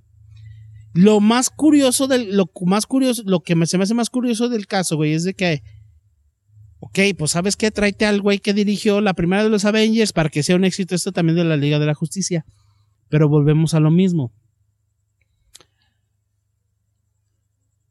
Lo 0.94 1.20
más 1.20 1.50
curioso 1.50 2.08
del, 2.08 2.36
lo 2.36 2.50
más 2.66 2.88
curioso, 2.88 3.22
lo 3.26 3.42
que 3.42 3.56
me, 3.56 3.68
se 3.68 3.78
me 3.78 3.84
hace 3.84 3.94
más 3.94 4.10
curioso 4.10 4.50
del 4.50 4.66
caso, 4.68 4.96
güey, 4.96 5.14
es 5.14 5.24
de 5.24 5.34
que, 5.36 5.62
ok, 6.80 7.00
pues 7.18 7.32
sabes 7.32 7.56
qué, 7.56 7.70
tráete 7.72 8.06
al 8.06 8.20
güey 8.22 8.40
que 8.40 8.54
dirigió 8.54 9.00
la 9.00 9.14
primera 9.14 9.44
de 9.44 9.50
los 9.50 9.64
Avengers 9.66 10.12
para 10.12 10.30
que 10.30 10.42
sea 10.44 10.56
un 10.56 10.66
éxito 10.66 10.96
esto 10.96 11.12
también 11.12 11.36
de 11.38 11.44
la 11.44 11.56
Liga 11.58 11.78
de 11.80 11.86
la 11.86 11.94
Justicia. 11.94 12.46
Pero 13.10 13.30
volvemos 13.30 13.74
a 13.76 13.80
lo 13.80 13.92
mismo. 13.92 14.34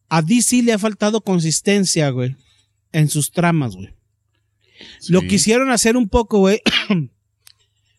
A 0.09 0.23
DC 0.23 0.63
le 0.63 0.73
ha 0.73 0.79
faltado 0.79 1.21
consistencia, 1.21 2.11
güey, 2.11 2.37
en 2.93 3.09
sus 3.09 3.31
tramas, 3.31 3.75
güey. 3.77 3.91
Lo 5.09 5.23
quisieron 5.23 5.71
hacer 5.71 5.97
un 5.97 6.09
poco, 6.09 6.39
güey, 6.39 6.61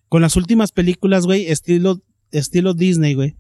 con 0.10 0.22
las 0.22 0.36
últimas 0.36 0.72
películas, 0.72 1.26
güey, 1.26 1.48
estilo, 1.48 2.02
estilo 2.32 2.74
Disney, 2.74 3.14
güey. 3.14 3.36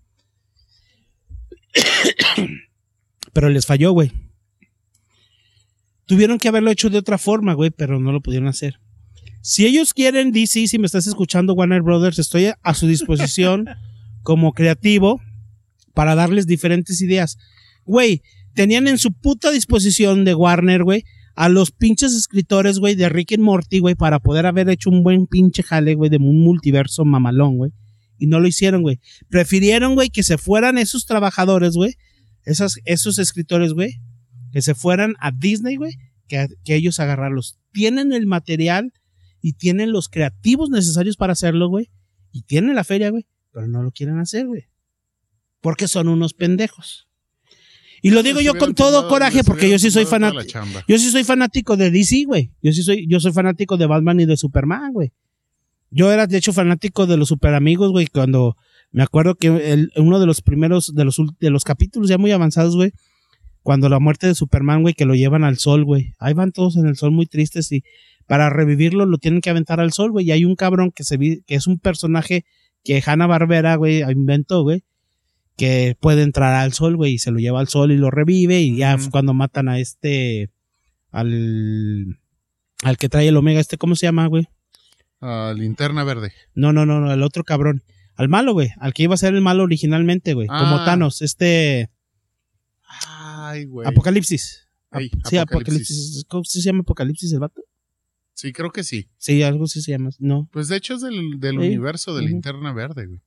Pero 3.34 3.50
les 3.50 3.66
falló, 3.66 3.92
güey. 3.92 4.12
Tuvieron 6.06 6.40
que 6.40 6.48
haberlo 6.48 6.72
hecho 6.72 6.90
de 6.90 6.98
otra 6.98 7.18
forma, 7.18 7.54
güey, 7.54 7.70
pero 7.70 8.00
no 8.00 8.14
lo 8.14 8.22
pudieron 8.22 8.48
hacer. 8.48 8.80
Si 9.42 9.66
ellos 9.66 9.94
quieren, 9.94 10.32
DC, 10.32 10.68
si 10.68 10.80
me 10.80 10.86
estás 10.86 11.06
escuchando, 11.06 11.54
Warner 11.54 11.82
Brothers, 11.82 12.18
estoy 12.18 12.54
a 12.62 12.74
su 12.74 12.88
disposición 12.88 13.68
como 14.24 14.54
creativo 14.54 15.22
para 15.94 16.16
darles 16.16 16.48
diferentes 16.48 17.02
ideas. 17.02 17.38
Güey, 17.86 18.24
tenían 18.58 18.88
en 18.88 18.98
su 18.98 19.14
puta 19.14 19.52
disposición 19.52 20.26
de 20.26 20.34
Warner, 20.34 20.84
güey, 20.84 21.04
a 21.36 21.48
los 21.48 21.70
pinches 21.70 22.16
escritores, 22.16 22.80
güey, 22.80 22.96
de 22.96 23.08
Rick 23.08 23.34
and 23.34 23.44
Morty, 23.44 23.78
güey, 23.78 23.94
para 23.94 24.20
poder 24.20 24.48
haber 24.48 24.68
hecho 24.68 24.90
un 24.90 25.04
buen 25.04 25.28
pinche 25.28 25.62
jale, 25.62 25.94
güey, 25.94 26.10
de 26.10 26.18
un 26.18 26.42
multiverso 26.42 27.06
mamalón, 27.06 27.58
güey. 27.58 27.72
Y 28.18 28.26
no 28.26 28.40
lo 28.40 28.48
hicieron, 28.48 28.82
güey. 28.82 29.00
Prefirieron, 29.30 29.94
güey, 29.94 30.10
que 30.10 30.24
se 30.24 30.40
fueran 30.40 30.80
esos 30.80 31.06
trabajadores, 31.06 31.76
güey, 31.76 31.98
esas, 32.46 32.80
esos 32.86 33.20
escritores, 33.20 33.74
güey, 33.74 34.02
que 34.52 34.64
se 34.64 34.74
fueran 34.74 35.14
a 35.20 35.32
Disney, 35.32 35.76
güey, 35.76 35.94
que, 36.28 36.48
que 36.64 36.74
ellos 36.74 37.00
agarrarlos. 37.00 37.60
Tienen 37.72 38.12
el 38.12 38.26
material 38.26 38.92
y 39.40 39.54
tienen 39.54 39.92
los 39.92 40.10
creativos 40.10 40.72
necesarios 40.72 41.16
para 41.16 41.34
hacerlo, 41.34 41.70
güey. 41.70 41.92
Y 42.32 42.42
tienen 42.42 42.74
la 42.74 42.84
feria, 42.84 43.12
güey, 43.12 43.28
pero 43.52 43.68
no 43.68 43.84
lo 43.84 43.92
quieren 43.92 44.18
hacer, 44.18 44.48
güey. 44.48 44.64
Porque 45.62 45.88
son 45.88 46.08
unos 46.08 46.34
pendejos. 46.34 47.07
Y 48.02 48.12
lo 48.12 48.22
digo 48.24 48.40
yo 48.42 48.54
con 48.60 48.76
todo 48.76 48.92
tomado- 48.92 49.10
coraje 49.10 49.44
porque 49.44 49.70
yo 49.70 49.80
sí 49.80 49.90
soy 49.92 50.04
fanático. 50.10 50.40
Yo 50.88 50.98
sí 50.98 51.10
soy 51.10 51.24
fanático 51.24 51.78
de 51.78 51.92
DC, 51.92 52.24
güey. 52.26 52.52
Yo 52.62 52.72
sí 52.72 52.84
soy, 52.84 53.08
yo 53.08 53.20
soy 53.20 53.32
fanático 53.34 53.78
de 53.78 53.86
Batman 53.88 54.20
y 54.20 54.26
de 54.26 54.38
Superman, 54.38 54.94
güey. 54.94 55.12
Yo 55.90 56.12
era, 56.12 56.28
de 56.28 56.38
hecho, 56.38 56.54
fanático 56.54 57.08
de 57.08 57.18
los 57.18 57.30
super 57.30 57.54
amigos, 57.54 57.92
güey, 57.92 58.08
cuando 58.08 58.56
me 58.92 59.04
acuerdo 59.04 59.36
que 59.36 59.48
el- 59.48 59.92
uno 59.96 60.20
de 60.20 60.26
los 60.26 60.42
primeros, 60.42 60.94
de 60.94 61.06
los, 61.06 61.18
de 61.40 61.50
los 61.50 61.64
capítulos 61.64 62.10
ya 62.10 62.18
muy 62.18 62.32
avanzados, 62.32 62.76
güey, 62.76 62.92
cuando 63.64 63.90
la 63.90 64.00
muerte 64.00 64.28
de 64.28 64.36
Superman, 64.36 64.82
güey, 64.82 64.94
que 64.94 65.06
lo 65.06 65.16
llevan 65.16 65.44
al 65.44 65.58
sol, 65.58 65.84
güey. 65.86 66.14
Ahí 66.20 66.34
van 66.34 66.52
todos 66.52 66.78
en 66.78 66.88
el 66.88 66.96
sol 66.98 67.12
muy 67.12 67.26
tristes 67.26 67.72
y 67.72 67.84
para 68.28 68.50
revivirlo 68.50 69.06
lo 69.06 69.18
tienen 69.18 69.42
que 69.42 69.50
aventar 69.50 69.80
al 69.80 69.92
sol, 69.94 70.12
güey. 70.12 70.28
Y 70.28 70.32
hay 70.32 70.46
un 70.46 70.56
cabrón 70.56 70.92
que 70.92 71.04
se 71.04 71.18
vi- 71.18 71.42
que 71.48 71.56
es 71.56 71.68
un 71.68 71.80
personaje 71.80 72.46
que 72.84 73.02
Hanna 73.06 73.28
Barbera, 73.28 73.76
güey, 73.76 74.04
inventó, 74.12 74.64
güey, 74.64 74.84
que 75.58 75.98
puede 76.00 76.22
entrar 76.22 76.54
al 76.54 76.72
sol, 76.74 76.96
güey, 76.96 77.14
y 77.14 77.18
se 77.20 77.32
lo 77.32 77.40
lleva 77.40 77.60
al 77.60 77.68
sol 77.68 77.92
y 77.92 77.98
lo 77.98 78.12
revive 78.12 78.62
y 78.62 78.78
ya 78.78 78.96
cuando 79.12 79.34
matan 79.34 79.68
a 79.70 79.80
este, 79.80 80.50
al, 81.12 82.20
al 82.84 82.98
que 82.98 83.10
trae 83.10 83.28
el 83.28 83.36
Omega, 83.38 83.60
este, 83.60 83.78
¿cómo 83.78 83.96
se 83.96 84.06
llama, 84.06 84.28
güey? 84.28 84.48
Ah, 85.20 85.54
linterna 85.58 86.04
verde. 86.04 86.32
No, 86.54 86.72
no, 86.74 86.86
no, 86.86 87.00
no, 87.02 87.12
el 87.12 87.24
otro 87.24 87.44
cabrón. 87.44 87.84
Al 88.16 88.30
malo, 88.30 88.54
güey, 88.54 88.70
al 88.80 88.94
que 88.94 89.04
iba 89.04 89.14
a 89.16 89.18
ser 89.18 89.34
el 89.36 89.42
malo 89.42 89.64
originalmente, 89.64 90.34
güey, 90.34 90.48
como 90.48 90.78
Ah. 90.78 90.86
Thanos, 90.86 91.22
este 91.22 91.90
Ay, 93.08 93.66
güey. 93.66 93.88
Apocalipsis. 93.88 94.68
Ey, 94.92 95.12
sí, 95.26 95.38
Apocalipsis. 95.38 96.26
¿Cómo 96.28 96.44
se 96.44 96.62
llama 96.62 96.82
Apocalipsis 96.82 97.32
el 97.34 97.40
vato? 97.40 97.62
Sí, 98.34 98.54
creo 98.54 98.72
que 98.72 98.84
sí. 98.84 99.10
Sí, 99.18 99.42
algo 99.44 99.66
así 99.66 99.82
se 99.82 99.92
llama. 99.92 100.12
No. 100.20 100.48
Pues 100.52 100.68
de 100.68 100.78
hecho 100.78 100.96
es 100.96 101.02
del, 101.02 101.40
del 101.40 101.54
Sí. 101.54 101.58
universo 101.68 102.14
de 102.16 102.22
Ujú. 102.22 102.30
linterna 102.30 102.72
verde, 102.74 103.08
güey. 103.08 103.22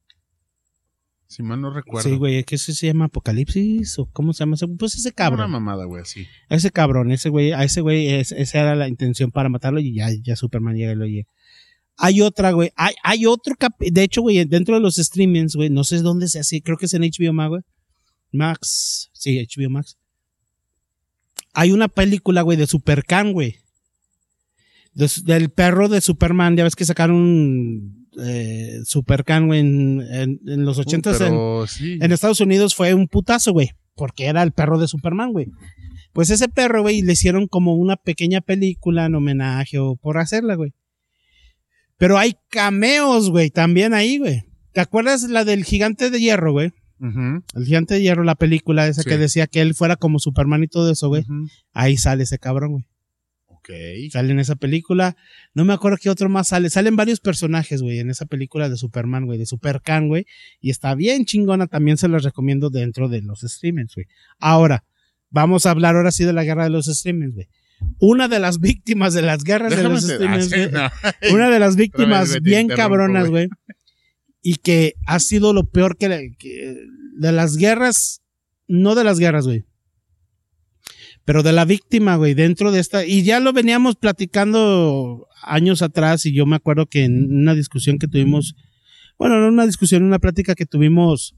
Si 1.30 1.44
mal 1.44 1.60
no 1.60 1.72
recuerdo. 1.72 2.08
Sí, 2.08 2.16
güey, 2.16 2.42
¿qué 2.42 2.58
se 2.58 2.74
se 2.74 2.88
llama 2.88 3.04
Apocalipsis? 3.04 4.00
¿O 4.00 4.06
cómo 4.06 4.32
se 4.32 4.40
llama? 4.40 4.56
ese? 4.56 4.66
Pues 4.66 4.96
ese 4.96 5.10
Una 5.10 5.14
cabrón. 5.14 5.50
mamada, 5.52 5.84
güey, 5.84 6.02
así. 6.02 6.26
Ese 6.48 6.72
cabrón, 6.72 7.12
ese 7.12 7.28
güey, 7.28 7.52
a 7.52 7.62
ese 7.62 7.82
güey, 7.82 8.08
es- 8.08 8.32
esa 8.32 8.58
era 8.60 8.74
la 8.74 8.88
intención 8.88 9.30
para 9.30 9.48
matarlo 9.48 9.78
y 9.78 9.94
ya, 9.94 10.08
ya 10.24 10.34
Superman 10.34 10.74
llega 10.74 10.90
y 10.90 10.96
lo 10.96 11.06
llega. 11.06 11.28
Hay 11.96 12.20
otra, 12.20 12.50
güey. 12.50 12.72
Hay, 12.74 12.94
hay 13.04 13.26
otro 13.26 13.54
cap 13.56 13.74
De 13.78 14.02
hecho, 14.02 14.22
güey, 14.22 14.44
dentro 14.44 14.74
de 14.74 14.80
los 14.80 14.96
streamings, 14.96 15.54
güey, 15.54 15.70
no 15.70 15.84
sé 15.84 15.98
dónde 15.98 16.26
se 16.26 16.40
hace. 16.40 16.62
Creo 16.62 16.76
que 16.76 16.86
es 16.86 16.94
en 16.94 17.02
HBO 17.02 17.32
Max, 17.32 17.48
güey. 17.50 17.62
Max. 18.32 19.10
Sí, 19.12 19.38
HBO 19.38 19.70
Max. 19.70 19.98
Hay 21.52 21.70
una 21.70 21.86
película, 21.86 22.42
güey, 22.42 22.58
de 22.58 22.66
Supercan, 22.66 23.32
güey. 23.32 23.56
De 24.94 25.08
del 25.24 25.50
perro 25.50 25.88
de 25.88 26.00
Superman. 26.00 26.56
Ya 26.56 26.64
ves 26.64 26.74
que 26.74 26.84
sacaron 26.84 27.99
eh, 28.24 28.80
Supercan, 28.84 29.46
güey, 29.46 29.60
en, 29.60 30.00
en, 30.10 30.40
en 30.46 30.64
los 30.64 30.78
ochentas 30.78 31.20
en, 31.20 31.28
Pero 31.28 31.66
sí. 31.66 31.98
en 32.00 32.12
Estados 32.12 32.40
Unidos 32.40 32.74
fue 32.74 32.94
un 32.94 33.08
putazo, 33.08 33.52
güey, 33.52 33.70
porque 33.94 34.26
era 34.26 34.42
el 34.42 34.52
perro 34.52 34.78
de 34.78 34.88
Superman, 34.88 35.32
güey. 35.32 35.46
Pues 36.12 36.30
ese 36.30 36.48
perro, 36.48 36.82
güey, 36.82 37.02
le 37.02 37.12
hicieron 37.12 37.46
como 37.46 37.74
una 37.74 37.96
pequeña 37.96 38.40
película 38.40 39.06
en 39.06 39.14
homenaje 39.14 39.78
o 39.78 39.96
por 39.96 40.18
hacerla, 40.18 40.54
güey. 40.56 40.72
Pero 41.98 42.18
hay 42.18 42.34
cameos, 42.50 43.30
güey, 43.30 43.50
también 43.50 43.94
ahí, 43.94 44.18
güey. 44.18 44.42
¿Te 44.72 44.80
acuerdas 44.80 45.22
la 45.24 45.44
del 45.44 45.64
gigante 45.64 46.10
de 46.10 46.20
hierro, 46.20 46.52
güey? 46.52 46.72
El 47.00 47.64
gigante 47.64 47.94
de 47.94 48.02
hierro, 48.02 48.24
la 48.24 48.34
película 48.34 48.86
esa 48.86 49.02
Sí. 49.02 49.08
que 49.08 49.16
decía 49.18 49.46
que 49.46 49.60
él 49.62 49.74
fuera 49.74 49.96
como 49.96 50.18
Superman 50.18 50.62
y 50.64 50.68
todo 50.68 50.90
eso, 50.90 51.08
güey. 51.08 51.24
Ahí 51.72 51.96
sale 51.96 52.24
ese 52.24 52.38
cabrón, 52.38 52.72
güey. 52.72 52.84
Ok. 53.60 53.70
Sale 54.10 54.32
en 54.32 54.40
esa 54.40 54.56
película. 54.56 55.16
No 55.54 55.64
me 55.64 55.72
acuerdo 55.72 55.98
qué 56.00 56.08
otro 56.10 56.28
más 56.28 56.48
sale. 56.48 56.70
Salen 56.70 56.96
varios 56.96 57.20
personajes, 57.20 57.82
güey, 57.82 57.98
en 57.98 58.10
esa 58.10 58.24
película 58.26 58.68
de 58.68 58.76
Superman, 58.76 59.26
güey, 59.26 59.38
de 59.38 59.46
Supercan, 59.46 60.08
güey. 60.08 60.26
Y 60.60 60.70
está 60.70 60.94
bien 60.94 61.26
chingona. 61.26 61.66
También 61.66 61.96
se 61.98 62.08
las 62.08 62.22
recomiendo 62.24 62.70
dentro 62.70 63.08
de 63.08 63.20
los 63.22 63.40
streamers, 63.40 63.94
güey. 63.94 64.06
Ahora, 64.38 64.84
vamos 65.30 65.66
a 65.66 65.70
hablar 65.72 65.94
ahora 65.96 66.10
sí 66.10 66.24
de 66.24 66.32
la 66.32 66.42
guerra 66.44 66.64
de 66.64 66.70
los 66.70 66.86
streamers, 66.86 67.34
güey. 67.34 67.48
Una 67.98 68.28
de 68.28 68.38
las 68.38 68.60
víctimas 68.60 69.12
de 69.14 69.22
las 69.22 69.44
guerras 69.44 69.70
de 69.76 69.82
los 69.82 70.02
streamers, 70.04 70.48
güey, 70.50 70.70
no. 71.30 71.34
una 71.34 71.50
de 71.50 71.58
las 71.58 71.76
víctimas 71.76 72.40
bien 72.42 72.68
cabronas, 72.68 73.28
güey. 73.28 73.46
güey. 73.48 73.58
Y 74.42 74.56
que 74.56 74.94
ha 75.06 75.18
sido 75.20 75.52
lo 75.52 75.64
peor 75.68 75.96
que, 75.98 76.08
la- 76.08 76.20
que- 76.38 76.76
de 77.18 77.32
las 77.32 77.56
guerras, 77.58 78.22
no 78.68 78.94
de 78.94 79.04
las 79.04 79.18
guerras, 79.18 79.44
güey. 79.46 79.64
Pero 81.24 81.42
de 81.42 81.52
la 81.52 81.64
víctima, 81.64 82.16
güey, 82.16 82.34
dentro 82.34 82.72
de 82.72 82.80
esta, 82.80 83.04
y 83.04 83.22
ya 83.22 83.40
lo 83.40 83.52
veníamos 83.52 83.96
platicando 83.96 85.28
años 85.42 85.82
atrás, 85.82 86.26
y 86.26 86.32
yo 86.32 86.46
me 86.46 86.56
acuerdo 86.56 86.86
que 86.86 87.04
en 87.04 87.32
una 87.32 87.54
discusión 87.54 87.98
que 87.98 88.08
tuvimos, 88.08 88.54
bueno, 89.18 89.40
no 89.40 89.48
una 89.48 89.66
discusión, 89.66 90.02
una 90.02 90.18
plática 90.18 90.54
que 90.54 90.66
tuvimos 90.66 91.36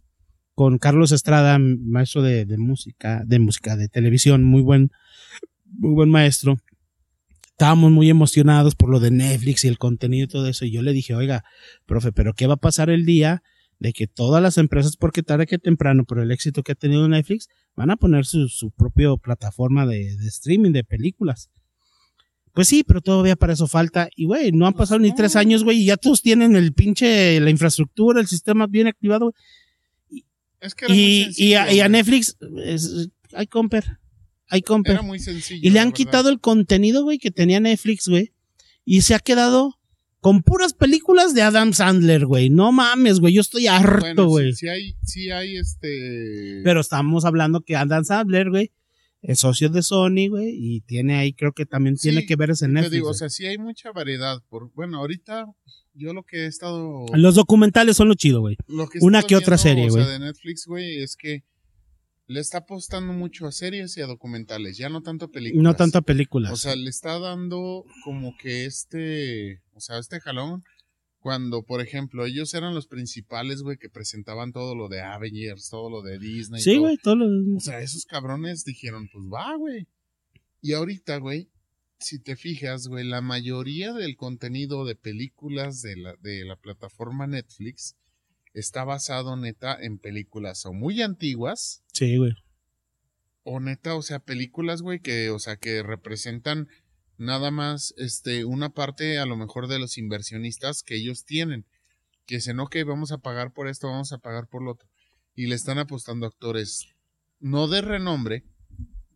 con 0.54 0.78
Carlos 0.78 1.12
Estrada, 1.12 1.58
maestro 1.58 2.22
de, 2.22 2.46
música, 2.58 3.22
de 3.26 3.38
música, 3.38 3.76
de 3.76 3.88
televisión, 3.88 4.44
muy 4.44 4.62
buen, 4.62 4.90
muy 5.64 5.92
buen 5.94 6.10
maestro. 6.10 6.58
Estábamos 7.50 7.90
muy 7.90 8.10
emocionados 8.10 8.74
por 8.74 8.90
lo 8.90 9.00
de 9.00 9.10
Netflix 9.10 9.64
y 9.64 9.68
el 9.68 9.78
contenido 9.78 10.24
y 10.24 10.28
todo 10.28 10.48
eso. 10.48 10.64
Y 10.64 10.72
yo 10.72 10.82
le 10.82 10.92
dije, 10.92 11.14
oiga, 11.14 11.44
profe, 11.86 12.12
pero 12.12 12.34
¿qué 12.34 12.46
va 12.46 12.54
a 12.54 12.58
pasar 12.58 12.90
el 12.90 13.04
día 13.04 13.42
de 13.82 13.92
que 13.92 14.06
todas 14.06 14.40
las 14.40 14.58
empresas, 14.58 14.96
porque 14.96 15.24
tarde 15.24 15.44
que 15.44 15.58
temprano, 15.58 16.04
por 16.04 16.20
el 16.20 16.30
éxito 16.30 16.62
que 16.62 16.70
ha 16.70 16.76
tenido 16.76 17.08
Netflix, 17.08 17.48
van 17.74 17.90
a 17.90 17.96
poner 17.96 18.24
su, 18.24 18.48
su 18.48 18.70
propia 18.70 19.08
plataforma 19.16 19.86
de, 19.86 20.16
de, 20.16 20.28
streaming 20.28 20.70
de 20.70 20.84
películas? 20.84 21.50
Pues 22.52 22.68
sí, 22.68 22.84
pero 22.84 23.00
todavía 23.00 23.34
para 23.34 23.54
eso 23.54 23.66
falta. 23.66 24.08
Y 24.14 24.26
güey, 24.26 24.52
no 24.52 24.68
han 24.68 24.74
pasado 24.74 25.00
ni 25.00 25.12
tres 25.12 25.34
años, 25.34 25.64
güey, 25.64 25.78
y 25.78 25.86
ya 25.86 25.96
todos 25.96 26.22
tienen 26.22 26.54
el 26.54 26.72
pinche, 26.72 27.40
la 27.40 27.50
infraestructura, 27.50 28.20
el 28.20 28.28
sistema 28.28 28.68
bien 28.68 28.86
activado, 28.86 29.32
güey. 29.32 30.24
Es 30.60 30.76
que 30.76 30.86
y, 30.88 31.28
y, 31.36 31.54
a, 31.54 31.72
y, 31.72 31.80
a, 31.80 31.88
Netflix, 31.88 32.36
hay 33.32 33.48
comper. 33.48 33.98
Hay 34.48 34.62
comper. 34.62 34.92
Era 34.92 35.02
muy 35.02 35.18
sencillo. 35.18 35.60
Y 35.60 35.70
le 35.70 35.80
han 35.80 35.90
quitado 35.90 36.28
el 36.28 36.38
contenido, 36.38 37.02
güey, 37.02 37.18
que 37.18 37.32
tenía 37.32 37.58
Netflix, 37.58 38.06
güey. 38.06 38.32
Y 38.84 39.00
se 39.00 39.16
ha 39.16 39.18
quedado 39.18 39.80
con 40.22 40.42
puras 40.44 40.72
películas 40.72 41.34
de 41.34 41.42
Adam 41.42 41.72
Sandler, 41.72 42.26
güey. 42.26 42.48
No 42.48 42.70
mames, 42.70 43.18
güey. 43.18 43.34
Yo 43.34 43.40
estoy 43.40 43.66
harto, 43.66 44.28
güey. 44.28 44.52
Sí, 44.52 44.58
sí, 44.60 44.68
hay, 44.68 44.96
sí 45.02 45.30
hay 45.32 45.56
este. 45.56 46.60
Pero 46.62 46.80
estamos 46.80 47.24
hablando 47.24 47.60
que 47.62 47.74
Adam 47.74 48.04
Sandler, 48.04 48.48
güey, 48.48 48.70
es 49.20 49.40
socio 49.40 49.68
de 49.68 49.82
Sony, 49.82 50.28
güey. 50.30 50.50
Y 50.56 50.80
tiene 50.82 51.16
ahí, 51.16 51.32
creo 51.32 51.52
que 51.52 51.66
también 51.66 51.96
Sí, 51.96 52.08
tiene 52.10 52.24
que 52.24 52.36
ver 52.36 52.50
ese 52.50 52.66
Te 52.66 52.72
Netflix. 52.72 52.92
digo, 52.92 53.06
o 53.06 53.10
güey. 53.10 53.18
sea, 53.18 53.28
sí 53.30 53.46
hay 53.46 53.58
mucha 53.58 53.90
variedad. 53.90 54.38
Por, 54.48 54.72
bueno, 54.74 54.98
ahorita 54.98 55.46
yo 55.94 56.14
lo 56.14 56.22
que 56.22 56.44
he 56.44 56.46
estado. 56.46 57.04
Los 57.14 57.34
documentales 57.34 57.96
son 57.96 58.06
lo 58.06 58.14
chido, 58.14 58.40
güey. 58.42 58.56
lo 58.68 58.88
que 58.88 58.98
he 58.98 59.04
una 59.04 59.24
que 59.24 59.34
otra 59.34 59.56
viendo, 59.56 59.62
serie, 59.62 59.86
o 59.88 59.90
sea, 59.90 60.02
güey. 60.04 60.12
de 60.12 60.24
Netflix, 60.26 60.66
güey, 60.66 61.02
es 61.02 61.16
que 61.16 61.42
le 62.28 62.38
está 62.38 62.58
apostando 62.58 63.12
mucho 63.12 63.48
a 63.48 63.50
series 63.52 63.96
y 63.96 64.02
a 64.02 64.06
documentales, 64.06 64.78
ya 64.78 64.88
no 64.88 65.02
tanto 65.02 65.24
a 65.24 65.28
películas. 65.32 65.64
No 65.64 65.74
tanto 65.74 65.98
a 65.98 66.02
películas. 66.02 66.52
O 66.52 66.56
sea, 66.56 66.76
le 66.76 66.88
está 66.88 67.18
dando 67.18 67.84
como 68.04 68.36
que 68.38 68.66
este, 68.66 69.61
o 69.72 69.80
sea, 69.80 69.98
este 69.98 70.20
jalón 70.20 70.62
cuando, 71.18 71.62
por 71.62 71.80
ejemplo, 71.80 72.26
ellos 72.26 72.52
eran 72.54 72.74
los 72.74 72.88
principales, 72.88 73.62
güey, 73.62 73.76
que 73.78 73.88
presentaban 73.88 74.52
todo 74.52 74.74
lo 74.74 74.88
de 74.88 75.02
Avengers, 75.02 75.68
todo 75.70 75.88
lo 75.88 76.02
de 76.02 76.18
Disney. 76.18 76.60
sí, 76.60 76.72
todo. 76.74 76.80
güey. 76.80 76.96
Todo 76.96 77.14
lo- 77.16 77.56
O 77.56 77.60
sea, 77.60 77.80
esos 77.80 78.04
cabrones 78.06 78.64
dijeron, 78.64 79.08
pues 79.12 79.24
va, 79.32 79.54
güey. 79.56 79.86
Y 80.60 80.72
ahorita, 80.72 81.18
güey, 81.18 81.48
si 82.00 82.18
te 82.18 82.34
fijas, 82.34 82.88
güey, 82.88 83.04
la 83.06 83.20
mayoría 83.20 83.92
del 83.92 84.16
contenido 84.16 84.84
de 84.84 84.96
películas 84.96 85.80
de 85.82 85.96
la, 85.96 86.16
de 86.22 86.44
la 86.44 86.56
plataforma 86.56 87.28
Netflix 87.28 87.94
está 88.52 88.82
basado 88.82 89.36
neta 89.36 89.76
en 89.80 89.98
películas 89.98 90.66
o 90.66 90.72
muy 90.72 91.00
antiguas 91.02 91.84
Sí, 91.92 92.16
güey. 92.16 92.32
o 93.44 93.60
neta, 93.60 93.94
o 93.94 94.02
sea, 94.02 94.18
películas, 94.18 94.82
güey, 94.82 94.98
que, 94.98 95.30
o 95.30 95.38
sea, 95.38 95.56
que 95.56 95.84
representan 95.84 96.66
nada 97.18 97.50
más, 97.50 97.94
este, 97.96 98.44
una 98.44 98.70
parte 98.70 99.18
a 99.18 99.26
lo 99.26 99.36
mejor 99.36 99.68
de 99.68 99.78
los 99.78 99.98
inversionistas 99.98 100.82
que 100.82 100.96
ellos 100.96 101.24
tienen. 101.24 101.66
Que 102.26 102.36
dicen, 102.36 102.60
ok, 102.60 102.76
vamos 102.86 103.12
a 103.12 103.18
pagar 103.18 103.52
por 103.52 103.68
esto, 103.68 103.88
vamos 103.88 104.12
a 104.12 104.18
pagar 104.18 104.46
por 104.48 104.62
lo 104.62 104.72
otro. 104.72 104.88
Y 105.34 105.46
le 105.46 105.54
están 105.54 105.78
apostando 105.78 106.26
actores 106.26 106.88
no 107.40 107.66
de 107.66 107.82
renombre, 107.82 108.44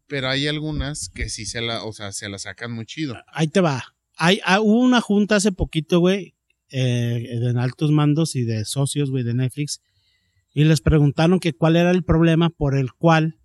pero 0.09 0.29
hay 0.29 0.47
algunas 0.49 1.09
que 1.09 1.29
sí 1.29 1.47
se 1.47 1.61
la, 1.61 1.85
o 1.85 1.93
sea, 1.93 2.13
se 2.13 2.29
la 2.29 2.39
sacan 2.39 2.73
muy 2.73 2.87
chido. 2.87 3.17
Ahí 3.29 3.49
te 3.49 3.61
va. 3.61 3.95
Hay, 4.17 4.41
ah, 4.45 4.61
hubo 4.61 4.81
una 4.81 5.01
junta 5.01 5.37
hace 5.37 5.53
poquito, 5.53 6.01
güey, 6.01 6.35
eh, 6.71 7.39
de 7.41 7.55
altos 7.61 7.91
mandos 7.93 8.35
y 8.35 8.45
de 8.45 8.65
socios, 8.65 9.11
güey, 9.11 9.25
de 9.25 9.35
Netflix. 9.35 9.81
Y 10.53 10.65
les 10.65 10.81
preguntaron 10.81 11.39
que 11.39 11.53
cuál 11.53 11.77
era 11.77 11.91
el 11.91 12.03
problema 12.03 12.51
por 12.51 12.77
el 12.77 12.93
cual, 12.93 13.39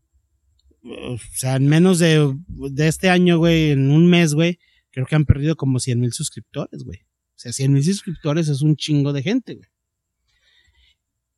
o 0.84 1.18
sea, 1.36 1.56
en 1.56 1.68
menos 1.68 2.00
de, 2.00 2.36
de 2.48 2.88
este 2.88 3.10
año, 3.10 3.38
güey, 3.38 3.72
en 3.72 3.92
un 3.92 4.10
mes, 4.10 4.34
güey, 4.34 4.60
creo 4.92 5.06
que 5.06 5.16
han 5.16 5.26
perdido 5.26 5.56
como 5.56 5.80
100 5.80 6.00
mil 6.00 6.14
suscriptores, 6.14 6.84
güey. 6.84 7.00
O 7.00 7.40
sea, 7.42 7.54
100 7.54 7.74
mil 7.74 7.84
suscriptores 7.84 8.48
es 8.48 8.62
un 8.62 8.76
chingo 8.76 9.14
de 9.14 9.24
gente, 9.24 9.56
güey. 9.56 9.68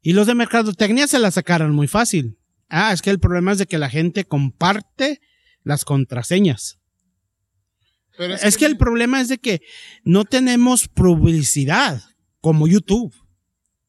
Y 0.01 0.13
los 0.13 0.27
de 0.27 0.35
mercadotecnia 0.35 1.07
se 1.07 1.19
la 1.19 1.31
sacaron 1.31 1.73
muy 1.73 1.87
fácil. 1.87 2.37
Ah, 2.67 2.91
es 2.91 3.01
que 3.01 3.09
el 3.09 3.19
problema 3.19 3.53
es 3.53 3.57
de 3.57 3.65
que 3.65 3.77
la 3.77 3.89
gente 3.89 4.25
comparte 4.25 5.21
las 5.63 5.85
contraseñas. 5.85 6.79
Pero 8.17 8.35
Es 8.35 8.57
que 8.57 8.65
el 8.65 8.77
problema 8.77 9.21
es 9.21 9.29
de 9.29 9.37
que 9.37 9.61
no 10.03 10.25
tenemos 10.25 10.87
publicidad 10.87 12.03
como 12.41 12.67
YouTube. 12.67 13.15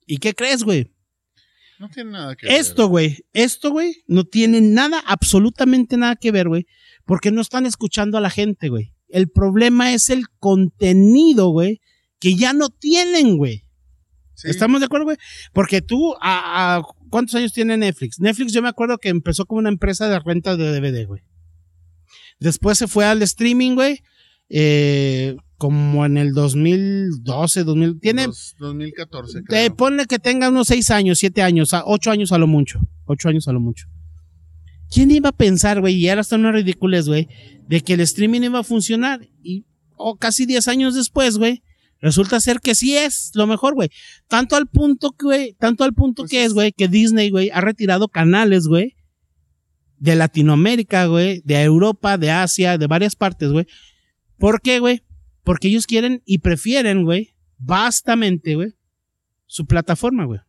¿Y 0.06 0.18
qué 0.18 0.34
crees, 0.34 0.62
güey? 0.62 0.93
No 1.78 1.88
tiene 1.88 2.10
nada 2.12 2.34
que 2.36 2.46
ver. 2.46 2.54
Esto, 2.56 2.88
güey, 2.88 3.24
esto, 3.32 3.70
güey, 3.70 4.02
no 4.06 4.24
tiene 4.24 4.60
nada, 4.60 5.02
absolutamente 5.06 5.96
nada 5.96 6.16
que 6.16 6.30
ver, 6.32 6.48
güey, 6.48 6.66
porque 7.04 7.30
no 7.30 7.40
están 7.40 7.66
escuchando 7.66 8.16
a 8.18 8.20
la 8.20 8.30
gente, 8.30 8.68
güey. 8.68 8.92
El 9.08 9.28
problema 9.28 9.92
es 9.92 10.10
el 10.10 10.28
contenido, 10.40 11.48
güey, 11.50 11.80
que 12.18 12.36
ya 12.36 12.52
no 12.52 12.70
tienen, 12.70 13.36
güey. 13.36 13.64
Sí. 14.34 14.48
¿Estamos 14.50 14.80
de 14.80 14.86
acuerdo, 14.86 15.04
güey? 15.04 15.16
Porque 15.52 15.80
tú, 15.82 16.14
a, 16.20 16.76
a- 16.76 16.82
¿cuántos 17.10 17.34
años 17.36 17.52
tiene 17.52 17.76
Netflix? 17.76 18.18
Netflix 18.18 18.52
yo 18.52 18.62
me 18.62 18.68
acuerdo 18.68 18.98
que 18.98 19.08
empezó 19.08 19.46
como 19.46 19.60
una 19.60 19.68
empresa 19.68 20.08
de 20.08 20.18
renta 20.18 20.56
de 20.56 20.72
DVD, 20.80 21.06
güey. 21.06 21.22
Después 22.40 22.78
se 22.78 22.88
fue 22.88 23.04
al 23.04 23.22
streaming, 23.22 23.74
güey. 23.74 24.02
eh, 24.48 25.36
como 25.64 26.04
en 26.04 26.18
el 26.18 26.34
2012, 26.34 27.64
2000. 27.64 27.98
Tiene, 27.98 28.26
Dos- 28.26 28.54
2014, 28.58 29.38
te 29.38 29.44
creo. 29.46 29.74
ponle 29.76 30.04
que 30.04 30.18
tenga 30.18 30.50
unos 30.50 30.66
6 30.68 30.90
años, 30.90 31.18
7 31.20 31.40
años, 31.40 31.72
a 31.72 31.84
8 31.86 32.10
años 32.10 32.32
a 32.32 32.38
lo 32.38 32.46
mucho. 32.46 32.80
8 33.06 33.30
años 33.30 33.48
a 33.48 33.52
lo 33.52 33.60
mucho. 33.60 33.86
¿Quién 34.90 35.10
iba 35.10 35.30
a 35.30 35.32
pensar, 35.32 35.80
güey? 35.80 35.94
Y 35.94 36.10
ahora 36.10 36.20
hasta 36.20 36.36
una 36.36 36.52
ridiculez, 36.52 37.08
güey, 37.08 37.28
de 37.66 37.80
que 37.80 37.94
el 37.94 38.00
streaming 38.00 38.42
iba 38.42 38.58
a 38.58 38.62
funcionar. 38.62 39.26
Y 39.42 39.64
oh, 39.96 40.16
casi 40.18 40.44
10 40.44 40.68
años 40.68 40.94
después, 40.94 41.38
güey, 41.38 41.62
resulta 41.98 42.38
ser 42.40 42.60
que 42.60 42.74
sí 42.74 42.94
es 42.94 43.30
lo 43.34 43.46
mejor, 43.46 43.72
güey. 43.72 43.88
Tanto 44.28 44.56
al 44.56 44.66
punto 44.66 45.12
que, 45.12 45.24
güey, 45.24 45.54
tanto 45.54 45.84
al 45.84 45.94
punto 45.94 46.24
Pues 46.24 46.30
que 46.30 46.44
es, 46.44 46.52
güey, 46.52 46.72
que 46.72 46.88
Disney, 46.88 47.30
güey, 47.30 47.48
ha 47.54 47.62
retirado 47.62 48.08
canales, 48.08 48.66
güey, 48.66 48.96
de 49.98 50.14
Latinoamérica, 50.14 51.06
güey, 51.06 51.40
de 51.42 51.62
Europa, 51.62 52.18
de 52.18 52.30
Asia, 52.32 52.76
de 52.76 52.86
varias 52.86 53.16
partes, 53.16 53.50
güey. 53.50 53.66
¿Por 54.36 54.60
qué, 54.60 54.78
güey? 54.78 55.00
Porque 55.44 55.68
ellos 55.68 55.86
quieren 55.86 56.22
y 56.24 56.38
prefieren, 56.38 57.04
güey, 57.04 57.34
vastamente, 57.58 58.54
güey, 58.54 58.74
su 59.46 59.66
plataforma, 59.66 60.24
güey. 60.24 60.40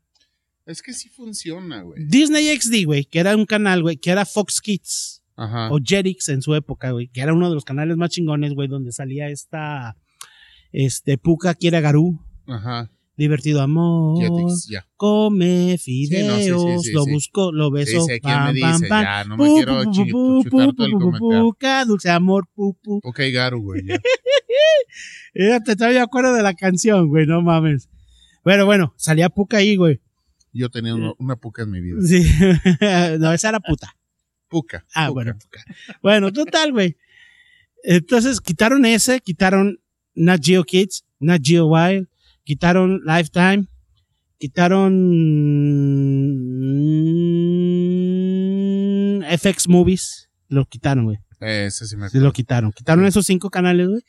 Es 0.66 0.82
que 0.82 0.94
sí 0.94 1.10
funciona, 1.10 1.82
güey. 1.82 2.04
Disney 2.08 2.58
XD, 2.58 2.86
güey, 2.86 3.06
que 3.06 3.20
era 3.20 3.36
un 3.36 3.46
canal, 3.46 3.84
güey, 3.84 3.98
que 3.98 4.10
era 4.10 4.26
Fox 4.26 4.62
Kids 4.62 5.22
Ajá. 5.36 5.70
o 5.72 5.80
Jetix 5.80 6.30
en 6.30 6.42
su 6.42 6.56
época, 6.56 6.92
güey, 6.92 7.10
que 7.10 7.22
era 7.22 7.34
uno 7.34 7.50
de 7.50 7.56
los 7.56 7.66
canales 7.66 7.98
más 7.98 8.10
chingones, 8.10 8.54
güey, 8.54 8.68
donde 8.68 8.92
salía 8.92 9.30
esta, 9.30 9.96
este, 10.72 11.18
Puka 11.20 11.54
quiere 11.54 11.82
Garú, 11.82 12.20
Ajá. 12.48 12.90
Divertido 13.18 13.62
amor, 13.62 14.22
Jetix, 14.22 14.68
ya. 14.68 14.86
come 14.98 15.78
fideos, 15.78 16.44
Sí, 16.44 16.50
no, 16.50 16.60
sí, 16.60 16.78
sí, 16.84 16.90
sí, 16.90 16.92
lo 16.94 17.06
busco, 17.06 17.52
lo 17.52 17.72
beso, 17.72 18.06
sé 18.06 18.20
quién 18.20 18.34
me 18.36 18.40
pam, 18.46 18.54
dice, 18.54 18.88
pam, 18.88 18.90
pam, 18.90 19.04
ya, 19.04 19.24
no 19.24 19.38
me 19.38 19.46
pu, 19.46 19.56
quiero 19.56 19.84
pu, 19.84 20.44
chutar 20.44 20.74
todo 20.76 20.88
el 20.88 20.94
comentario. 20.94 21.44
puca, 21.44 21.86
dulce 21.86 22.10
amor, 22.10 22.48
pu, 22.54 22.78
pu. 22.82 23.00
Ok, 23.04 23.20
Garu, 23.34 23.62
güey. 23.62 23.86
ya. 23.86 24.00
Fíjate, 25.34 25.76
todavía 25.76 26.00
me 26.00 26.04
acuerdo 26.04 26.34
de 26.34 26.44
la 26.44 26.54
canción, 26.54 27.10
güey, 27.10 27.26
no 27.26 27.42
mames. 27.42 27.90
Pero 28.44 28.66
bueno, 28.66 28.94
salía 28.96 29.30
Puka 29.30 29.58
ahí, 29.58 29.76
güey. 29.76 30.00
Yo 30.54 30.70
tenía 30.70 30.96
una, 30.96 31.14
una 31.18 31.36
puca 31.36 31.64
en 31.64 31.72
mi 31.72 31.82
vida. 31.82 31.98
Sí. 32.02 32.24
no, 33.20 33.34
esa 33.34 33.50
era 33.50 33.60
puta. 33.60 33.98
Puca. 34.48 34.86
Ah, 34.94 35.08
puca. 35.08 35.14
bueno, 35.14 35.38
puca. 35.38 35.64
Bueno, 36.02 36.32
total, 36.32 36.72
güey. 36.72 36.96
Entonces 37.84 38.40
quitaron 38.40 38.86
ese, 38.86 39.20
quitaron 39.20 39.80
Nat 40.14 40.42
Geo 40.42 40.64
Kids, 40.64 41.04
Nat 41.20 41.42
Geo 41.44 41.66
Wild, 41.66 42.08
quitaron 42.46 43.02
Lifetime, 43.06 43.68
quitaron 44.38 44.94
mm, 49.20 49.38
FX 49.38 49.68
Movies, 49.68 50.30
lo 50.48 50.66
quitaron, 50.66 51.06
güey. 51.06 51.18
Ese 51.42 51.86
sí 51.86 51.98
me 51.98 52.06
acuerdo. 52.06 52.26
lo 52.26 52.32
quitaron. 52.32 52.72
Quitaron 52.72 53.06
esos 53.06 53.26
cinco 53.26 53.50
canales, 53.50 53.90
güey, 53.90 54.02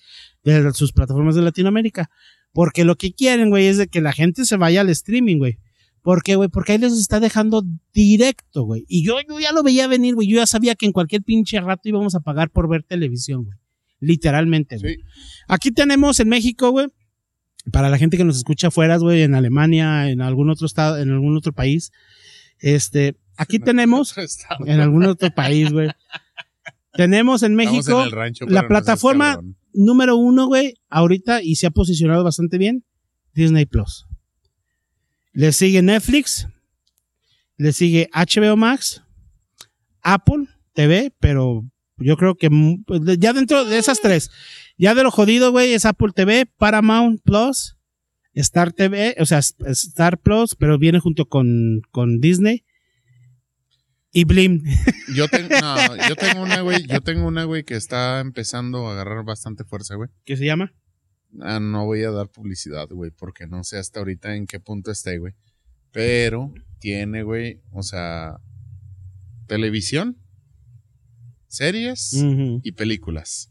de 0.45 0.73
sus 0.73 0.93
plataformas 0.93 1.35
de 1.35 1.43
Latinoamérica. 1.43 2.09
Porque 2.53 2.85
lo 2.85 2.97
que 2.97 3.13
quieren, 3.13 3.51
güey, 3.51 3.67
es 3.67 3.79
de 3.79 3.89
que 3.89 4.01
la 4.01 4.13
gente 4.13 4.45
se 4.45 4.57
vaya 4.57 4.83
al 4.83 4.91
streaming, 4.91 5.39
güey. 5.39 5.59
¿Por 6.03 6.23
qué, 6.23 6.37
güey? 6.37 6.49
Porque 6.49 6.73
ahí 6.73 6.79
les 6.79 6.93
está 6.93 7.19
dejando 7.19 7.65
directo, 7.93 8.63
güey. 8.63 8.85
Y 8.87 9.05
yo, 9.05 9.17
yo 9.29 9.41
ya 9.41 9.51
lo 9.53 9.65
veía 9.65 9.89
venir, 9.89 10.15
güey. 10.15 10.29
Yo 10.29 10.37
ya 10.37 10.47
sabía 10.47 10.77
que 10.77 10.87
en 10.87 10.93
cualquier 10.93 11.23
pinche 11.23 11.61
rato 11.61 11.89
íbamos 11.89 12.15
a 12.15 12.21
pagar 12.21 12.51
por 12.51 12.69
ver 12.69 12.85
televisión, 12.85 13.45
güey. 13.45 13.59
Literalmente, 13.99 14.79
güey. 14.79 14.95
Sí. 14.95 15.01
Aquí 15.49 15.73
tenemos 15.73 16.21
en 16.21 16.29
México, 16.29 16.71
güey, 16.71 16.87
para 17.73 17.89
la 17.89 17.99
gente 17.99 18.17
que 18.17 18.25
nos 18.25 18.37
escucha 18.37 18.69
afuera, 18.69 18.97
güey, 18.97 19.23
en 19.23 19.35
Alemania, 19.35 20.11
en 20.11 20.21
algún 20.21 20.51
otro 20.51 20.67
estado, 20.67 20.99
en 20.99 21.11
algún 21.11 21.37
otro 21.37 21.53
país. 21.53 21.93
Este, 22.59 23.17
aquí 23.37 23.59
tenemos 23.59 24.15
en 24.67 24.81
algún 24.81 25.05
otro 25.05 25.31
país, 25.31 25.73
güey. 25.73 25.91
Tenemos 26.93 27.43
en 27.43 27.55
México 27.55 28.05
en 28.05 28.11
rancho, 28.11 28.47
la 28.47 28.51
no 28.51 28.59
seas 28.61 28.69
plataforma 28.69 29.35
cabrón. 29.35 29.57
número 29.75 30.17
uno, 30.17 30.47
güey, 30.47 30.75
ahorita 30.89 30.95
número 30.95 31.27
uno, 31.27 31.27
güey, 31.27 31.39
ahorita 31.39 31.43
y 31.43 31.57
se 31.57 31.67
ha 31.67 31.71
posicionado 31.71 32.25
bastante 32.25 32.59
bien, 32.59 32.85
Disney 33.35 33.67
Plus. 33.67 34.07
Le 35.33 35.53
sigue 35.53 35.83
Netflix, 35.83 36.49
le 37.59 37.73
sigue 37.73 38.09
HBO 38.15 38.57
Max, 38.57 39.03
Apple 40.01 40.47
TV, 40.73 41.13
pero 41.21 41.67
yo 41.99 42.17
creo 42.17 42.37
que 42.37 42.49
mm, 42.49 42.85
pues, 42.85 43.01
ya 43.19 43.33
dentro 43.33 43.65
de 43.65 43.79
esas 43.79 44.01
tres, 44.01 44.31
ya 44.77 44.95
de 44.95 45.03
lo 45.03 45.11
jodido, 45.11 45.51
güey, 45.53 45.73
es 45.73 45.85
Apple 45.85 46.13
TV, 46.15 46.47
Paramount 46.59 47.23
Plus, 47.23 47.77
Star 48.35 48.73
TV, 48.73 49.17
o 49.19 49.27
sea, 49.27 49.39
Star 49.39 50.19
Plus, 50.19 50.55
pero 50.55 50.79
viene 50.79 51.01
junto 51.01 51.27
con, 51.29 51.81
con 51.91 52.21
Disney. 52.21 52.65
Y 54.13 54.25
Blim. 54.25 54.63
Yo, 55.15 55.29
ten- 55.29 55.49
no, 55.49 56.09
yo 56.09 56.17
tengo 56.17 56.43
una, 56.43 56.63
güey. 56.63 56.87
Yo 56.87 57.03
tengo 57.03 57.27
una, 57.27 57.45
güey, 57.45 57.65
que 57.65 57.75
está 57.77 58.21
empezando 58.21 58.89
a 58.89 58.93
agarrar 58.93 59.25
bastante 59.25 59.65
fuerza, 59.65 59.95
güey. 59.97 60.09
¿Qué 60.25 60.39
se 60.39 60.47
llama? 60.47 60.73
Ah, 61.41 61.61
no 61.61 61.85
voy 61.85 62.03
a 62.03 62.11
dar 62.11 62.29
publicidad, 62.31 62.89
güey, 62.89 63.11
porque 63.11 63.47
no 63.47 63.63
sé 63.63 63.77
hasta 63.77 63.99
ahorita 64.01 64.35
en 64.35 64.47
qué 64.47 64.59
punto 64.59 64.91
esté, 64.91 65.19
güey. 65.19 65.35
Pero 65.93 66.55
tiene, 66.79 67.25
güey, 67.25 67.61
o 67.73 67.83
sea, 67.83 68.39
televisión, 69.47 70.17
series 71.49 72.13
y 72.63 72.73
películas. 72.73 73.51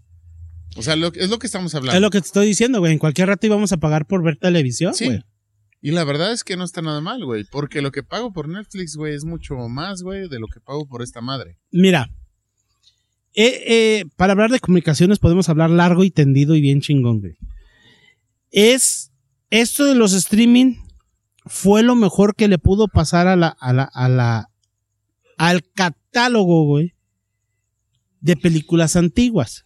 O 0.76 0.82
sea, 0.84 0.95
lo- 0.95 1.13
es 1.13 1.30
lo 1.30 1.39
que 1.39 1.47
estamos 1.47 1.73
hablando. 1.76 1.95
Es 1.95 2.01
lo 2.01 2.09
que 2.09 2.19
te 2.21 2.28
estoy 2.28 2.47
diciendo, 2.47 2.80
güey. 2.80 2.91
En 2.93 2.99
cualquier 2.99 3.28
rato 3.30 3.45
íbamos 3.47 3.71
a 3.71 3.78
pagar 3.78 4.05
por 4.05 4.23
ver 4.23 4.38
televisión, 4.38 4.93
Sí. 4.93 5.05
güey. 5.05 5.23
Y 5.82 5.91
la 5.91 6.03
verdad 6.03 6.32
es 6.32 6.43
que 6.43 6.57
no 6.57 6.63
está 6.63 6.82
nada 6.82 6.99
mal, 6.99 7.23
güey, 7.23 7.43
porque 7.51 7.82
lo 7.82 7.91
que 7.91 8.01
pago 8.03 8.34
por 8.34 8.49
Netflix, 8.49 8.95
güey, 8.95 9.13
es 9.13 9.23
mucho 9.23 9.55
más, 9.69 10.01
güey, 10.01 10.28
de 10.28 10.39
lo 10.39 10.47
que 10.47 10.59
pago 10.59 10.88
por 10.88 11.01
esta 11.03 11.21
madre. 11.21 11.57
Mira, 11.71 12.09
eh, 13.36 13.63
eh, 13.67 14.05
para 14.15 14.32
hablar 14.34 14.49
de 14.49 14.59
comunicaciones 14.59 15.19
podemos 15.19 15.47
hablar 15.49 15.69
largo 15.69 16.03
y 16.03 16.09
tendido 16.09 16.55
y 16.55 16.61
bien 16.61 16.82
chingón, 16.82 17.19
güey. 17.19 17.38
Es 18.51 19.11
esto 19.51 19.86
de 19.86 19.93
los 19.95 20.13
streaming 20.13 20.76
fue 21.45 21.84
lo 21.84 21.95
mejor 21.95 22.36
que 22.36 22.47
le 22.47 22.57
pudo 22.57 22.88
pasar 22.88 23.28
a 23.28 23.36
la, 23.36 23.49
a 23.49 23.71
la, 23.73 23.84
a 23.84 24.09
la, 24.09 24.49
al 25.38 25.61
catálogo, 25.73 26.65
güey, 26.65 26.93
de 28.21 28.36
películas 28.38 28.95
antiguas. 28.95 29.64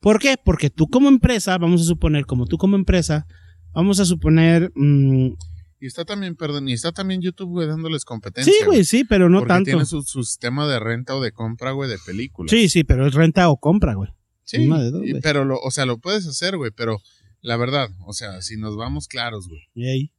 ¿Por 0.00 0.18
qué? 0.18 0.36
Porque 0.42 0.70
tú 0.70 0.86
como 0.88 1.08
empresa, 1.08 1.56
vamos 1.58 1.80
a 1.82 1.84
suponer, 1.84 2.26
como 2.26 2.46
tú 2.46 2.58
como 2.58 2.76
empresa, 2.76 3.26
vamos 3.72 4.00
a 4.00 4.04
suponer, 4.04 4.72
mm, 4.74 5.34
Y 5.78 5.86
está 5.86 6.04
también, 6.06 6.36
perdón, 6.36 6.68
y 6.68 6.72
está 6.72 6.92
también 6.92 7.20
YouTube, 7.20 7.50
güey, 7.50 7.68
dándoles 7.68 8.04
competencia. 8.06 8.50
sí, 8.52 8.64
güey, 8.64 8.84
sí, 8.84 9.04
pero 9.04 9.28
no 9.28 9.40
porque 9.40 9.52
tanto. 9.52 9.70
tiene 9.70 9.84
su, 9.84 10.02
su 10.02 10.24
sistema 10.24 10.66
de 10.66 10.80
renta 10.80 11.14
o 11.14 11.20
de 11.20 11.32
compra, 11.32 11.72
güey, 11.72 11.90
de 11.90 11.98
películas. 12.04 12.50
Sí, 12.50 12.68
sí, 12.70 12.82
pero 12.82 13.06
es 13.06 13.12
renta 13.14 13.48
o 13.50 13.58
compra, 13.58 13.94
güey. 13.94 14.10
Sí, 14.44 14.66
dos, 14.66 15.02
y- 15.04 15.14
pero, 15.20 15.44
lo, 15.44 15.58
o 15.60 15.70
sea, 15.70 15.84
lo 15.86 15.98
puedes 15.98 16.26
hacer, 16.26 16.56
güey, 16.56 16.70
pero 16.74 16.98
la 17.42 17.56
verdad, 17.58 17.90
o 18.06 18.12
sea, 18.14 18.40
si 18.42 18.56
nos 18.56 18.76
vamos 18.76 19.06
claros, 19.08 19.48
güey, 19.48 19.60
Y 19.74 19.86
ahí. 19.86 20.12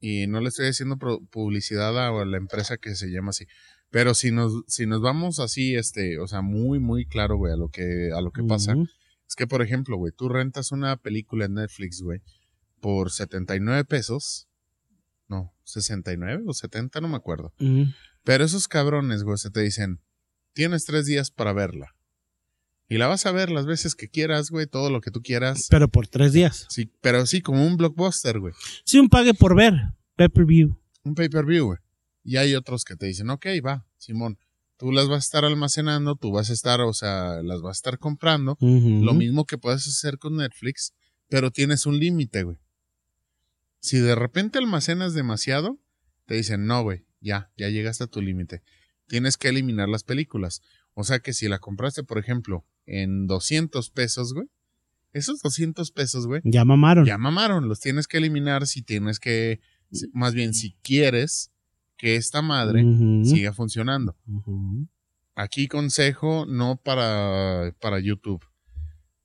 y 0.00 0.26
no 0.28 0.40
le 0.40 0.48
estoy 0.48 0.68
haciendo 0.68 0.96
publicidad 1.30 1.98
a 1.98 2.24
la 2.24 2.36
empresa 2.36 2.76
que 2.76 2.94
se 2.94 3.08
llama 3.10 3.30
así, 3.30 3.46
pero 3.90 4.14
si 4.14 4.30
nos, 4.30 4.52
si 4.68 4.86
nos 4.86 5.00
vamos 5.00 5.40
así, 5.40 5.74
este, 5.74 6.18
o 6.20 6.26
sea, 6.28 6.40
muy, 6.42 6.78
muy 6.78 7.04
claro, 7.06 7.36
güey, 7.36 7.52
a 7.52 7.56
lo 7.56 7.68
que, 7.68 8.10
a 8.14 8.20
lo 8.20 8.30
que 8.30 8.42
pasa. 8.44 8.74
Es 9.30 9.36
que, 9.36 9.46
por 9.46 9.62
ejemplo, 9.62 9.96
güey, 9.96 10.12
tú 10.12 10.28
rentas 10.28 10.72
una 10.72 10.96
película 10.96 11.44
en 11.44 11.54
Netflix, 11.54 12.02
güey, 12.02 12.20
por 12.80 13.12
79 13.12 13.84
pesos, 13.84 14.48
no, 15.28 15.54
69 15.62 16.42
o 16.48 16.52
70, 16.52 17.00
no 17.00 17.06
me 17.06 17.14
acuerdo. 17.14 17.54
Pero 18.24 18.42
esos 18.42 18.66
cabrones, 18.66 19.22
güey, 19.22 19.38
se 19.38 19.52
te 19.52 19.60
dicen, 19.60 20.00
tienes 20.52 20.84
tres 20.84 21.06
días 21.06 21.30
para 21.30 21.52
verla. 21.52 21.94
Y 22.88 22.98
la 22.98 23.06
vas 23.06 23.24
a 23.24 23.30
ver 23.30 23.50
las 23.50 23.66
veces 23.66 23.94
que 23.94 24.08
quieras, 24.08 24.50
güey, 24.50 24.66
todo 24.66 24.90
lo 24.90 25.00
que 25.00 25.12
tú 25.12 25.22
quieras. 25.22 25.68
Pero 25.70 25.86
por 25.86 26.08
tres 26.08 26.32
días. 26.32 26.66
Sí, 26.68 26.90
pero 27.00 27.24
sí, 27.24 27.40
como 27.40 27.64
un 27.64 27.76
blockbuster, 27.76 28.40
güey. 28.40 28.52
Sí, 28.84 28.98
un 28.98 29.08
pague 29.08 29.32
por 29.32 29.54
ver. 29.54 29.74
Pay 30.16 30.28
per 30.28 30.44
view. 30.44 30.76
Un 31.04 31.14
pay-per-view, 31.14 31.66
güey. 31.66 31.78
Y 32.24 32.36
hay 32.36 32.56
otros 32.56 32.84
que 32.84 32.96
te 32.96 33.06
dicen, 33.06 33.30
ok, 33.30 33.46
va, 33.64 33.86
Simón, 33.96 34.38
tú 34.80 34.90
las 34.92 35.06
vas 35.08 35.16
a 35.18 35.26
estar 35.26 35.44
almacenando, 35.44 36.16
tú 36.16 36.32
vas 36.32 36.50
a 36.50 36.52
estar, 36.54 36.80
o 36.80 36.92
sea, 36.92 37.42
las 37.44 37.60
vas 37.62 37.76
a 37.76 37.78
estar 37.78 37.98
comprando. 37.98 38.56
Lo 39.04 39.12
mismo 39.14 39.44
que 39.44 39.58
puedes 39.58 39.86
hacer 39.86 40.18
con 40.18 40.36
Netflix, 40.36 40.94
pero 41.28 41.50
tienes 41.52 41.86
un 41.86 42.00
límite, 42.00 42.42
güey. 42.42 42.58
Si 43.80 43.98
de 43.98 44.14
repente 44.14 44.58
almacenas 44.58 45.14
demasiado, 45.14 45.78
te 46.26 46.34
dicen, 46.34 46.66
no, 46.66 46.82
güey, 46.82 47.04
ya, 47.20 47.50
ya 47.56 47.68
llegaste 47.68 48.04
a 48.04 48.06
tu 48.08 48.20
límite. 48.20 48.62
Tienes 49.06 49.36
que 49.36 49.48
eliminar 49.48 49.88
las 49.88 50.02
películas. 50.04 50.60
O 50.94 51.04
sea 51.04 51.18
que 51.20 51.32
si 51.32 51.48
la 51.48 51.58
compraste, 51.58 52.02
por 52.02 52.18
ejemplo, 52.18 52.64
en 52.86 53.26
200 53.26 53.90
pesos, 53.90 54.34
güey, 54.34 54.48
esos 55.12 55.40
200 55.40 55.90
pesos, 55.92 56.26
güey, 56.26 56.40
Ya 56.44 56.64
mamaron. 56.64 57.04
ya 57.04 57.18
mamaron. 57.18 57.68
Los 57.68 57.80
tienes 57.80 58.06
que 58.06 58.18
eliminar 58.18 58.66
si 58.66 58.82
tienes 58.82 59.18
que, 59.18 59.60
si- 59.92 60.08
más 60.12 60.34
bien, 60.34 60.54
si 60.54 60.74
quieres 60.82 61.50
que 62.00 62.16
esta 62.16 62.40
madre 62.40 62.82
siga 63.24 63.52
funcionando. 63.52 64.16
Aquí 65.34 65.68
consejo 65.68 66.46
no 66.46 66.76
para, 66.82 67.76
para 67.78 68.00
YouTube. 68.00 68.42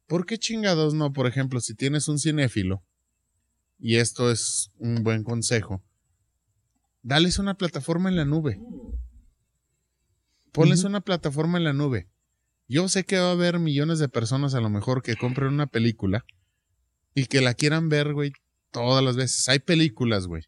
¿Por 0.07 0.25
qué 0.25 0.37
chingados 0.37 0.93
no? 0.93 1.13
Por 1.13 1.25
ejemplo, 1.25 1.61
si 1.61 1.73
tienes 1.73 2.09
un 2.09 2.19
cinéfilo, 2.19 2.83
y 3.79 3.95
esto 3.95 4.29
es 4.29 4.71
un 4.77 5.03
buen 5.03 5.23
consejo, 5.23 5.81
dales 7.01 7.39
una 7.39 7.53
plataforma 7.53 8.09
en 8.09 8.17
la 8.17 8.25
nube. 8.25 8.61
Ponles 10.51 10.83
una 10.83 10.99
plataforma 10.99 11.57
en 11.57 11.63
la 11.63 11.73
nube. 11.73 12.09
Yo 12.67 12.89
sé 12.89 13.05
que 13.05 13.19
va 13.19 13.29
a 13.29 13.31
haber 13.31 13.59
millones 13.59 13.99
de 13.99 14.09
personas 14.09 14.53
a 14.53 14.59
lo 14.59 14.69
mejor 14.69 15.01
que 15.01 15.15
compren 15.15 15.53
una 15.53 15.67
película 15.67 16.25
y 17.13 17.27
que 17.27 17.39
la 17.39 17.53
quieran 17.53 17.87
ver, 17.87 18.13
güey, 18.13 18.33
todas 18.71 19.01
las 19.01 19.15
veces. 19.15 19.47
Hay 19.47 19.59
películas, 19.59 20.27
güey, 20.27 20.43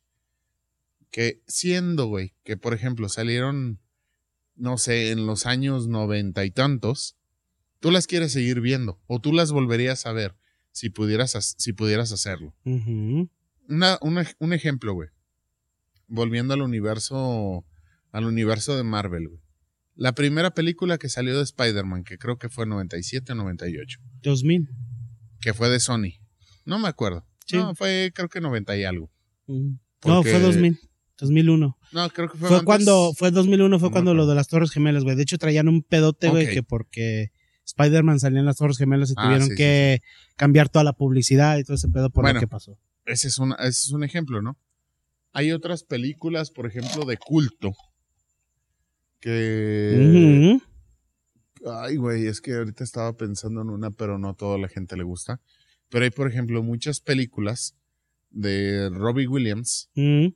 que 1.11 1.41
siendo, 1.47 2.05
güey, 2.07 2.33
que 2.43 2.57
por 2.57 2.73
ejemplo 2.73 3.09
salieron 3.09 3.79
no 4.55 4.77
sé, 4.79 5.11
en 5.11 5.27
los 5.27 5.45
años 5.45 5.87
noventa 5.87 6.43
y 6.43 6.49
tantos, 6.49 7.15
tú 7.79 7.91
las 7.91 8.07
quieres 8.07 8.31
seguir 8.31 8.59
viendo 8.59 8.99
o 9.05 9.19
tú 9.19 9.31
las 9.31 9.51
volverías 9.51 10.07
a 10.07 10.13
ver 10.13 10.35
si 10.71 10.89
pudieras, 10.89 11.55
si 11.57 11.73
pudieras 11.73 12.11
hacerlo. 12.11 12.55
Una, 13.67 13.99
una- 14.01 14.27
un 14.39 14.53
ejemplo, 14.53 14.93
güey. 14.93 15.09
Volviendo 16.07 16.53
al 16.55 16.61
universo, 16.63 17.65
al 18.11 18.25
universo 18.25 18.75
de 18.75 18.83
Marvel, 18.83 19.27
güey. 19.27 19.41
La 19.95 20.13
primera 20.13 20.51
película 20.51 20.97
que 20.97 21.09
salió 21.09 21.35
de 21.37 21.43
Spider-Man, 21.43 22.03
que 22.03 22.17
creo 22.17 22.37
que 22.37 22.49
fue 22.49 22.65
97 22.65 23.31
o 23.31 23.35
98, 23.35 23.99
2000. 24.23 24.69
que 25.39 25.53
fue 25.53 25.69
de 25.69 25.79
Sony. 25.79 26.13
No 26.65 26.79
me 26.79 26.87
acuerdo. 26.87 27.25
Sí. 27.45 27.57
No, 27.57 27.75
fue 27.75 28.11
creo 28.13 28.27
que 28.29 28.41
90 28.41 28.75
y 28.77 28.83
algo. 28.85 29.11
No, 29.47 30.23
fue 30.23 30.39
2000. 30.39 30.79
2001. 31.17 31.77
No, 31.91 32.09
creo 32.09 32.29
que 32.29 32.37
fue, 32.37 32.47
Fue, 32.47 32.57
antes. 32.57 32.65
cuando, 32.65 33.13
fue 33.15 33.31
2001, 33.31 33.79
fue 33.79 33.89
No 33.89 33.91
cuando 33.91 34.13
lo 34.13 34.21
acuerdo. 34.23 34.29
de 34.31 34.35
las 34.35 34.47
Torres 34.47 34.71
Gemelas, 34.71 35.03
güey. 35.03 35.15
De 35.15 35.23
hecho, 35.23 35.37
traían 35.37 35.67
un 35.67 35.81
pedote, 35.83 36.29
güey, 36.29 36.49
que 36.53 36.63
porque 36.63 37.31
Spider-Man 37.65 38.19
salía 38.19 38.39
en 38.39 38.45
las 38.45 38.57
Torres 38.57 38.77
Gemelas 38.77 39.09
y 39.09 39.13
Ah, 39.17 39.23
tuvieron 39.23 39.45
sí, 39.47 39.51
sí, 39.51 39.57
que 39.57 40.01
cambiar 40.35 40.69
toda 40.69 40.83
la 40.83 40.93
publicidad 40.93 41.57
y 41.57 41.63
todo 41.63 41.75
ese 41.75 41.89
pedo 41.89 42.09
por 42.09 42.23
Bueno. 42.23 42.35
lo 42.35 42.39
que 42.41 42.47
pasó. 42.47 42.77
Ese 43.05 43.27
es, 43.29 43.39
una- 43.39 43.55
ese 43.55 43.69
es 43.69 43.91
un 43.91 44.03
ejemplo, 44.03 44.41
¿no? 44.41 44.57
Hay 45.33 45.51
otras 45.51 45.83
películas, 45.83 46.51
por 46.51 46.65
ejemplo, 46.67 47.05
de 47.05 47.17
culto. 47.17 47.73
Que. 49.19 50.57
Ay, 51.65 51.95
güey, 51.97 52.27
es 52.27 52.39
que 52.39 52.53
ahorita 52.53 52.83
estaba 52.83 53.13
pensando 53.17 53.61
en 53.61 53.69
una, 53.69 53.91
pero 53.91 54.17
no 54.19 54.29
a 54.29 54.33
toda 54.35 54.57
la 54.57 54.67
gente 54.67 54.95
le 54.95 55.03
gusta. 55.03 55.41
Pero 55.89 56.03
hay, 56.05 56.11
por 56.11 56.27
ejemplo, 56.29 56.61
muchas 56.63 57.01
películas 57.01 57.75
de 58.29 58.89
Robbie 58.89 59.27
Williams, 59.27 59.89
Ujú. 59.95 60.35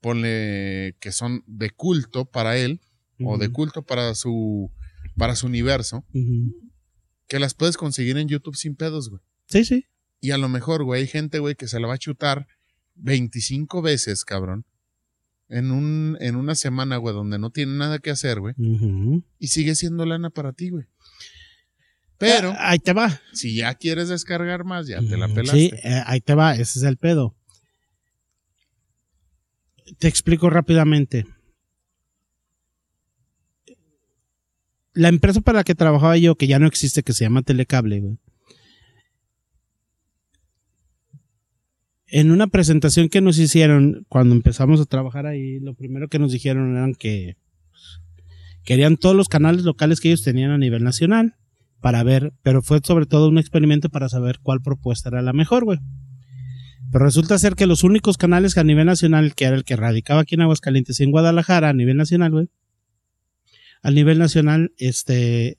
Ponle 0.00 0.96
que 1.00 1.12
son 1.12 1.42
de 1.46 1.70
culto 1.70 2.24
para 2.26 2.56
él, 2.56 2.80
o 3.24 3.38
de 3.38 3.48
culto 3.50 3.82
para 3.82 4.14
su, 4.14 4.70
para 5.16 5.36
su 5.36 5.46
universo, 5.46 6.04
que 7.28 7.38
las 7.38 7.54
puedes 7.54 7.76
conseguir 7.76 8.16
en 8.18 8.28
YouTube 8.28 8.56
sin 8.56 8.76
pedos, 8.76 9.08
güey. 9.10 9.22
Sí, 9.48 9.64
sí. 9.64 9.86
Y 10.20 10.30
a 10.32 10.38
lo 10.38 10.48
mejor, 10.48 10.84
güey, 10.84 11.02
hay 11.02 11.06
gente, 11.08 11.38
güey, 11.38 11.54
que 11.54 11.68
se 11.68 11.80
la 11.80 11.86
va 11.88 11.94
a 11.94 11.98
chutar 11.98 12.46
25 12.96 13.82
veces, 13.82 14.24
cabrón. 14.24 14.64
En, 15.48 15.70
un, 15.70 16.16
en 16.20 16.34
una 16.36 16.54
semana, 16.56 16.96
güey, 16.96 17.14
donde 17.14 17.38
no 17.38 17.50
tiene 17.50 17.72
nada 17.72 17.98
que 18.00 18.10
hacer, 18.10 18.40
güey. 18.40 18.54
Y 19.38 19.48
sigue 19.48 19.74
siendo 19.76 20.04
lana 20.04 20.30
para 20.30 20.52
ti, 20.52 20.70
güey. 20.70 20.86
Pero, 22.18 22.50
Ah, 22.52 22.70
ahí 22.70 22.78
te 22.78 22.92
va. 22.94 23.20
si 23.32 23.54
ya 23.54 23.74
quieres 23.74 24.08
descargar 24.08 24.64
más, 24.64 24.86
ya 24.86 25.00
te 25.00 25.16
la 25.16 25.28
pelaste. 25.28 25.58
Sí, 25.58 25.70
eh, 25.84 26.02
ahí 26.06 26.20
te 26.20 26.34
va, 26.34 26.54
ese 26.54 26.78
es 26.78 26.82
el 26.84 26.96
pedo. 26.96 27.36
Te 29.98 30.08
explico 30.08 30.50
rápidamente. 30.50 31.26
La 34.92 35.08
empresa 35.08 35.40
para 35.40 35.58
la 35.58 35.64
que 35.64 35.74
trabajaba 35.74 36.16
yo, 36.16 36.36
que 36.36 36.46
ya 36.46 36.58
no 36.58 36.66
existe, 36.66 37.02
que 37.02 37.12
se 37.12 37.24
llama 37.24 37.42
Telecable. 37.42 38.16
En 42.08 42.30
una 42.30 42.46
presentación 42.46 43.08
que 43.08 43.20
nos 43.20 43.38
hicieron 43.38 44.06
cuando 44.08 44.34
empezamos 44.34 44.80
a 44.80 44.86
trabajar 44.86 45.26
ahí, 45.26 45.60
lo 45.60 45.74
primero 45.74 46.08
que 46.08 46.18
nos 46.18 46.32
dijeron 46.32 46.76
eran 46.76 46.94
que 46.94 47.36
querían 48.64 48.96
todos 48.96 49.14
los 49.14 49.28
canales 49.28 49.64
locales 49.64 50.00
que 50.00 50.08
ellos 50.08 50.22
tenían 50.22 50.50
a 50.50 50.58
nivel 50.58 50.82
nacional 50.82 51.36
para 51.80 52.02
ver, 52.02 52.32
pero 52.42 52.62
fue 52.62 52.80
sobre 52.82 53.06
todo 53.06 53.28
un 53.28 53.38
experimento 53.38 53.90
para 53.90 54.08
saber 54.08 54.38
cuál 54.42 54.60
propuesta 54.62 55.08
era 55.08 55.22
la 55.22 55.32
mejor, 55.32 55.64
güey. 55.64 55.78
Pero 56.92 57.04
resulta 57.04 57.38
ser 57.38 57.54
que 57.54 57.66
los 57.66 57.84
únicos 57.84 58.16
canales 58.16 58.56
a 58.58 58.64
nivel 58.64 58.86
nacional, 58.86 59.34
que 59.34 59.44
era 59.44 59.56
el 59.56 59.64
que 59.64 59.76
radicaba 59.76 60.20
aquí 60.20 60.34
en 60.34 60.42
Aguascalientes 60.42 61.00
y 61.00 61.04
en 61.04 61.10
Guadalajara, 61.10 61.68
a 61.68 61.72
nivel 61.72 61.96
nacional, 61.96 62.30
güey, 62.30 62.48
a 63.82 63.90
nivel 63.90 64.18
nacional, 64.18 64.72
este, 64.78 65.58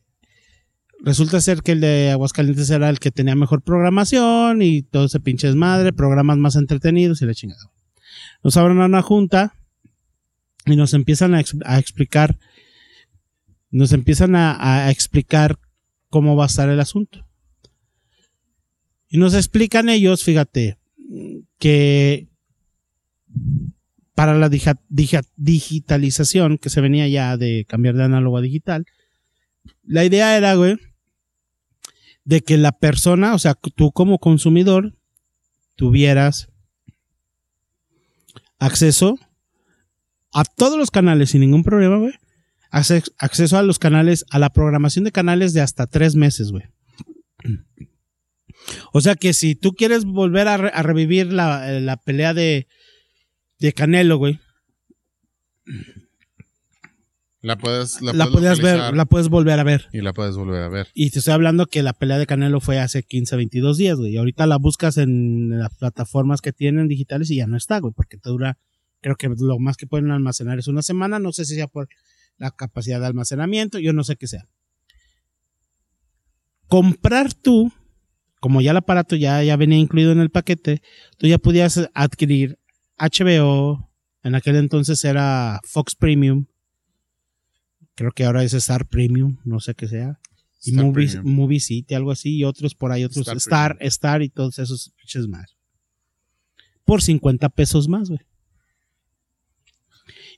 resulta 1.00 1.40
ser 1.42 1.62
que 1.62 1.74
el 1.74 1.82
de 1.82 2.12
Aguascalientes 2.12 2.70
era 2.70 2.90
el 2.90 3.00
que 3.00 3.12
tenía 3.12 3.36
mejor 3.36 3.62
programación 3.62 4.62
y 4.62 4.84
todo 4.84 5.06
ese 5.06 5.20
pinche 5.20 5.48
desmadre, 5.48 5.94
programas 5.94 6.38
más 6.38 6.56
entretenidos 6.56 7.22
y 7.22 7.26
la 7.26 7.34
chingada. 7.34 7.72
Nos 8.44 8.58
abren 8.58 8.82
a 8.82 8.86
una 8.86 9.02
junta 9.02 9.54
y 10.66 10.76
nos 10.76 10.94
empiezan 10.94 11.36
a, 11.36 11.40
explicar, 11.40 12.38
nos 13.70 13.94
empiezan 13.94 14.36
a 14.36 14.92
explicar 14.92 15.60
cómo 16.10 16.36
va 16.36 16.46
a 16.46 16.48
estar 16.48 16.70
el 16.70 16.80
asunto. 16.80 17.26
Y 19.10 19.18
nos 19.18 19.34
explican 19.34 19.88
ellos, 19.88 20.24
fíjate, 20.24 20.78
que 21.58 22.28
para 24.16 24.36
la 24.36 24.50
digitalización 24.50 26.58
que 26.58 26.70
se 26.70 26.82
venía 26.82 27.08
ya 27.08 27.38
de 27.38 27.66
cambiar 27.68 27.96
de 27.96 28.04
análogo 28.04 28.38
a 28.38 28.42
digital, 28.42 28.86
la 29.84 30.06
idea 30.06 30.38
era, 30.38 30.56
güey, 30.56 30.78
de 32.24 32.42
que 32.42 32.58
la 32.58 32.72
persona, 32.72 33.34
o 33.34 33.40
sea, 33.40 33.54
tú 33.54 33.92
como 33.92 34.20
consumidor, 34.20 34.96
tuvieras 35.76 36.50
acceso 38.60 39.18
a 40.34 40.44
todos 40.44 40.78
los 40.78 40.92
canales 40.92 41.30
sin 41.30 41.42
ningún 41.42 41.64
problema, 41.64 41.98
güey. 41.98 42.14
Acceso 42.70 43.58
a 43.58 43.64
los 43.64 43.80
canales, 43.80 44.26
a 44.30 44.40
la 44.40 44.50
programación 44.50 45.06
de 45.06 45.12
canales 45.12 45.54
de 45.54 45.62
hasta 45.62 45.88
tres 45.88 46.16
meses, 46.16 46.52
güey. 46.52 46.66
O 48.94 49.02
sea 49.02 49.16
que 49.16 49.34
si 49.34 49.56
tú 49.56 49.74
quieres 49.74 50.06
volver 50.06 50.48
a, 50.48 50.58
revivir 50.58 51.32
la, 51.32 52.00
pelea 52.04 52.34
de, 52.34 52.68
de 53.60 53.74
Canelo, 53.74 54.18
güey. 54.18 54.40
La 57.42 57.58
puedes, 57.58 58.02
la, 58.02 58.28
puedes 58.28 58.60
ver, 58.60 58.94
la 58.96 59.06
puedes 59.06 59.30
volver 59.30 59.60
a 59.60 59.64
ver. 59.64 59.88
Y 59.94 60.02
la 60.02 60.12
puedes 60.12 60.36
volver 60.36 60.64
a 60.64 60.70
ver. 60.70 60.88
Y 60.94 61.12
te 61.12 61.20
estoy 61.20 61.34
hablando 61.34 61.68
que 61.68 61.84
la 61.84 61.94
pelea 61.94 62.18
de 62.18 62.26
Canelo 62.26 62.60
fue 62.60 62.80
hace 62.80 63.04
15, 63.04 63.36
22 63.36 63.78
días, 63.78 63.98
güey. 63.98 64.14
Y 64.14 64.18
ahorita 64.18 64.48
la 64.48 64.58
buscas 64.58 64.98
en 64.98 65.58
las 65.58 65.74
plataformas 65.76 66.42
que 66.42 66.52
tienen 66.52 66.88
digitales 66.88 67.30
y 67.30 67.38
ya 67.38 67.48
no 67.48 67.56
está, 67.56 67.80
güey, 67.80 67.94
porque 67.94 68.18
te 68.18 68.30
dura, 68.30 68.58
creo 69.02 69.16
que 69.16 69.30
lo 69.40 69.60
más 69.60 69.78
que 69.78 69.88
pueden 69.88 70.12
almacenar 70.12 70.58
es 70.58 70.68
una 70.68 70.82
semana. 70.82 71.20
No 71.20 71.32
sé 71.32 71.46
si 71.46 71.56
sea 71.56 71.68
por 71.68 71.88
la 72.38 72.52
capacidad 72.52 73.00
de 73.00 73.06
almacenamiento, 73.06 73.80
yo 73.80 73.94
no 73.94 74.04
sé 74.04 74.16
qué 74.16 74.28
sea. 74.28 74.48
Comprar 76.68 77.34
tú 77.34 77.72
como 78.40 78.62
ya 78.62 78.72
el 78.72 78.78
aparato 78.78 79.16
ya, 79.16 79.44
ya 79.44 79.56
venía 79.56 79.78
incluido 79.78 80.12
en 80.12 80.20
el 80.20 80.30
paquete, 80.30 80.82
tú 81.18 81.28
ya 81.28 81.38
podías 81.38 81.90
adquirir 81.94 82.60
HBO, 82.98 83.90
en 84.24 84.36
aquel 84.36 84.56
entonces 84.58 85.04
era 85.06 85.60
Fox 85.64 85.96
Premium, 85.96 86.46
creo 87.96 88.12
que 88.12 88.26
ahora 88.26 88.44
es 88.44 88.54
Star 88.54 88.88
Premium, 88.88 89.38
no 89.44 89.60
sé 89.60 89.76
qué 89.76 89.88
sea, 89.88 90.20
y 90.64 90.74
Movie, 90.74 91.60
City, 91.60 91.94
algo 91.94 92.12
así, 92.12 92.38
y 92.38 92.44
otros 92.44 92.76
por 92.76 92.92
ahí, 92.92 93.04
otros 93.04 93.28
Star, 93.28 93.78
Star, 93.80 94.22
y 94.22 94.30
todos 94.30 94.60
esos 94.60 94.92
pinches 94.98 95.28
más. 95.28 95.56
Por 96.84 97.02
50 97.02 97.50
pesos 97.50 97.88
más, 97.88 98.10
güey. 98.10 98.22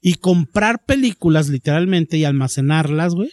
Y 0.01 0.15
comprar 0.15 0.83
películas 0.85 1.49
literalmente 1.49 2.17
y 2.17 2.25
almacenarlas, 2.25 3.15
güey 3.15 3.31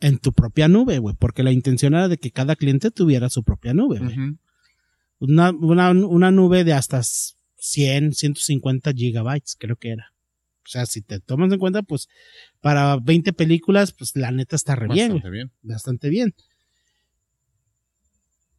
en 0.00 0.18
tu 0.18 0.32
propia 0.32 0.68
nube, 0.68 0.98
güey, 0.98 1.14
porque 1.18 1.42
la 1.42 1.52
intención 1.52 1.94
era 1.94 2.08
de 2.08 2.18
que 2.18 2.30
cada 2.30 2.56
cliente 2.56 2.90
tuviera 2.90 3.28
su 3.28 3.42
propia 3.42 3.74
nube, 3.74 3.98
güey. 3.98 4.16
una, 5.18 5.50
una, 5.50 6.30
nube 6.30 6.64
de 6.64 6.72
hasta 6.72 7.02
100, 7.02 8.14
150 8.14 8.92
gigabytes, 8.92 9.56
creo 9.58 9.76
que 9.76 9.90
era. 9.90 10.12
O 10.64 10.70
sea, 10.70 10.86
si 10.86 11.00
te 11.00 11.18
tomas 11.18 11.50
en 11.50 11.58
cuenta, 11.58 11.82
pues 11.82 12.08
para 12.60 12.98
20 12.98 13.32
películas, 13.32 13.92
pues 13.92 14.14
la 14.14 14.30
neta 14.30 14.54
está 14.54 14.76
re 14.76 14.86
bastante 14.86 15.30
bien. 15.30 15.50
Bastante 15.62 16.08
bien. 16.10 16.34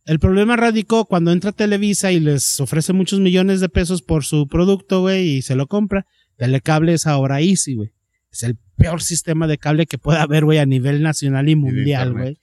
El 0.05 0.17
problema 0.17 0.55
radicó 0.55 1.05
cuando 1.05 1.31
entra 1.31 1.51
Televisa 1.51 2.11
y 2.11 2.19
les 2.19 2.59
ofrece 2.59 2.93
muchos 2.93 3.19
millones 3.19 3.59
de 3.59 3.69
pesos 3.69 4.01
por 4.01 4.25
su 4.25 4.47
producto, 4.47 5.01
güey, 5.01 5.35
y 5.35 5.41
se 5.43 5.55
lo 5.55 5.67
compra. 5.67 6.07
Telecable 6.35 6.93
es 6.93 7.05
ahora 7.05 7.41
Easy, 7.41 7.75
güey. 7.75 7.91
Es 8.31 8.43
el 8.43 8.57
peor 8.75 9.01
sistema 9.01 9.47
de 9.47 9.57
cable 9.57 9.85
que 9.87 9.97
pueda 9.97 10.21
haber, 10.21 10.45
güey, 10.45 10.59
a 10.59 10.65
nivel 10.65 11.01
nacional 11.01 11.49
y 11.49 11.55
mundial, 11.55 12.13
güey. 12.13 12.39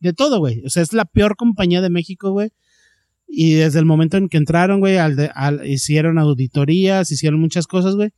De, 0.00 0.12
todo, 0.12 0.38
güey. 0.38 0.62
O 0.64 0.70
sea, 0.70 0.82
es 0.82 0.92
la 0.92 1.04
peor 1.04 1.36
compañía 1.36 1.80
de 1.80 1.90
México, 1.90 2.30
güey. 2.32 2.50
Y 3.26 3.54
desde 3.54 3.78
el 3.78 3.86
momento 3.86 4.18
en 4.18 4.28
que 4.28 4.36
entraron, 4.36 4.80
güey, 4.80 4.98
hicieron 5.64 6.18
auditorías, 6.18 7.10
hicieron 7.10 7.40
muchas 7.40 7.66
cosas, 7.66 7.94
güey. 7.94 8.10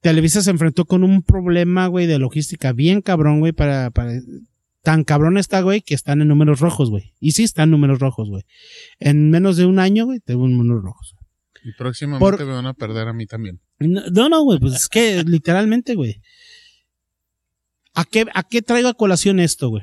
Televisa 0.00 0.42
se 0.42 0.50
enfrentó 0.50 0.84
con 0.84 1.04
un 1.04 1.22
problema, 1.22 1.86
güey, 1.86 2.06
de 2.06 2.18
logística 2.18 2.72
bien 2.72 3.00
cabrón, 3.00 3.38
güey, 3.40 3.52
para, 3.52 3.90
para, 3.90 4.12
tan 4.82 5.04
cabrón 5.04 5.38
está, 5.38 5.60
güey, 5.62 5.80
que 5.80 5.94
están 5.94 6.20
en 6.20 6.28
números 6.28 6.60
rojos, 6.60 6.90
güey. 6.90 7.14
Y 7.20 7.32
sí 7.32 7.44
están 7.44 7.68
en 7.68 7.70
números 7.70 8.00
rojos, 8.00 8.28
güey. 8.28 8.42
En 8.98 9.30
menos 9.30 9.56
de 9.56 9.64
un 9.64 9.78
año, 9.78 10.04
güey, 10.06 10.20
tengo 10.20 10.46
números 10.46 10.82
rojos. 10.82 11.14
Y 11.64 11.72
próximamente 11.72 12.44
me 12.44 12.52
van 12.52 12.66
a 12.66 12.74
perder 12.74 13.06
a 13.06 13.12
mí 13.12 13.26
también. 13.26 13.60
No, 13.88 14.28
no, 14.28 14.42
güey, 14.42 14.58
pues 14.58 14.74
es 14.74 14.88
que 14.88 15.22
literalmente, 15.26 15.94
güey. 15.94 16.20
¿A 17.94 18.04
qué, 18.04 18.26
¿A 18.34 18.42
qué 18.42 18.62
traigo 18.62 18.88
a 18.88 18.94
colación 18.94 19.40
esto, 19.40 19.68
güey? 19.68 19.82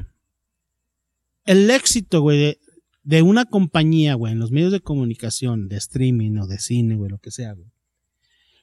El 1.45 1.69
éxito, 1.69 2.21
güey, 2.21 2.59
de, 3.03 3.21
una 3.21 3.45
compañía, 3.45 4.15
güey, 4.15 4.33
en 4.33 4.39
los 4.39 4.51
medios 4.51 4.71
de 4.71 4.81
comunicación, 4.81 5.67
de 5.67 5.77
streaming 5.77 6.37
o 6.37 6.47
de 6.47 6.59
cine, 6.59 6.95
güey, 6.95 7.09
lo 7.09 7.19
que 7.19 7.31
sea, 7.31 7.53
güey, 7.53 7.71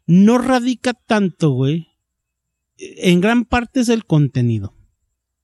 no 0.06 0.38
radica 0.38 0.94
tanto, 0.94 1.50
güey. 1.50 1.88
En 2.78 3.20
gran 3.20 3.44
parte 3.44 3.80
es 3.80 3.88
el 3.88 4.04
contenido, 4.04 4.76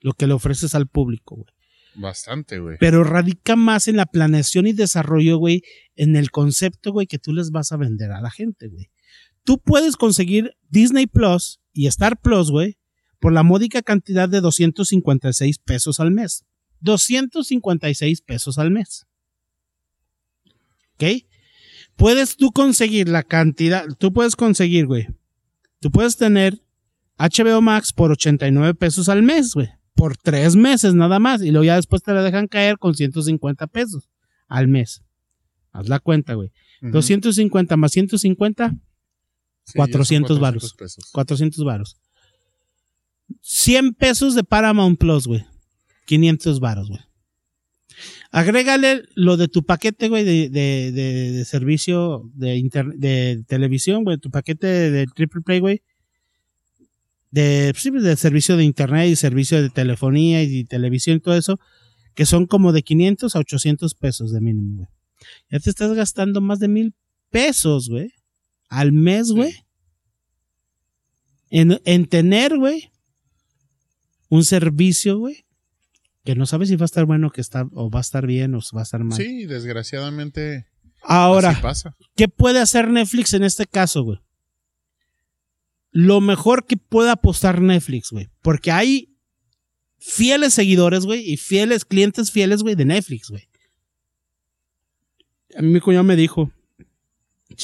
lo 0.01 0.13
que 0.13 0.27
le 0.27 0.35
ofreces 0.35 0.75
al 0.75 0.87
público, 0.87 1.37
güey. 1.37 1.53
Bastante, 1.95 2.59
güey. 2.59 2.77
Pero 2.79 3.05
radica 3.05 3.57
más 3.57 3.89
en 3.89 3.97
la 3.97 4.07
planeación 4.07 4.67
y 4.67 4.73
desarrollo, 4.73 5.37
güey, 5.39 5.63
en 5.97 6.17
el 6.17 6.31
concepto, 6.31 6.93
güey, 6.93 7.07
que 7.07 7.19
tú 7.19 7.33
les 7.33 7.51
vas 7.51 7.73
a 7.73 7.77
vender 7.77 8.13
a 8.13 8.21
la 8.21 8.31
gente, 8.31 8.69
güey. 8.69 8.92
Tú 9.45 9.59
puedes 9.59 9.97
conseguir 9.97 10.57
Disney 10.69 11.07
Plus 11.07 11.61
y 11.73 11.87
Star 11.87 12.21
Plus, 12.21 12.51
güey, 12.51 12.79
por 13.21 13.33
la 13.33 13.43
módica 13.43 13.83
cantidad 13.83 14.29
de 14.29 14.41
256 14.41 15.59
pesos 15.59 16.01
al 16.01 16.11
mes. 16.11 16.45
256 16.81 18.21
pesos 18.23 18.59
al 18.59 18.71
mes. 18.71 19.07
¿Ok? 20.95 21.25
Puedes 21.97 22.37
tú 22.37 22.53
conseguir 22.53 23.09
la 23.09 23.23
cantidad, 23.23 23.87
tú 23.99 24.13
puedes 24.13 24.37
conseguir, 24.37 24.87
güey. 24.87 25.09
Tú 25.81 25.91
puedes 25.91 26.17
tener 26.17 26.63
HBO 27.19 27.61
Max 27.61 27.93
por 27.93 28.11
89 28.11 28.75
pesos 28.75 29.09
al 29.09 29.23
mes, 29.23 29.55
güey 29.55 29.69
por 29.95 30.17
tres 30.17 30.57
meses 30.57 30.95
nada 30.95 31.19
más. 31.19 31.43
Y 31.43 31.51
luego 31.51 31.65
ya 31.65 31.77
después 31.77 32.03
te 32.03 32.13
la 32.13 32.23
dejan 32.23 32.49
caer 32.49 32.79
con 32.79 32.95
150 32.95 33.67
pesos 33.69 34.09
al 34.49 34.69
mes. 34.69 35.03
Haz 35.71 35.89
la 35.89 36.01
cuenta, 36.01 36.35
güey. 36.35 36.51
250 36.81 37.77
más 37.77 37.93
150, 37.93 38.75
400 39.75 40.39
varos. 40.39 40.75
400 41.13 41.65
varos. 41.65 41.97
100 43.41 43.95
pesos 43.95 44.35
de 44.35 44.45
Paramount 44.45 44.99
Plus, 44.99 45.27
güey. 45.27 45.45
500 46.07 46.61
varos, 46.61 46.89
güey. 46.89 47.01
Agrégale 48.31 49.05
lo 49.15 49.37
de 49.37 49.49
tu 49.49 49.65
paquete, 49.65 50.09
güey, 50.09 50.25
de, 50.25 50.49
de, 50.49 50.93
de, 50.93 51.45
servicio 51.45 52.31
de, 52.35 52.63
de 52.97 53.45
televisión, 53.47 54.05
güey, 54.05 54.17
tu 54.17 54.31
paquete 54.31 54.67
de 54.67 55.07
triple 55.07 55.43
play, 55.43 55.61
güey 55.61 55.83
de, 57.33 57.73
de 57.73 58.17
servicio 58.17 58.57
de 58.57 58.65
internet 58.65 59.09
y 59.09 59.17
servicio 59.17 59.61
de 59.61 59.71
telefonía 59.71 60.43
y 60.45 60.65
televisión 60.65 61.17
y 61.17 61.21
todo 61.21 61.35
eso, 61.35 61.59
que 62.15 62.27
son 62.27 62.47
como 62.47 62.73
de 62.73 62.83
500 62.83 63.35
a 63.35 63.39
800 63.39 63.95
pesos 63.95 64.33
de 64.33 64.41
mínimo, 64.41 64.77
güey. 64.77 64.89
Ya 65.51 65.59
te 65.59 65.71
estás 65.71 65.93
gastando 65.95 66.41
más 66.41 66.59
de 66.59 66.69
mil 66.69 66.95
pesos, 67.31 67.89
güey, 67.89 68.13
al 68.73 68.93
mes, 68.93 69.31
güey, 69.31 69.55
en, 71.51 71.81
en 71.85 72.07
tener, 72.07 72.57
güey, 72.57 72.91
un 74.29 74.45
servicio, 74.45 75.19
güey, 75.19 75.45
que 76.25 76.35
no 76.35 76.47
sabes 76.47 76.69
si 76.69 76.77
va 76.77 76.85
a 76.85 76.87
estar 76.87 77.05
bueno 77.05 77.31
que 77.31 77.41
está, 77.41 77.67
o 77.73 77.91
va 77.91 78.01
a 78.01 78.03
estar 78.03 78.27
bien 78.27 78.55
o 78.55 78.61
va 78.75 78.81
a 78.81 78.85
estar 78.85 79.05
mal. 79.05 79.17
Sí, 79.17 79.47
desgraciadamente. 79.47 80.67
Ahora, 81.03 81.59
pasa. 81.61 81.97
¿qué 82.17 82.29
puede 82.29 82.61
hacer 82.61 82.89
Netflix 82.89 83.35
en 83.35 83.45
este 83.45 83.67
caso, 83.67 84.03
güey? 84.05 84.21
lo 85.93 86.23
mejor 86.23 86.67
que 86.67 86.79
pueda 86.79 87.13
apostar 87.13 87.61
Netflix, 87.61 88.11
güey. 88.11 88.31
Porque 88.41 88.73
hay 88.73 89.15
fieles 89.99 90.55
seguidores, 90.55 91.05
güey, 91.05 91.31
y 91.31 91.37
fieles 91.37 91.85
clientes 91.85 92.33
fieles, 92.33 92.63
güey, 92.63 92.75
de 92.75 92.87
Netflix, 92.87 93.29
güey. 93.29 93.49
A 95.55 95.61
mí 95.61 95.69
mi 95.69 95.81
cuñado 95.81 96.03
me 96.03 96.17
dijo, 96.17 96.51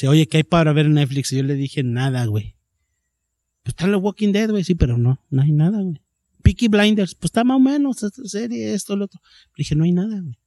oye, 0.07 0.27
¿qué 0.27 0.37
hay 0.37 0.43
para 0.43 0.73
ver 0.73 0.87
en 0.87 0.93
Netflix? 0.93 1.31
Y 1.31 1.37
yo 1.37 1.43
le 1.43 1.55
dije, 1.55 1.83
nada, 1.83 2.25
güey. 2.25 2.55
Pues 3.63 3.73
está 3.73 3.85
The 3.85 3.95
Walking 3.95 4.31
Dead, 4.31 4.49
güey, 4.49 4.63
sí, 4.63 4.75
pero 4.75 4.97
no, 4.97 5.23
no 5.29 5.41
hay 5.41 5.51
nada, 5.51 5.81
güey. 5.81 6.01
Peaky 6.41 6.67
Blinders, 6.67 7.15
pues 7.15 7.29
está 7.29 7.43
más 7.43 7.57
o 7.57 7.59
menos, 7.59 8.01
esta 8.01 8.23
serie, 8.25 8.73
esto, 8.73 8.95
lo 8.95 9.05
otro. 9.05 9.19
dije, 9.57 9.75
no 9.75 9.83
hay 9.83 9.91
nada, 9.91 10.19
güey. 10.21 10.39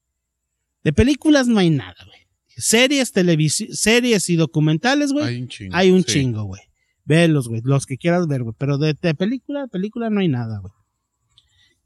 De 0.83 0.93
películas 0.93 1.47
no 1.47 1.59
hay 1.59 1.71
nada, 1.71 1.97
güey. 2.05 2.19
Series, 2.57 3.13
televisión, 3.13 3.73
series 3.73 4.29
y 4.29 4.37
documentales, 4.37 5.13
güey. 5.13 5.27
Hay 5.27 5.43
un 5.43 5.49
chingo. 5.49 5.77
Hay 5.77 5.91
un 5.91 6.03
sí. 6.03 6.13
chingo, 6.13 6.45
güey. 6.45 6.63
Velos, 7.05 7.49
güey, 7.49 7.61
los 7.65 7.87
que 7.87 7.99
quieras 7.99 8.27
ver, 8.27 8.43
güey. 8.43 8.55
Pero 8.59 8.79
de, 8.79 8.95
de 8.95 9.15
película, 9.15 9.67
película 9.69 10.11
no 10.11 10.21
hay 10.21 10.29
nada, 10.29 10.59
güey. 10.59 10.73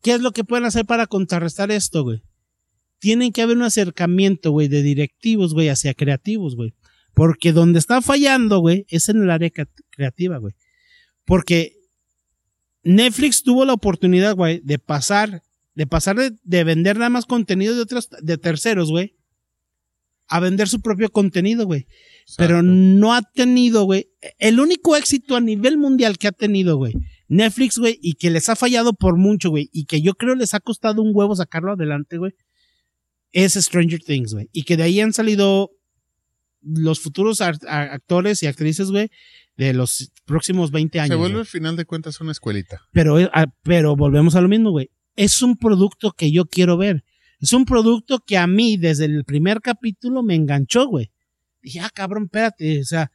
¿Qué 0.03 0.13
es 0.13 0.21
lo 0.21 0.33
que 0.33 0.45
pueden 0.45 0.65
hacer 0.65 0.87
para 0.87 1.07
contrarrestar 1.07 1.71
esto, 1.71 2.03
güey? 2.03 2.23
Tienen 2.99 3.33
que 3.33 3.43
haber 3.43 3.57
un 3.57 3.65
acercamiento, 3.65 4.51
güey, 4.51 4.69
de 4.69 4.83
directivos, 4.83 5.53
güey, 5.53 5.69
hacia 5.69 5.95
creativos, 5.95 6.57
güey. 6.57 6.75
Porque 7.17 7.53
donde 7.53 7.79
está 7.79 8.03
fallando, 8.03 8.59
güey, 8.59 8.85
es 8.91 9.09
en 9.09 9.23
el 9.23 9.31
área 9.31 9.49
cre- 9.49 9.71
creativa, 9.89 10.37
güey. 10.37 10.53
Porque 11.25 11.73
Netflix 12.83 13.43
tuvo 13.43 13.65
la 13.65 13.73
oportunidad, 13.73 14.37
güey, 14.37 14.61
de 14.63 14.79
pasar, 14.79 15.43
de 15.75 15.87
pasar 15.87 16.17
de, 16.17 16.33
de 16.43 16.63
vender 16.65 16.99
nada 16.99 17.09
más 17.09 17.25
contenido 17.25 17.75
de 17.75 17.81
otros, 17.81 18.11
de 18.21 18.37
terceros, 18.37 18.91
güey, 18.91 19.17
a 20.29 20.41
vender 20.41 20.69
su 20.69 20.83
propio 20.83 21.09
contenido, 21.11 21.65
güey. 21.65 21.87
Pero 22.37 22.61
no 22.63 23.15
ha 23.15 23.23
tenido, 23.23 23.85
güey. 23.85 24.11
El 24.39 24.61
único 24.61 24.95
éxito 24.95 25.37
a 25.37 25.41
nivel 25.41 25.79
mundial 25.79 26.19
que 26.19 26.29
ha 26.29 26.33
tenido, 26.33 26.77
güey. 26.77 26.93
Netflix, 27.29 27.79
güey, 27.79 27.99
y 28.03 28.13
que 28.17 28.29
les 28.29 28.51
ha 28.51 28.57
fallado 28.57 28.93
por 28.93 29.17
mucho, 29.17 29.49
güey. 29.49 29.71
Y 29.73 29.87
que 29.87 30.03
yo 30.03 30.13
creo 30.17 30.35
les 30.35 30.53
ha 30.53 30.61
costado 30.61 31.01
un 31.01 31.13
huevo 31.15 31.35
sacarlo 31.35 31.73
adelante, 31.73 32.19
güey. 32.19 32.35
Es 33.33 33.55
Stranger 33.55 34.01
Things, 34.03 34.35
güey. 34.35 34.51
Y 34.53 34.65
que 34.65 34.77
de 34.77 34.83
ahí 34.83 35.01
han 35.01 35.15
salido 35.15 35.71
los 36.67 37.01
futuros 37.01 37.41
actores 37.41 38.43
y 38.43 38.47
actrices, 38.47 38.91
güey, 38.91 39.11
de 39.57 39.73
los 39.73 40.11
próximos 40.25 40.71
20 40.71 41.01
años. 41.01 41.11
Se 41.11 41.17
vuelve 41.17 41.41
al 41.41 41.47
final 41.47 41.77
de 41.77 41.85
cuentas 41.85 42.21
una 42.21 42.33
escuelita. 42.33 42.83
Pero, 42.93 43.19
eh, 43.19 43.31
ah, 43.33 43.47
pero 43.63 43.97
volvemos 43.97 44.35
a 44.35 44.41
lo 44.41 44.49
mismo, 44.49 44.71
güey. 44.71 44.91
Es 45.15 45.43
un 45.43 45.57
producto 45.57 46.13
que 46.13 46.31
yo 46.31 46.45
quiero 46.47 46.77
ver. 46.77 47.05
Es 47.41 47.53
un 47.53 47.65
producto 47.65 48.19
que 48.19 48.37
a 48.37 48.47
mí, 48.47 48.77
desde 48.77 49.05
el 49.07 49.25
primer 49.25 49.61
capítulo, 49.61 50.23
me 50.23 50.35
enganchó, 50.35 50.87
güey. 50.87 51.11
Dije, 51.63 51.81
ah, 51.81 51.91
cabrón, 51.93 52.25
espérate. 52.25 52.81
O 52.81 52.85
sea, 52.85 53.11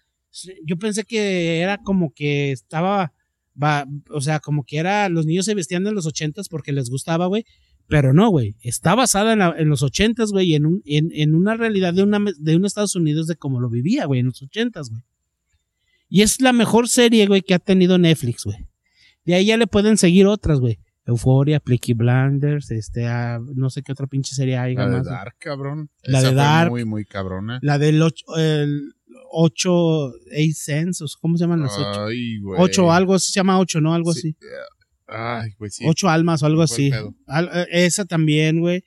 yo 0.65 0.77
pensé 0.77 1.03
que 1.03 1.59
era 1.59 1.77
como 1.77 2.11
que 2.13 2.51
estaba, 2.51 3.13
va, 3.61 3.85
o 4.09 4.21
sea, 4.21 4.39
como 4.39 4.63
que 4.63 4.77
era, 4.77 5.09
los 5.09 5.25
niños 5.25 5.45
se 5.45 5.55
vestían 5.55 5.85
en 5.85 5.95
los 5.95 6.05
ochentas 6.05 6.47
porque 6.49 6.71
les 6.71 6.89
gustaba, 6.89 7.27
güey. 7.27 7.45
Pero 7.87 8.13
no, 8.13 8.29
güey. 8.29 8.55
Está 8.61 8.95
basada 8.95 9.33
en, 9.33 9.39
la- 9.39 9.55
en 9.57 9.69
los 9.69 9.83
ochentas, 9.83 10.31
güey, 10.31 10.51
y 10.51 10.55
en, 10.55 10.65
un, 10.65 10.81
en, 10.85 11.09
en 11.13 11.35
una 11.35 11.55
realidad 11.55 11.93
de, 11.93 12.03
una, 12.03 12.19
de 12.37 12.55
un 12.55 12.65
Estados 12.65 12.95
Unidos 12.95 13.27
de 13.27 13.35
cómo 13.35 13.59
lo 13.59 13.69
vivía, 13.69 14.05
güey, 14.05 14.19
en 14.21 14.27
los 14.27 14.41
ochentas, 14.41 14.89
güey. 14.89 15.03
Y 16.09 16.21
es 16.21 16.41
la 16.41 16.53
mejor 16.53 16.87
serie, 16.89 17.25
güey, 17.27 17.41
que 17.41 17.53
ha 17.53 17.59
tenido 17.59 17.97
Netflix, 17.97 18.43
güey. 18.45 18.57
De 19.25 19.35
ahí 19.35 19.45
ya 19.45 19.57
le 19.57 19.67
pueden 19.67 19.97
seguir 19.97 20.25
otras, 20.27 20.59
güey. 20.59 20.79
Euphoria, 21.05 21.59
Plicky 21.59 21.93
Blinders, 21.93 22.69
este, 22.71 23.07
ah, 23.07 23.39
no 23.55 23.69
sé 23.69 23.81
qué 23.81 23.91
otra 23.91 24.07
pinche 24.07 24.35
serie 24.35 24.57
hay. 24.57 24.75
La 24.75 24.87
de. 24.89 25.01
Dark, 25.03 25.35
cabrón. 25.39 25.89
La 26.03 26.19
Esa 26.19 26.29
de 26.29 26.35
Dark. 26.35 26.69
Muy, 26.71 26.85
muy 26.85 27.05
cabrona. 27.05 27.59
La 27.63 27.77
del 27.79 28.01
8, 28.01 28.25
el 28.37 28.93
8, 29.31 29.71
8 29.73 30.11
cents, 30.53 31.01
o 31.01 31.05
¿cómo 31.19 31.37
se 31.37 31.43
llaman 31.45 31.61
las 31.61 31.75
8? 31.77 32.05
Ay, 32.05 32.39
güey. 32.39 32.59
8 32.61 32.91
algo 32.91 33.17
se 33.19 33.31
llama 33.31 33.59
8, 33.59 33.81
¿no? 33.81 33.93
Algo 33.93 34.13
Sí. 34.13 34.19
así. 34.19 34.35
Ay, 35.11 35.51
güey, 35.59 35.69
sí. 35.71 35.83
8 35.87 36.09
almas 36.09 36.41
o 36.43 36.45
algo 36.45 36.61
así. 36.61 36.91
Al- 37.27 37.49
eh, 37.53 37.67
esa 37.71 38.05
también, 38.05 38.59
güey. 38.59 38.83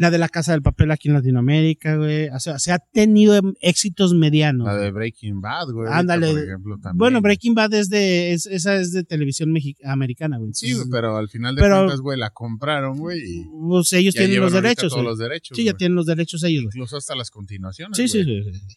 La 0.00 0.12
de 0.12 0.18
la 0.18 0.28
Casa 0.28 0.52
del 0.52 0.62
Papel 0.62 0.92
aquí 0.92 1.08
en 1.08 1.14
Latinoamérica, 1.14 1.96
güey. 1.96 2.28
O 2.28 2.38
sea, 2.38 2.60
se 2.60 2.70
ha 2.70 2.78
tenido 2.78 3.40
éxitos 3.60 4.14
medianos. 4.14 4.64
La 4.68 4.76
de 4.76 4.92
Breaking 4.92 5.40
Bad, 5.40 5.70
güey. 5.72 5.88
Ándale. 5.92 6.30
Por 6.30 6.38
ejemplo, 6.44 6.78
también. 6.80 6.98
Bueno, 6.98 7.20
Breaking 7.20 7.54
Bad 7.54 7.74
es 7.74 7.88
de, 7.90 8.30
es- 8.32 8.46
esa 8.46 8.76
es 8.76 8.92
de 8.92 9.02
televisión 9.02 9.52
americana, 9.84 10.38
güey. 10.38 10.50
Sí, 10.54 10.72
pero 10.88 11.16
al 11.16 11.28
final 11.28 11.56
de 11.56 11.62
Pero- 11.62 11.78
cuentas, 11.78 12.00
güey, 12.00 12.16
la 12.16 12.30
compraron, 12.30 12.96
güey. 12.96 13.20
Pues 13.68 13.92
ellos 13.92 14.14
ya 14.14 14.20
tienen 14.20 14.40
los 14.40 14.52
derechos. 14.52 14.90
todos 14.92 15.02
güey. 15.02 15.04
los 15.06 15.18
derechos. 15.18 15.56
Sí, 15.56 15.64
ya 15.64 15.74
tienen 15.74 15.96
los 15.96 16.06
derechos 16.06 16.44
ellos, 16.44 16.62
güey. 16.62 16.70
Incluso 16.76 16.96
hasta 16.96 17.16
las 17.16 17.30
continuaciones. 17.32 17.96
Sí, 17.96 18.06
sí, 18.06 18.22
güey. 18.22 18.44
sí, 18.44 18.52
sí, 18.52 18.66
sí. 18.68 18.76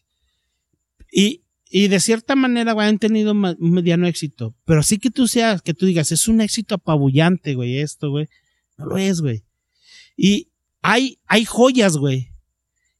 Y, 1.12 1.42
y 1.72 1.88
de 1.88 2.00
cierta 2.00 2.36
manera, 2.36 2.72
güey, 2.72 2.86
han 2.88 2.98
tenido 2.98 3.32
un 3.32 3.56
mediano 3.58 4.06
éxito. 4.06 4.54
Pero 4.64 4.82
sí 4.82 4.98
que 4.98 5.10
tú 5.10 5.26
seas, 5.26 5.62
que 5.62 5.72
tú 5.74 5.86
digas, 5.86 6.12
es 6.12 6.28
un 6.28 6.40
éxito 6.42 6.74
apabullante, 6.74 7.54
güey, 7.54 7.78
esto, 7.78 8.10
güey. 8.10 8.28
No 8.76 8.86
lo 8.86 8.98
es, 8.98 9.20
güey. 9.22 9.42
Y 10.16 10.48
hay, 10.82 11.18
hay 11.26 11.44
joyas, 11.46 11.96
güey. 11.96 12.28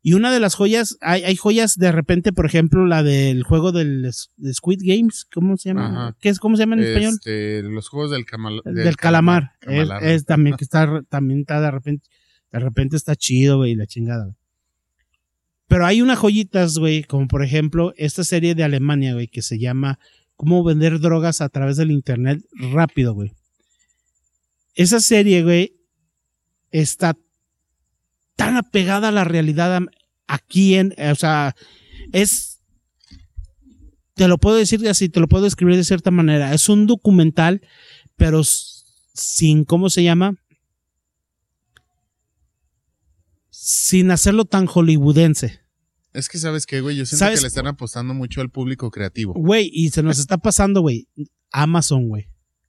Y 0.05 0.15
una 0.15 0.33
de 0.33 0.41
las 0.41 0.55
joyas, 0.57 0.97
hay, 1.01 1.23
hay 1.23 1.37
joyas 1.37 1.77
de 1.77 1.93
repente, 1.93 2.33
por 2.33 2.45
ejemplo, 2.47 2.87
la 2.87 3.03
del 3.05 3.45
juego 3.45 3.71
del 3.71 4.03
de 4.37 4.55
Squid 4.55 4.81
Games, 4.83 5.27
¿cómo 5.33 5.57
se 5.57 5.69
llama? 5.69 5.87
Ajá. 5.87 6.17
¿Qué 6.21 6.29
es, 6.31 6.41
¿Cómo 6.41 6.57
se 6.57 6.63
llama 6.63 6.75
en 6.75 6.83
español? 6.83 7.15
Este, 7.15 7.63
los 7.63 7.89
juegos 7.89 8.11
del, 8.11 8.25
camal- 8.25 8.63
del, 8.65 8.97
calamar. 8.97 9.53
Es, 9.61 9.89
es 10.01 10.25
también 10.25 10.57
que 10.57 10.65
está, 10.65 11.03
también 11.09 11.41
está 11.41 11.61
de 11.61 11.71
repente, 11.71 12.09
de 12.51 12.59
repente 12.59 12.97
está 12.97 13.15
chido, 13.15 13.59
güey, 13.59 13.77
la 13.77 13.87
chingada. 13.87 14.35
Pero 15.73 15.87
hay 15.87 16.03
unas 16.03 16.19
joyitas, 16.19 16.77
güey, 16.77 17.03
como 17.03 17.27
por 17.29 17.43
ejemplo 17.43 17.95
esta 17.97 18.25
serie 18.25 18.55
de 18.55 18.63
Alemania, 18.63 19.15
güey, 19.15 19.27
que 19.27 19.41
se 19.41 19.59
llama 19.59 19.99
Cómo 20.37 20.63
vender 20.63 21.01
drogas 21.01 21.41
a 21.41 21.49
través 21.49 21.79
del 21.79 21.91
internet 21.91 22.45
rápido, 22.53 23.15
güey. 23.15 23.33
Esa 24.75 25.01
serie, 25.01 25.43
güey, 25.43 25.81
está 26.73 27.17
tan 28.37 28.59
apegada 28.59 29.09
a 29.09 29.13
la 29.13 29.25
realidad 29.25 29.81
aquí 30.27 30.75
en, 30.75 30.93
eh, 30.99 31.11
o 31.11 31.15
sea, 31.15 31.57
es, 32.13 32.61
te 34.13 34.29
lo 34.29 34.37
puedo 34.37 34.57
decir 34.57 34.87
así, 34.91 35.09
te 35.09 35.21
lo 35.21 35.27
puedo 35.27 35.45
describir 35.45 35.77
de 35.77 35.85
cierta 35.85 36.11
manera. 36.11 36.53
Es 36.53 36.69
un 36.69 36.87
documental, 36.87 37.63
pero 38.17 38.43
sin, 38.45 39.65
¿cómo 39.65 39.89
se 39.89 40.03
llama? 40.03 40.35
Sin 43.49 44.11
hacerlo 44.11 44.45
tan 44.45 44.67
hollywoodense. 44.67 45.62
Es 46.13 46.29
que, 46.29 46.39
¿sabes 46.39 46.67
qué, 46.67 46.81
güey? 46.81 46.97
Yo 46.97 47.07
siento 47.07 47.19
¿Sabes 47.25 47.41
que 47.41 47.45
le 47.45 47.49
están 47.49 47.67
apostando 47.67 48.13
mucho 48.15 48.41
al 48.41 48.51
público 48.51 48.91
creativo. 48.91 49.33
Güey, 49.35 49.71
y 49.73 49.91
se 49.91 50.03
nos 50.03 50.19
está 50.19 50.37
pasando, 50.39 50.81
güey. 50.83 51.09
Amazon, 51.51 52.09
güey. 52.09 52.27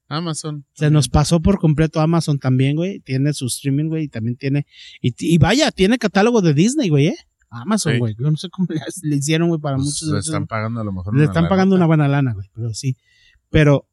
Amazon. 0.08 0.66
Se 0.74 0.89
nos 0.89 1.10
pasó 1.10 1.41
por 1.41 1.60
completo 1.60 2.00
Amazon 2.00 2.39
también, 2.39 2.76
güey. 2.76 3.00
Tiene 3.00 3.34
su 3.34 3.48
streaming, 3.48 3.86
güey, 3.89 4.04
y 4.06 4.08
también 4.08 4.38
tiene. 4.38 4.66
Y, 5.02 5.14
y 5.20 5.38
vaya, 5.39 5.72
tiene 5.72 5.98
catálogo 5.98 6.41
de 6.41 6.54
Disney, 6.54 6.89
güey, 6.89 7.08
¿eh? 7.08 7.18
Amazon, 7.50 7.94
Sí. 7.94 8.00
güey. 8.00 8.16
Yo 8.20 8.30
no 8.32 8.38
sé 8.38 8.50
cómo 8.50 8.68
le, 9.04 9.16
hicieron, 9.16 9.50
güey, 9.50 9.60
para 9.60 9.76
Pues, 9.76 9.88
muchos 9.88 10.08
de 10.08 10.14
le 10.14 10.20
están 10.20 10.48
pagando 10.48 10.82
a 10.82 10.84
lo 10.84 10.91
mejor. 10.91 11.16
Le 11.16 11.24
están 11.24 11.44
lana. 11.44 11.50
pagando 11.50 11.76
una 11.76 11.86
buena 11.86 12.08
lana, 12.08 12.34
güey, 12.34 12.48
pero 12.54 12.74
sí. 12.74 12.96
Pero 13.50 13.88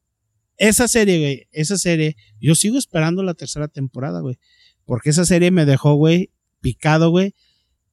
esa 0.57 0.87
serie, 0.87 1.19
güey, 1.19 1.47
esa 1.51 1.77
serie, 1.77 2.15
yo 2.39 2.55
sigo 2.55 2.77
esperando 2.77 3.21
la 3.23 3.33
tercera 3.33 3.67
temporada, 3.67 4.21
güey. 4.21 4.37
Porque 4.85 5.09
esa 5.11 5.25
serie 5.25 5.51
me 5.51 5.65
dejó, 5.65 5.95
güey, 5.95 6.31
picado, 6.61 7.09
güey. 7.09 7.33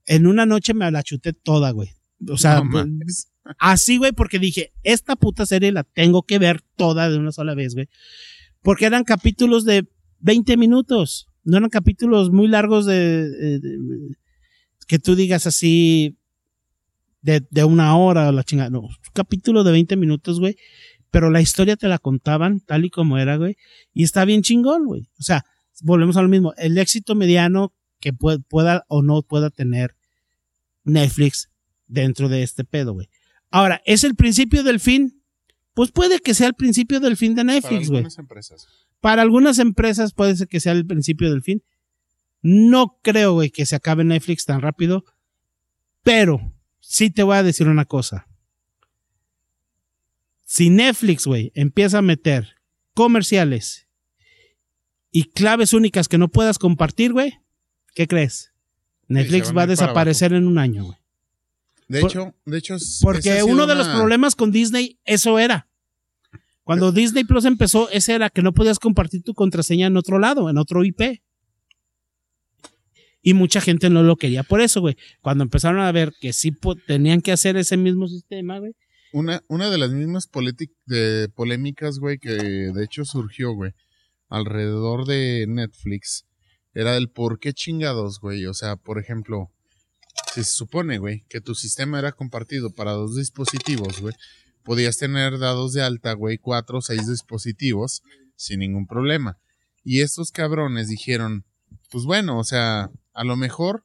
En 0.09 0.27
una 0.27 0.47
noche 0.47 0.73
me 0.75 0.91
la 0.91 1.03
chuté 1.03 1.33
toda, 1.35 1.71
güey. 1.71 1.91
O 2.29 2.37
sea, 2.39 2.57
No 2.57 2.65
mames. 2.65 3.31
así, 3.59 3.99
güey, 3.99 4.13
porque 4.13 4.39
dije, 4.39 4.73
esta 4.83 5.15
puta 5.17 5.45
serie 5.47 5.71
la 5.71 5.85
tengo 5.85 6.23
que 6.23 6.39
ver 6.39 6.63
toda 6.77 7.09
de 7.11 7.19
una 7.19 7.31
sola 7.31 7.55
vez, 7.55 7.75
güey. 7.75 7.89
Porque 8.63 8.87
eran 8.87 9.05
capítulos 9.05 9.65
de 9.65 9.87
20 10.21 10.57
minutos. 10.57 11.29
No 11.45 11.59
eran 11.59 11.71
capítulos 11.71 12.31
muy 12.33 12.49
largos 12.49 12.87
de, 12.87 13.29
de- 13.29 13.59
de- 13.61 14.17
que 14.87 14.99
tú 14.99 15.15
digas 15.15 15.47
así 15.47 16.17
de, 17.21 17.47
de 17.51 17.65
una 17.65 17.97
hora 17.97 18.29
o 18.29 18.33
la 18.33 18.43
chingada. 18.45 18.71
No, 18.71 18.89
capítulo 19.13 19.63
de 19.65 19.73
20 19.73 19.97
minutos, 19.97 20.41
güey. 20.41 20.57
Pero 21.11 21.31
la 21.31 21.41
historia 21.41 21.77
te 21.77 21.89
la 21.89 21.99
contaban 21.99 22.61
tal 22.61 22.85
y 22.85 22.91
como 22.91 23.19
era, 23.19 23.37
güey. 23.37 23.57
Y 23.95 24.05
está 24.05 24.25
bien 24.25 24.43
chingón, 24.43 24.87
güey. 24.87 25.09
O 25.19 25.23
sea, 25.23 25.45
volvemos 25.83 26.17
a 26.17 26.23
lo 26.23 26.29
mismo. 26.29 26.53
El 26.57 26.77
éxito 26.79 27.15
mediano 27.15 27.73
que 28.01 28.13
pue- 28.13 28.43
pueda 28.49 28.85
o 28.89 29.03
no 29.03 29.23
pueda 29.23 29.51
tener 29.51 29.95
Netflix 30.89 31.51
dentro 31.87 32.29
de 32.29 32.43
este 32.43 32.65
pedo, 32.65 32.93
güey. 32.95 33.09
Ahora, 33.51 33.81
¿es 33.85 34.05
el 34.05 34.15
principio 34.15 34.63
del 34.63 34.81
fin? 34.81 35.23
Pues 35.75 35.93
puede 35.93 36.19
que 36.21 36.35
sea 36.35 36.49
el 36.49 36.55
principio 36.55 37.01
del 37.01 37.17
fin 37.17 37.35
de 37.35 37.43
Para 37.45 37.55
Netflix, 37.55 37.89
güey. 37.89 37.99
algunas 37.99 38.19
empresas. 38.19 38.67
Para 39.01 39.23
algunas 39.23 39.59
empresas 39.59 40.13
puede 40.13 40.37
ser 40.37 40.49
que 40.49 40.61
sea 40.61 40.73
el 40.73 40.87
principio 40.87 41.31
del 41.31 41.43
fin. 41.43 41.63
No 42.43 42.99
creo, 43.03 43.35
güey, 43.35 43.51
que 43.51 43.67
se 43.67 43.77
acabe 43.77 44.05
Netflix 44.05 44.45
tan 44.45 44.61
rápido. 44.61 45.05
Pero 46.03 46.53
sí 46.81 47.11
te 47.11 47.23
voy 47.23 47.37
a 47.37 47.43
decir 47.43 47.69
una 47.69 47.85
cosa. 47.85 48.27
Si 50.45 50.71
Netflix, 50.71 51.27
güey, 51.27 51.53
empieza 51.55 51.99
a 51.99 52.03
meter 52.03 52.57
comerciales 52.95 53.87
y 55.11 55.25
claves 55.25 55.73
únicas 55.73 56.09
que 56.09 56.19
no 56.19 56.29
puedas 56.29 56.59
compartir, 56.59 57.13
güey, 57.13 57.39
¿qué 57.95 58.07
crees? 58.07 58.53
Netflix 59.09 59.57
va 59.57 59.63
a 59.63 59.67
desaparecer 59.67 60.33
en 60.33 60.47
un 60.47 60.59
año, 60.59 60.85
güey. 60.85 60.99
De 61.89 62.01
Por- 62.03 62.11
hecho, 62.11 62.35
de 62.45 62.59
hecho. 62.59 62.75
es- 62.75 63.01
Porque 63.03 63.43
uno 63.43 63.67
de 63.67 63.75
los 63.75 63.89
problemas 63.89 64.35
con 64.37 64.53
Disney, 64.53 64.99
eso 65.05 65.39
era. 65.39 65.67
Cuando 66.65 66.93
Disney 66.93 67.25
Plus 67.25 67.47
empezó, 67.47 67.89
ese 67.91 68.13
era 68.13 68.29
que 68.29 68.43
no 68.43 68.53
podías 68.53 68.79
compartir 68.79 69.23
tu 69.23 69.33
contraseña 69.33 69.87
en 69.87 69.97
otro 69.97 70.19
lado, 70.19 70.51
en 70.51 70.59
otro 70.59 70.85
IP. 70.85 71.23
Y 73.23 73.35
mucha 73.35 73.61
gente 73.63 73.91
no 73.91 74.03
lo 74.03 74.17
quería 74.17 74.43
por 74.43 74.61
eso, 74.61 74.81
güey. 74.81 74.97
Cuando 75.23 75.45
empezaron 75.45 75.81
a 75.81 75.91
ver 75.93 76.13
que 76.21 76.33
sí 76.33 76.53
tenían 76.87 77.21
que 77.23 77.33
hacer 77.33 77.57
ese 77.57 77.77
mismo 77.77 78.07
sistema, 78.07 78.59
güey. 78.59 78.75
Una, 79.13 79.43
una 79.49 79.71
de 79.71 79.79
las 79.79 79.91
mismas 79.91 80.29
de 80.85 81.31
polémicas, 81.35 81.99
güey, 81.99 82.19
que 82.19 82.29
de 82.35 82.85
hecho 82.85 83.07
surgió, 83.07 83.53
güey, 83.53 83.73
alrededor 84.29 85.07
de 85.07 85.47
Netflix 85.49 86.27
era 86.79 86.97
el 86.97 87.11
por 87.11 87.41
qué 87.41 87.53
chingados, 87.53 88.21
güey. 88.21 88.47
O 88.47 88.55
sea, 88.55 88.77
por 88.77 89.01
ejemplo, 89.01 89.51
si 90.33 90.45
se 90.45 90.53
supone, 90.53 90.99
güey, 90.99 91.25
que 91.29 91.41
tu 91.41 91.57
sistema 91.57 91.99
era 91.99 92.13
compartido 92.13 92.71
para 92.71 92.93
dos 92.93 93.17
dispositivos, 93.17 94.01
güey, 94.01 94.15
podías 94.63 94.97
tener 94.97 95.41
dados 95.41 95.73
de 95.73 95.83
alta, 95.83 96.13
güey, 96.13 96.39
cuatro 96.39 96.79
o 96.79 96.81
seis 96.81 97.09
dispositivos 97.09 98.03
sin 98.37 98.61
ningún 98.61 98.87
problema. 98.87 99.39
Y 99.83 100.03
estos 100.03 100.31
cabrones 100.31 100.87
dijeron, 100.87 101.45
pues 101.91 102.05
bueno, 102.05 102.39
o 102.39 102.45
sea, 102.45 102.93
a 103.13 103.25
lo 103.25 103.37
mejor 103.37 103.85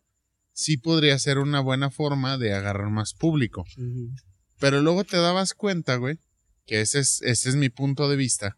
sí 0.52 0.78
podría 0.78 1.18
ser 1.18 1.40
una 1.40 1.62
buena 1.62 1.90
forma 1.90 2.38
de 2.38 2.54
agarrar 2.54 2.92
más 2.92 3.16
público. 3.16 3.66
Pero 4.60 4.82
luego 4.82 5.04
te 5.04 5.18
dabas 5.18 5.56
cuenta, 5.56 5.96
güey, 5.96 6.20
que 6.68 6.82
ese 6.82 7.00
es, 7.00 7.24
ese 7.24 7.50
es 7.50 7.56
mi 7.56 7.70
punto 7.70 8.08
de 8.08 8.18
vista, 8.18 8.56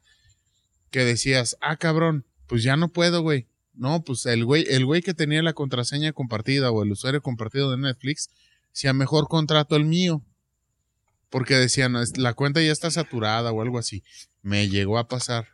que 0.92 1.06
decías, 1.06 1.56
ah, 1.62 1.78
cabrón, 1.78 2.26
pues 2.48 2.64
ya 2.64 2.76
no 2.76 2.90
puedo, 2.90 3.22
güey. 3.22 3.48
No, 3.78 4.04
pues 4.04 4.26
el 4.26 4.46
güey, 4.46 4.66
el 4.70 4.86
güey 4.86 5.02
que 5.02 5.14
tenía 5.14 5.42
la 5.44 5.54
contraseña 5.54 6.14
compartida 6.14 6.72
o 6.72 6.84
el 6.84 6.92
usuario 6.92 7.22
compartido 7.22 7.72
de 7.72 7.78
Netflix, 7.78 8.30
si 8.72 8.88
a 8.88 8.94
mejor 8.94 9.28
contrato 9.28 9.76
el 9.76 9.86
mío. 9.86 10.24
Porque 11.30 11.56
decían, 11.56 11.96
la 12.18 12.34
cuenta 12.34 12.62
ya 12.62 12.72
está 12.72 12.90
saturada 12.92 13.52
o 13.52 13.62
algo 13.62 13.78
así. 13.78 14.04
Me 14.42 14.70
llegó 14.70 14.98
a 14.98 15.08
pasar. 15.08 15.48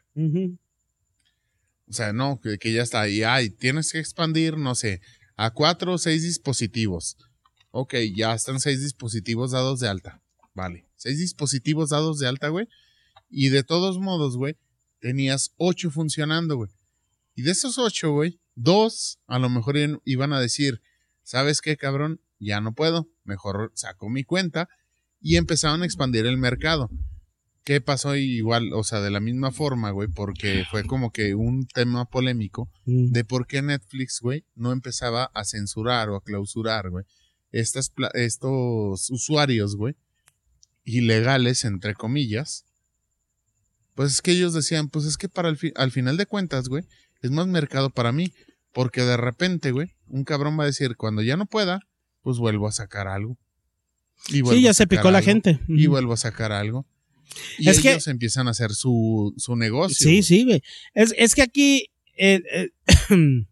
O 1.91 1.93
sea, 1.93 2.13
no, 2.13 2.39
que, 2.39 2.71
ya 2.71 2.83
está. 2.83 3.09
Y 3.09 3.23
ay, 3.23 3.49
tienes 3.49 3.91
que 3.91 3.99
expandir, 3.99 4.57
no 4.57 4.75
sé, 4.75 5.01
a 5.35 5.51
cuatro 5.51 5.93
o 5.93 5.97
seis 5.97 6.23
dispositivos. 6.23 7.17
Ok, 7.71 7.95
ya 8.15 8.33
están 8.33 8.59
seis 8.59 8.81
dispositivos 8.81 9.51
dados 9.51 9.79
de 9.79 9.87
alta. 9.87 10.21
Vale. 10.53 10.85
Seis 10.95 11.17
dispositivos 11.17 11.89
dados 11.89 12.19
de 12.19 12.27
alta, 12.27 12.49
güey. 12.49 12.67
Y 13.29 13.49
de 13.49 13.63
todos 13.63 13.97
modos, 13.97 14.37
güey, 14.37 14.57
tenías 14.99 15.53
ocho 15.57 15.89
funcionando, 15.89 16.57
güey. 16.57 16.69
Y 17.41 17.43
de 17.43 17.53
esos 17.53 17.79
ocho, 17.79 18.11
güey, 18.11 18.39
dos 18.53 19.19
a 19.25 19.39
lo 19.39 19.49
mejor 19.49 19.75
iban 20.05 20.31
a 20.31 20.39
decir, 20.39 20.79
¿sabes 21.23 21.59
qué, 21.59 21.75
cabrón? 21.75 22.21
Ya 22.37 22.61
no 22.61 22.75
puedo, 22.75 23.09
mejor 23.23 23.71
saco 23.73 24.11
mi 24.11 24.23
cuenta. 24.23 24.69
Y 25.19 25.37
empezaron 25.37 25.81
a 25.81 25.85
expandir 25.85 26.27
el 26.27 26.37
mercado. 26.37 26.91
¿Qué 27.63 27.81
pasó 27.81 28.15
igual? 28.15 28.73
O 28.73 28.83
sea, 28.83 29.01
de 29.01 29.09
la 29.09 29.19
misma 29.19 29.51
forma, 29.51 29.89
güey, 29.89 30.07
porque 30.07 30.65
fue 30.69 30.83
como 30.83 31.11
que 31.11 31.33
un 31.33 31.65
tema 31.65 32.05
polémico 32.05 32.69
mm. 32.85 33.07
de 33.07 33.23
por 33.23 33.47
qué 33.47 33.63
Netflix, 33.63 34.19
güey, 34.21 34.45
no 34.53 34.71
empezaba 34.71 35.31
a 35.33 35.43
censurar 35.43 36.09
o 36.09 36.17
a 36.17 36.23
clausurar, 36.23 36.91
güey, 36.91 37.05
estas, 37.51 37.91
estos 38.13 39.09
usuarios, 39.09 39.75
güey, 39.75 39.95
ilegales, 40.83 41.65
entre 41.65 41.95
comillas. 41.95 42.65
Pues 43.95 44.11
es 44.11 44.21
que 44.21 44.33
ellos 44.33 44.53
decían, 44.53 44.89
pues 44.89 45.05
es 45.05 45.17
que 45.17 45.27
para 45.27 45.49
el 45.49 45.57
al 45.75 45.89
final 45.89 46.17
de 46.17 46.27
cuentas, 46.27 46.69
güey, 46.69 46.85
es 47.21 47.31
más 47.31 47.47
mercado 47.47 47.89
para 47.89 48.11
mí. 48.11 48.33
Porque 48.73 49.01
de 49.01 49.17
repente, 49.17 49.71
güey, 49.71 49.95
un 50.07 50.23
cabrón 50.23 50.57
va 50.57 50.63
a 50.63 50.67
decir, 50.67 50.95
cuando 50.95 51.21
ya 51.21 51.35
no 51.35 51.45
pueda, 51.45 51.81
pues 52.21 52.37
vuelvo 52.37 52.67
a 52.67 52.71
sacar 52.71 53.07
algo. 53.07 53.37
Y 54.29 54.43
sí, 54.43 54.61
ya 54.61 54.73
se 54.73 54.87
picó 54.87 55.11
la 55.11 55.21
gente. 55.21 55.59
Y 55.67 55.87
vuelvo 55.87 56.13
a 56.13 56.17
sacar 56.17 56.51
algo. 56.51 56.85
Y 57.57 57.69
es 57.69 57.79
ellos 57.79 58.05
que, 58.05 58.11
empiezan 58.11 58.47
a 58.47 58.51
hacer 58.51 58.71
su, 58.71 59.33
su 59.37 59.55
negocio. 59.55 60.07
Sí, 60.07 60.23
sí, 60.23 60.45
güey. 60.45 60.63
Es, 60.93 61.35
que 61.35 61.41
aquí. 61.41 61.91
Eh, 62.17 62.41
eh, 62.51 62.69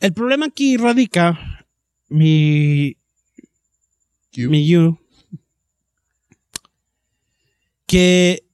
el 0.00 0.12
problema 0.14 0.46
aquí 0.46 0.76
radica. 0.76 1.66
Mi. 2.08 2.96
Mi 4.36 4.66
you. 4.66 4.98
Que 7.86 8.44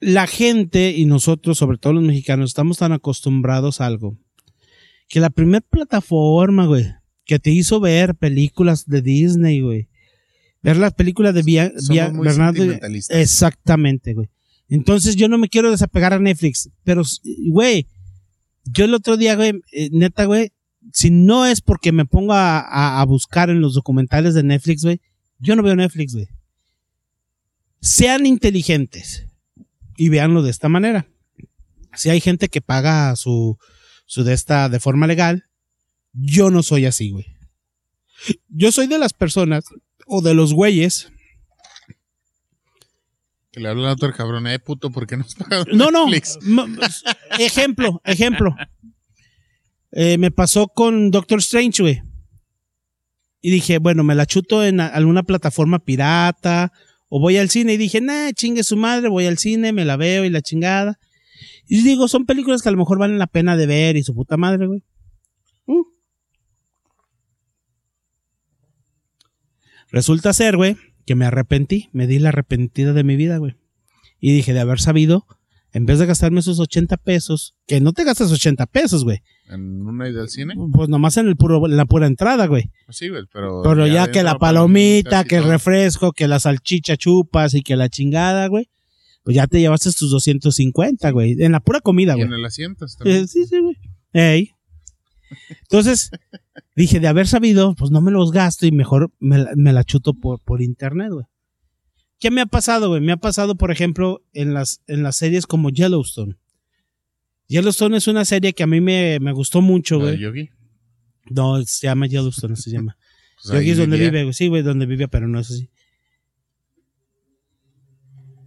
la 0.00 0.26
gente 0.26 0.90
y 0.90 1.06
nosotros, 1.06 1.58
sobre 1.58 1.78
todo 1.78 1.94
los 1.94 2.04
mexicanos, 2.04 2.50
estamos 2.50 2.78
tan 2.78 2.92
acostumbrados 2.92 3.80
a 3.80 3.86
algo. 3.86 4.16
Que 5.08 5.20
la 5.20 5.30
primera 5.30 5.64
plataforma, 5.68 6.66
güey, 6.66 6.86
que 7.24 7.38
te 7.38 7.50
hizo 7.50 7.80
ver 7.80 8.14
películas 8.14 8.86
de 8.86 9.02
Disney, 9.02 9.60
güey. 9.60 9.88
Ver 10.62 10.76
las 10.76 10.94
películas 10.94 11.34
de 11.34 11.42
Via, 11.42 11.72
Bernardo. 12.14 12.64
Exactamente, 13.10 14.14
güey. 14.14 14.28
Entonces 14.68 15.16
yo 15.16 15.28
no 15.28 15.38
me 15.38 15.48
quiero 15.48 15.70
desapegar 15.70 16.12
a 16.12 16.18
Netflix. 16.18 16.70
Pero, 16.84 17.02
güey, 17.50 17.86
yo 18.64 18.84
el 18.84 18.94
otro 18.94 19.16
día, 19.16 19.34
güey, 19.34 19.60
eh, 19.72 19.88
neta, 19.92 20.26
güey, 20.26 20.52
si 20.92 21.10
no 21.10 21.46
es 21.46 21.60
porque 21.60 21.92
me 21.92 22.04
pongo 22.04 22.34
a, 22.34 23.00
a 23.00 23.04
buscar 23.04 23.50
en 23.50 23.60
los 23.60 23.74
documentales 23.74 24.34
de 24.34 24.42
Netflix, 24.42 24.82
güey, 24.82 25.00
yo 25.38 25.56
no 25.56 25.62
veo 25.62 25.76
Netflix, 25.76 26.14
güey. 26.14 26.28
Sean 27.80 28.26
inteligentes 28.26 29.27
y 29.98 30.08
véanlo 30.08 30.42
de 30.42 30.50
esta 30.50 30.68
manera. 30.68 31.06
Si 31.94 32.08
hay 32.08 32.20
gente 32.20 32.48
que 32.48 32.60
paga 32.60 33.14
su, 33.16 33.58
su 34.06 34.22
de 34.22 34.32
esta 34.32 34.68
de 34.68 34.78
forma 34.78 35.06
legal, 35.08 35.46
yo 36.12 36.50
no 36.50 36.62
soy 36.62 36.86
así, 36.86 37.10
güey. 37.10 37.26
Yo 38.48 38.70
soy 38.72 38.86
de 38.86 38.98
las 38.98 39.12
personas 39.12 39.64
o 40.06 40.22
de 40.22 40.34
los 40.34 40.54
güeyes 40.54 41.10
que 43.50 43.60
le 43.60 43.68
hablan 43.68 43.86
a 43.86 43.92
otro 43.94 44.12
cabrón, 44.12 44.46
eh, 44.46 44.58
puto, 44.58 44.90
¿por 44.90 45.06
qué 45.06 45.16
no 45.16 45.24
has 45.24 45.34
pagado 45.34 45.64
No, 45.72 45.90
no. 45.90 46.06
ejemplo, 47.38 48.00
ejemplo. 48.04 48.54
Eh, 49.90 50.18
me 50.18 50.30
pasó 50.30 50.68
con 50.68 51.10
Doctor 51.10 51.38
Strange, 51.38 51.82
güey. 51.82 52.02
Y 53.40 53.50
dije, 53.50 53.78
bueno, 53.78 54.04
me 54.04 54.14
la 54.14 54.26
chuto 54.26 54.62
en 54.64 54.80
alguna 54.80 55.22
plataforma 55.22 55.78
pirata 55.78 56.72
o 57.08 57.20
voy 57.20 57.36
al 57.38 57.50
cine 57.50 57.74
y 57.74 57.76
dije, 57.76 58.00
nah, 58.00 58.30
chingue 58.32 58.62
su 58.62 58.76
madre, 58.76 59.08
voy 59.08 59.26
al 59.26 59.38
cine, 59.38 59.72
me 59.72 59.84
la 59.84 59.96
veo 59.96 60.24
y 60.24 60.30
la 60.30 60.42
chingada. 60.42 60.98
Y 61.66 61.82
digo, 61.82 62.08
son 62.08 62.26
películas 62.26 62.62
que 62.62 62.68
a 62.68 62.72
lo 62.72 62.78
mejor 62.78 62.98
valen 62.98 63.18
la 63.18 63.26
pena 63.26 63.56
de 63.56 63.66
ver 63.66 63.96
y 63.96 64.02
su 64.02 64.14
puta 64.14 64.36
madre, 64.36 64.66
güey. 64.66 64.82
Mm. 65.66 65.82
Resulta 69.90 70.32
ser, 70.32 70.56
güey, 70.56 70.76
que 71.06 71.14
me 71.14 71.24
arrepentí, 71.24 71.88
me 71.92 72.06
di 72.06 72.18
la 72.18 72.30
arrepentida 72.30 72.92
de 72.92 73.04
mi 73.04 73.16
vida, 73.16 73.38
güey. 73.38 73.56
Y 74.20 74.32
dije, 74.32 74.52
de 74.52 74.60
haber 74.60 74.80
sabido, 74.80 75.26
en 75.72 75.86
vez 75.86 75.98
de 75.98 76.06
gastarme 76.06 76.40
esos 76.40 76.58
80 76.58 76.96
pesos, 76.98 77.54
que 77.66 77.80
no 77.80 77.92
te 77.92 78.04
gastas 78.04 78.32
80 78.32 78.66
pesos, 78.66 79.04
güey. 79.04 79.22
¿En 79.50 79.86
una 79.86 80.08
ida 80.08 80.20
al 80.20 80.28
cine? 80.28 80.54
Pues 80.72 80.88
nomás 80.88 81.16
en, 81.16 81.28
el 81.28 81.36
puro, 81.36 81.66
la 81.66 81.86
pura 81.86 82.06
entrada, 82.06 82.46
güey. 82.46 82.70
Pues 82.86 82.96
sí, 82.96 83.08
güey, 83.08 83.24
pero... 83.32 83.62
Pero 83.62 83.86
ya, 83.86 84.10
que 84.10 84.22
la 84.22 84.38
palomita, 84.38 85.24
que 85.24 85.36
el 85.36 85.44
refresco, 85.44 86.12
que 86.12 86.28
la 86.28 86.38
salchicha 86.38 86.96
chupas 86.96 87.54
y 87.54 87.62
que 87.62 87.76
la 87.76 87.88
chingada, 87.88 88.46
güey. 88.48 88.68
Pues 89.22 89.36
ya 89.36 89.46
te 89.46 89.60
llevaste 89.60 89.90
tus 89.92 90.10
250, 90.10 91.10
güey. 91.10 91.36
En 91.42 91.52
la 91.52 91.60
pura 91.60 91.80
comida, 91.80 92.14
güey. 92.14 92.26
En 92.26 92.32
el 92.32 92.44
asiento 92.44 92.86
también. 92.98 93.24
Eh, 93.24 93.26
sí, 93.26 93.46
sí, 93.46 93.58
güey. 93.58 93.76
Ey. 94.12 94.50
Entonces, 95.62 96.10
dije, 96.76 97.00
de 97.00 97.08
haber 97.08 97.26
sabido, 97.26 97.74
pues 97.74 97.90
no 97.90 98.00
me 98.00 98.10
los 98.10 98.32
gasto 98.32 98.66
y 98.66 98.72
mejor 98.72 99.12
me, 99.18 99.46
me 99.56 99.72
la 99.72 99.84
chuto 99.84 100.14
por, 100.14 100.40
por 100.40 100.62
internet, 100.62 101.10
güey. 101.12 101.26
¿Qué 102.18 102.30
me 102.30 102.40
ha 102.40 102.46
pasado, 102.46 102.88
güey? 102.88 103.00
Me 103.00 103.12
ha 103.12 103.16
pasado, 103.16 103.54
por 103.54 103.70
ejemplo, 103.70 104.22
en 104.32 104.52
las, 104.52 104.82
en 104.86 105.02
las 105.02 105.16
series 105.16 105.46
como 105.46 105.70
Yellowstone. 105.70 106.36
Yellowstone 107.48 107.96
es 107.96 108.06
una 108.06 108.24
serie 108.24 108.52
que 108.52 108.62
a 108.62 108.66
mí 108.66 108.80
me, 108.80 109.18
me 109.20 109.32
gustó 109.32 109.62
mucho, 109.62 109.98
güey. 109.98 110.18
Yogi? 110.18 110.50
No, 111.30 111.62
se 111.64 111.86
llama 111.86 112.06
Yellowstone, 112.06 112.56
se 112.56 112.70
llama. 112.70 112.96
Pues 113.40 113.54
Yogi 113.54 113.70
es 113.70 113.78
donde 113.78 113.98
vive, 113.98 114.24
güey. 114.24 114.34
Sí, 114.34 114.48
güey, 114.48 114.62
donde 114.62 114.84
vive, 114.84 115.06
pero 115.06 115.28
no 115.28 115.38
es 115.38 115.48
así. 115.48 115.70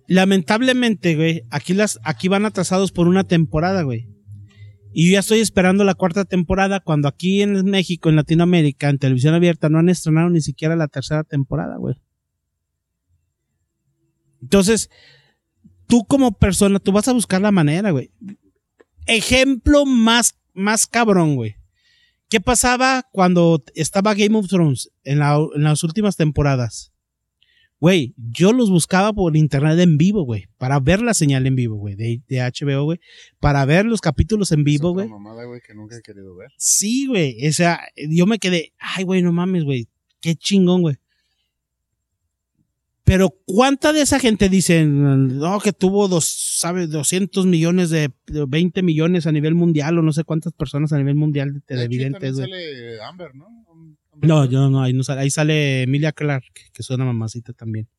Lamentablemente, 0.06 1.16
güey, 1.16 1.44
aquí, 1.50 1.74
las, 1.74 1.98
aquí 2.04 2.28
van 2.28 2.46
atrasados 2.46 2.92
por 2.92 3.08
una 3.08 3.24
temporada, 3.24 3.84
güey. 3.84 4.10
Y 4.92 5.08
yo 5.08 5.14
ya 5.14 5.20
estoy 5.20 5.40
esperando 5.40 5.86
la 5.86 5.94
cuarta 5.96 6.26
temporada 6.26 6.82
cuando 6.82 7.08
aquí 7.08 7.42
en 7.42 7.64
México, 7.64 8.10
en 8.10 8.18
Latinoamérica, 8.18 8.90
en 8.90 8.98
televisión 8.98 9.34
abierta, 9.34 9.70
no 9.70 9.80
han 9.80 9.88
estrenado 9.88 10.30
ni 10.30 10.42
siquiera 10.42 10.76
la 10.76 10.90
tercera 10.90 11.24
temporada, 11.24 11.78
güey. 11.78 11.96
Entonces, 14.42 14.90
tú 15.88 16.04
como 16.04 16.34
persona, 16.34 16.80
tú 16.80 16.92
vas 16.92 17.08
a 17.08 17.14
buscar 17.14 17.40
la 17.40 17.52
manera, 17.52 17.92
güey. 17.92 18.12
Ejemplo 19.08 19.86
más, 19.86 20.36
más 20.54 20.88
cabrón, 20.88 21.36
güey. 21.36 21.56
¿Qué 22.30 22.40
pasaba 22.40 23.06
cuando 23.12 23.62
estaba 23.76 24.14
Game 24.14 24.38
of 24.38 24.48
Thrones 24.48 24.90
en, 25.04 25.20
las 25.20 25.84
últimas 25.84 26.16
temporadas? 26.16 26.94
Güey, 27.82 28.14
yo 28.16 28.54
los 28.54 28.70
buscaba 28.70 29.12
por 29.12 29.36
internet 29.36 29.80
en 29.80 29.98
vivo, 29.98 30.24
güey, 30.24 30.48
para 30.58 30.80
ver 30.80 31.02
la 31.02 31.14
señal 31.14 31.46
en 31.46 31.56
vivo, 31.56 31.76
güey, 31.76 31.96
de, 31.96 32.22
de, 32.30 32.40
HBO, 32.40 32.84
güey, 32.84 33.00
para 33.40 33.66
ver 33.66 33.86
los 33.86 34.00
capítulos 34.00 34.52
en 34.52 34.64
vivo, 34.64 34.94
güey. 34.94 35.10
mamada, 35.10 35.44
güey, 35.46 35.60
que 35.60 35.74
nunca 35.74 35.98
he 35.98 36.02
querido 36.02 36.36
ver. 36.36 36.52
Sí, 36.58 37.08
güey, 37.08 37.46
o 37.46 37.52
sea, 37.52 37.82
yo 37.98 38.28
me 38.28 38.38
quedé, 38.38 38.72
ay, 38.78 39.04
güey, 39.04 39.24
no 39.24 39.34
mames, 39.34 39.64
güey, 39.64 39.90
qué 40.22 40.36
chingón, 40.36 40.84
güey. 40.84 41.01
Pero 43.12 43.36
¿cuánta 43.46 43.92
de 43.92 44.04
esa 44.04 44.22
gente 44.22 44.48
dicen, 44.48 45.38
no, 45.38 45.60
que 45.60 45.74
tuvo 45.74 46.08
dos, 46.08 46.24
sabe, 46.24 46.88
200 46.88 47.46
millones 47.46 47.90
de, 47.90 48.10
20 48.26 48.84
millones 48.84 49.28
a 49.28 49.34
nivel 49.34 49.54
mundial 49.54 49.98
o 49.98 50.02
no 50.02 50.14
sé 50.14 50.24
cuántas 50.24 50.54
personas 50.54 50.94
a 50.94 50.98
nivel 50.98 51.16
mundial 51.16 51.54
de 51.56 51.60
televidentes, 51.60 52.36
güey? 52.36 52.50
sale 52.50 53.02
Amber, 53.02 53.36
¿no? 53.36 53.50
No, 54.22 54.46
yo 54.46 54.70
no, 54.70 54.82
ahí 54.82 54.94
no 54.94 55.04
sale, 55.04 55.20
ahí 55.20 55.30
sale 55.30 55.82
Emilia 55.82 56.14
Clark, 56.14 56.46
que 56.54 56.82
es 56.82 56.90
una 56.90 57.04
mamacita 57.04 57.52
también. 57.52 57.90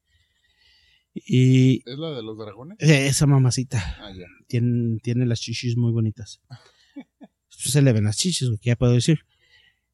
Y 1.12 1.82
¿Es 1.86 1.98
la 1.98 2.12
de 2.12 2.22
los 2.22 2.38
dragones? 2.38 2.78
eh, 2.80 3.06
esa 3.06 3.26
mamacita 3.26 3.84
Ah, 4.00 4.12
ya. 4.16 4.24
tiene, 4.46 4.98
tiene 5.00 5.26
las 5.26 5.42
chichis 5.42 5.76
muy 5.76 5.92
bonitas. 5.92 6.40
Se 7.50 7.82
le 7.82 7.92
ven 7.92 8.04
las 8.04 8.16
chichis, 8.16 8.48
que 8.62 8.70
ya 8.70 8.76
puedo 8.76 8.94
decir. 8.94 9.26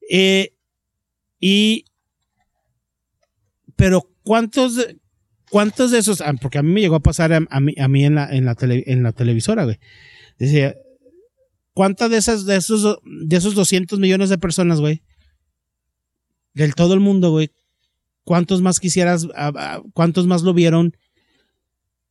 Eh, 0.09 0.55
y. 1.41 1.83
Pero, 3.75 4.09
¿cuántos 4.23 4.75
de, 4.75 4.97
cuántos 5.49 5.91
de 5.91 5.99
esos? 5.99 6.21
ah, 6.21 6.33
Porque 6.41 6.57
a 6.57 6.63
mí 6.63 6.71
me 6.71 6.81
llegó 6.81 6.95
a 6.95 6.99
pasar 7.01 7.33
a, 7.33 7.39
a 7.49 7.59
mí, 7.59 7.73
a 7.77 7.87
mí 7.87 8.05
en, 8.05 8.15
la, 8.15 8.29
en, 8.33 8.45
la 8.45 8.55
tele- 8.55 8.83
en 8.87 9.03
la 9.03 9.11
televisora, 9.11 9.63
güey. 9.65 9.79
Decía, 10.37 10.75
¿cuántas 11.73 12.09
de 12.11 12.17
esas, 12.17 12.45
de 12.45 12.55
esos, 12.55 12.99
de 13.03 13.35
esos 13.37 13.55
200 13.55 13.99
millones 13.99 14.29
de 14.29 14.37
personas, 14.37 14.79
güey? 14.79 15.01
Del 16.53 16.75
todo 16.75 16.93
el 16.93 16.99
mundo, 16.99 17.31
güey. 17.31 17.51
¿Cuántos 18.23 18.61
más 18.61 18.79
quisieras, 18.79 19.27
cuántos 19.93 20.27
más 20.27 20.43
lo 20.43 20.53
vieron 20.53 20.93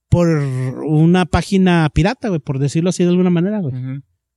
por 0.08 0.26
una 0.28 1.26
página 1.26 1.88
pirata, 1.94 2.28
güey? 2.28 2.40
Por 2.40 2.58
decirlo 2.58 2.90
así 2.90 3.02
de 3.04 3.10
alguna 3.10 3.30
manera, 3.30 3.60
güey. 3.60 3.74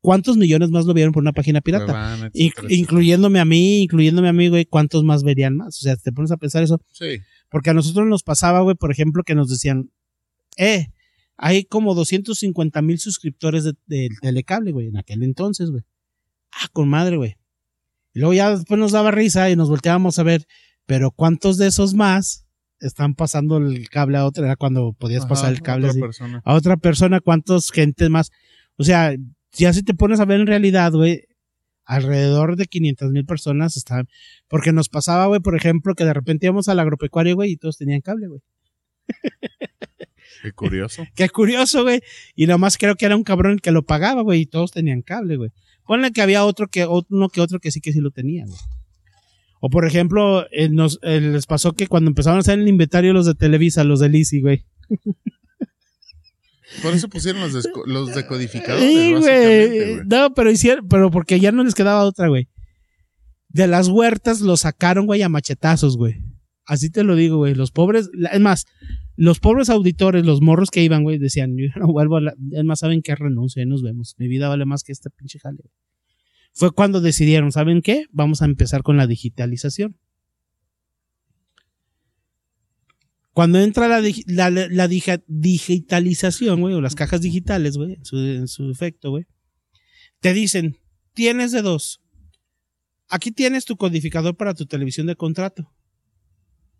¿Cuántos 0.02 0.36
millones 0.38 0.70
más 0.72 0.86
lo 0.86 0.94
vieron 0.96 1.14
por 1.14 1.22
una 1.22 1.32
página 1.32 1.62
pirata? 1.62 1.86
Inc- 2.34 2.54
incluyéndome 2.72 3.40
a 3.40 3.46
mí, 3.46 3.84
incluyéndome 3.84 4.30
a 4.30 4.34
mí, 4.34 4.48
güey, 4.50 4.66
¿cuántos 4.66 5.04
más 5.04 5.24
verían 5.24 5.56
más? 5.56 5.78
O 5.78 5.82
sea, 5.82 5.96
te 5.96 6.12
pones 6.12 6.32
a 6.32 6.38
pensar 6.38 6.64
eso. 6.64 6.82
Sí. 6.92 7.20
Porque 7.52 7.70
a 7.70 7.74
nosotros 7.76 8.08
nos 8.08 8.24
pasaba, 8.24 8.62
güey, 8.62 8.76
por 8.76 8.92
ejemplo, 8.92 9.22
que 9.24 9.36
nos 9.36 9.50
decían, 9.50 9.92
eh, 10.58 10.88
hay 11.38 11.66
como 11.66 11.94
250 11.94 12.82
mil 12.82 12.98
suscriptores 12.98 13.64
de- 13.66 13.76
del 13.86 14.20
telecable, 14.22 14.72
güey, 14.72 14.88
en 14.88 14.98
aquel 14.98 15.22
entonces, 15.22 15.70
güey. 15.70 15.84
Ah, 16.54 16.68
con 16.74 16.90
madre, 16.90 17.18
güey. 17.18 17.36
Y 18.14 18.20
luego 18.20 18.34
ya 18.34 18.56
después 18.56 18.80
nos 18.80 18.92
daba 18.92 19.12
risa 19.12 19.50
y 19.50 19.56
nos 19.56 19.70
volteábamos 19.70 20.18
a 20.18 20.24
ver, 20.24 20.46
pero 20.86 21.12
¿cuántos 21.12 21.58
de 21.58 21.68
esos 21.68 21.94
más 21.94 22.46
están 22.80 23.16
pasando 23.16 23.58
el 23.58 23.90
cable 23.90 24.18
a 24.18 24.26
otra? 24.26 24.46
Era 24.46 24.56
cuando 24.56 24.94
podías 24.94 25.22
Ajá, 25.24 25.30
pasar 25.30 25.52
el 25.54 25.62
cable 25.62 25.86
otra 25.88 25.92
así 25.92 26.00
persona. 26.02 26.42
a 26.44 26.54
otra 26.56 26.78
persona, 26.78 27.20
cuántos 27.20 27.70
gente 27.72 28.10
más. 28.10 28.32
O 28.78 28.84
sea, 28.84 29.14
ya 29.54 29.74
si 29.74 29.84
te 29.84 29.94
pones 29.94 30.20
a 30.20 30.26
ver 30.26 30.40
en 30.42 30.48
realidad, 30.48 30.92
güey, 30.94 31.26
alrededor 31.92 32.56
de 32.56 32.68
500 32.68 33.12
mil 33.12 33.26
personas 33.26 33.76
estaban. 33.76 34.08
Porque 34.48 34.72
nos 34.72 34.88
pasaba, 34.88 35.26
güey, 35.26 35.42
por 35.42 35.56
ejemplo, 35.56 35.94
que 35.94 36.06
de 36.06 36.14
repente 36.14 36.46
íbamos 36.46 36.70
al 36.70 36.80
agropecuario, 36.80 37.36
güey, 37.36 37.52
y 37.52 37.58
todos 37.58 37.78
tenían 37.78 38.00
cable, 38.00 38.28
güey. 38.28 38.42
Qué 40.42 40.54
curioso. 40.54 41.04
Qué 41.16 41.28
curioso, 41.30 41.84
güey. 41.84 42.02
Y 42.34 42.48
nomás 42.48 42.78
creo 42.78 42.96
que 42.96 43.06
era 43.06 43.18
un 43.18 43.24
cabrón 43.24 43.54
el 43.54 43.62
que 43.62 43.72
lo 43.72 43.84
pagaba, 43.84 44.22
güey, 44.22 44.42
y 44.42 44.46
todos 44.46 44.72
tenían 44.72 45.02
cable, 45.02 45.36
güey. 45.36 45.52
Ponle 45.86 46.12
que 46.12 46.22
había 46.22 46.46
otro 46.46 46.70
que, 46.70 46.88
uno 46.88 47.28
que 47.28 47.42
otro 47.42 47.60
que 47.60 47.72
sí 47.72 47.82
que 47.82 47.92
sí 47.92 48.00
lo 48.00 48.12
tenía, 48.12 48.46
güey. 48.46 48.58
O 49.60 49.70
por 49.70 49.86
ejemplo, 49.86 50.48
eh, 50.52 50.70
nos, 50.70 50.98
eh, 51.04 51.20
les 51.20 51.46
pasó 51.46 51.74
que 51.74 51.88
cuando 51.88 52.10
empezaron 52.10 52.38
a 52.38 52.40
hacer 52.40 52.58
el 52.58 52.68
inventario 52.70 53.12
los 53.12 53.26
de 53.26 53.36
Televisa, 53.36 53.84
los 53.84 54.00
de 54.00 54.10
Lisi, 54.10 54.40
güey. 54.40 54.64
Por 56.82 56.94
eso 56.94 57.10
pusieron 57.10 57.42
los, 57.42 57.68
los 57.86 58.16
decodificadores, 58.16 58.90
Sí, 58.90 59.14
güey. 59.14 60.00
No, 60.06 60.34
pero 60.34 60.52
hicieron, 60.52 60.88
pero 60.88 61.12
porque 61.12 61.40
ya 61.40 61.52
no 61.52 61.64
les 61.64 61.76
quedaba 61.76 62.04
otra, 62.04 62.28
güey. 62.28 62.48
De 63.50 63.68
las 63.68 63.90
huertas 63.90 64.42
lo 64.42 64.56
sacaron, 64.58 65.06
güey, 65.06 65.22
a 65.22 65.30
machetazos, 65.30 65.98
güey. 65.98 66.22
Así 66.66 66.90
te 66.90 67.04
lo 67.04 67.16
digo, 67.16 67.38
güey. 67.38 67.54
Los 67.54 67.72
pobres, 67.72 68.10
es 68.32 68.40
más, 68.40 68.66
los 69.18 69.40
pobres 69.40 69.70
auditores, 69.70 70.26
los 70.26 70.42
morros 70.42 70.72
que 70.72 70.84
iban, 70.84 71.04
güey, 71.04 71.18
decían, 71.18 71.58
yo 71.58 71.68
no 71.76 71.88
vuelvo 71.88 72.18
a 72.18 72.22
la, 72.22 72.34
es 72.52 72.64
más, 72.64 72.80
¿saben 72.80 73.02
qué? 73.02 73.16
Renuncio, 73.16 73.62
ya 73.62 73.68
nos 73.68 73.84
vemos. 73.84 74.16
Mi 74.18 74.28
vida 74.28 74.48
vale 74.48 74.66
más 74.66 74.84
que 74.84 74.92
este 74.92 75.10
pinche 75.10 75.40
jale. 75.40 75.64
Fue 76.54 76.72
cuando 76.72 77.02
decidieron, 77.02 77.52
¿saben 77.52 77.82
qué? 77.82 78.06
Vamos 78.12 78.42
a 78.42 78.46
empezar 78.46 78.84
con 78.84 78.98
la 78.98 79.08
digitalización. 79.08 79.98
Cuando 83.34 83.60
entra 83.60 83.88
la, 83.88 84.02
digi- 84.02 84.26
la, 84.28 84.50
la- 84.50 84.68
la 84.70 84.88
dija- 84.90 85.24
digitalización, 85.28 86.60
güey, 86.62 86.74
o 86.76 86.82
las 86.82 86.96
cajas 86.96 87.22
digitales, 87.22 87.78
güey, 87.78 87.94
en 87.94 88.06
su, 88.06 88.18
en 88.18 88.48
su 88.48 88.70
efecto, 88.70 89.10
güey, 89.12 89.26
te 90.20 90.34
dicen, 90.34 90.78
tienes 91.14 91.52
de 91.52 91.62
dos. 91.62 92.02
Aquí 93.08 93.32
tienes 93.32 93.66
tu 93.66 93.78
codificador 93.78 94.36
para 94.36 94.54
tu 94.54 94.66
televisión 94.66 95.08
de 95.08 95.16
contrato. 95.16 95.72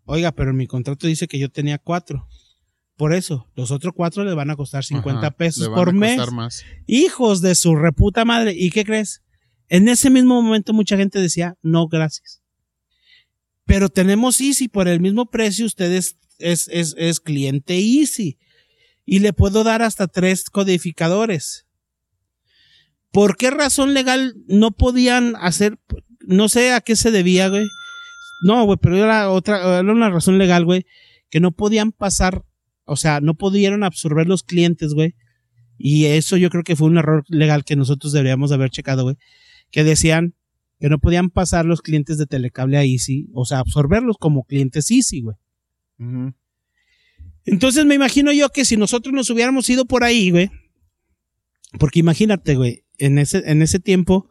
Oiga, 0.04 0.32
pero 0.32 0.50
en 0.50 0.56
mi 0.56 0.66
contrato 0.66 1.06
dice 1.06 1.26
que 1.28 1.38
yo 1.38 1.50
tenía 1.50 1.78
cuatro. 1.78 2.28
Por 2.96 3.14
eso, 3.14 3.50
los 3.54 3.70
otros 3.70 3.94
cuatro 3.96 4.24
le 4.24 4.34
van 4.34 4.50
a 4.50 4.56
costar 4.56 4.84
50 4.84 5.18
Ajá, 5.20 5.30
pesos 5.36 5.62
le 5.64 5.68
van 5.70 5.78
por 5.78 5.88
a 5.88 5.92
mes. 5.92 6.30
más. 6.32 6.64
Hijos 6.86 7.40
de 7.40 7.54
su 7.54 7.74
reputa 7.76 8.24
madre. 8.24 8.52
¿Y 8.54 8.70
qué 8.70 8.84
crees? 8.84 9.22
En 9.68 9.88
ese 9.88 10.10
mismo 10.10 10.40
momento 10.42 10.72
mucha 10.74 10.96
gente 10.96 11.18
decía, 11.18 11.56
no, 11.62 11.86
gracias. 11.88 12.42
Pero 13.64 13.88
tenemos 13.88 14.40
Easy 14.40 14.68
por 14.68 14.88
el 14.88 15.00
mismo 15.00 15.26
precio, 15.30 15.64
ustedes 15.66 16.16
es, 16.38 16.68
es, 16.68 16.94
es 16.98 17.20
cliente 17.20 17.78
Easy. 17.78 18.38
Y 19.04 19.18
le 19.18 19.32
puedo 19.32 19.64
dar 19.64 19.82
hasta 19.82 20.06
tres 20.06 20.48
codificadores. 20.48 21.66
¿Por 23.10 23.36
qué 23.36 23.50
razón 23.50 23.94
legal 23.94 24.34
no 24.46 24.70
podían 24.70 25.36
hacer? 25.36 25.78
No 26.20 26.48
sé 26.48 26.72
a 26.72 26.80
qué 26.80 26.96
se 26.96 27.10
debía, 27.10 27.48
güey. 27.48 27.66
No, 28.42 28.64
güey, 28.64 28.78
pero 28.80 28.96
era 28.96 29.30
otra, 29.30 29.80
era 29.80 29.92
una 29.92 30.10
razón 30.10 30.38
legal, 30.38 30.64
güey, 30.64 30.84
que 31.30 31.38
no 31.38 31.52
podían 31.52 31.92
pasar, 31.92 32.44
o 32.84 32.96
sea, 32.96 33.20
no 33.20 33.34
pudieron 33.34 33.84
absorber 33.84 34.26
los 34.26 34.42
clientes, 34.42 34.94
güey. 34.94 35.14
Y 35.78 36.06
eso 36.06 36.36
yo 36.36 36.50
creo 36.50 36.64
que 36.64 36.74
fue 36.74 36.88
un 36.88 36.98
error 36.98 37.24
legal 37.28 37.64
que 37.64 37.76
nosotros 37.76 38.12
deberíamos 38.12 38.50
haber 38.50 38.70
checado, 38.70 39.04
güey. 39.04 39.16
Que 39.70 39.84
decían 39.84 40.34
que 40.80 40.88
no 40.88 40.98
podían 40.98 41.30
pasar 41.30 41.64
los 41.66 41.82
clientes 41.82 42.18
de 42.18 42.26
Telecable 42.26 42.78
a 42.78 42.84
Easy, 42.84 43.28
o 43.34 43.44
sea, 43.44 43.60
absorberlos 43.60 44.16
como 44.18 44.44
clientes 44.44 44.90
Easy, 44.90 45.20
güey. 45.20 45.36
Entonces 47.44 47.84
me 47.84 47.94
imagino 47.94 48.32
yo 48.32 48.48
que 48.50 48.64
si 48.64 48.76
nosotros 48.76 49.14
nos 49.14 49.30
hubiéramos 49.30 49.68
ido 49.70 49.84
por 49.84 50.04
ahí, 50.04 50.30
güey. 50.30 50.50
Porque 51.78 52.00
imagínate, 52.00 52.54
güey, 52.54 52.84
en 52.98 53.18
ese, 53.18 53.42
en 53.50 53.62
ese 53.62 53.80
tiempo, 53.80 54.28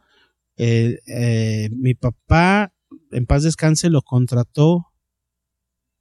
eh, 0.57 0.99
eh, 1.07 1.69
mi 1.71 1.93
papá, 1.93 2.73
en 3.11 3.25
paz 3.25 3.43
descanse, 3.43 3.89
lo 3.89 4.01
contrató 4.01 4.87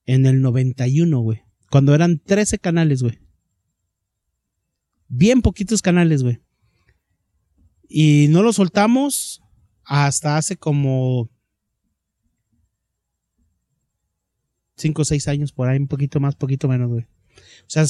en 0.04 0.26
el 0.26 0.40
91, 0.40 1.20
güey. 1.20 1.42
Cuando 1.70 1.94
eran 1.94 2.18
13 2.18 2.58
canales, 2.58 3.02
güey. 3.02 3.18
Bien 5.08 5.40
poquitos 5.40 5.82
canales, 5.82 6.22
güey. 6.22 6.40
Y 7.88 8.28
no 8.28 8.42
lo 8.42 8.52
soltamos 8.52 9.40
hasta 9.84 10.36
hace 10.36 10.56
como 10.56 11.30
5 14.80 15.02
o 15.02 15.04
6 15.04 15.28
años 15.28 15.52
por 15.52 15.68
ahí, 15.68 15.78
un 15.78 15.86
poquito 15.88 16.18
más, 16.20 16.34
poquito 16.36 16.66
menos, 16.68 16.88
güey. 16.88 17.04
O 17.04 17.68
sea, 17.68 17.84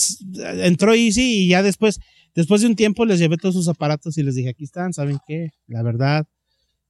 entró 0.64 0.94
Easy 0.94 1.44
y 1.44 1.48
ya 1.48 1.62
después, 1.62 2.00
después 2.34 2.60
de 2.60 2.66
un 2.66 2.76
tiempo 2.76 3.04
les 3.06 3.18
llevé 3.18 3.36
todos 3.36 3.54
sus 3.54 3.68
aparatos 3.68 4.18
y 4.18 4.22
les 4.22 4.34
dije, 4.34 4.50
aquí 4.50 4.64
están, 4.64 4.92
¿saben 4.92 5.18
qué? 5.26 5.50
La 5.66 5.82
verdad, 5.82 6.26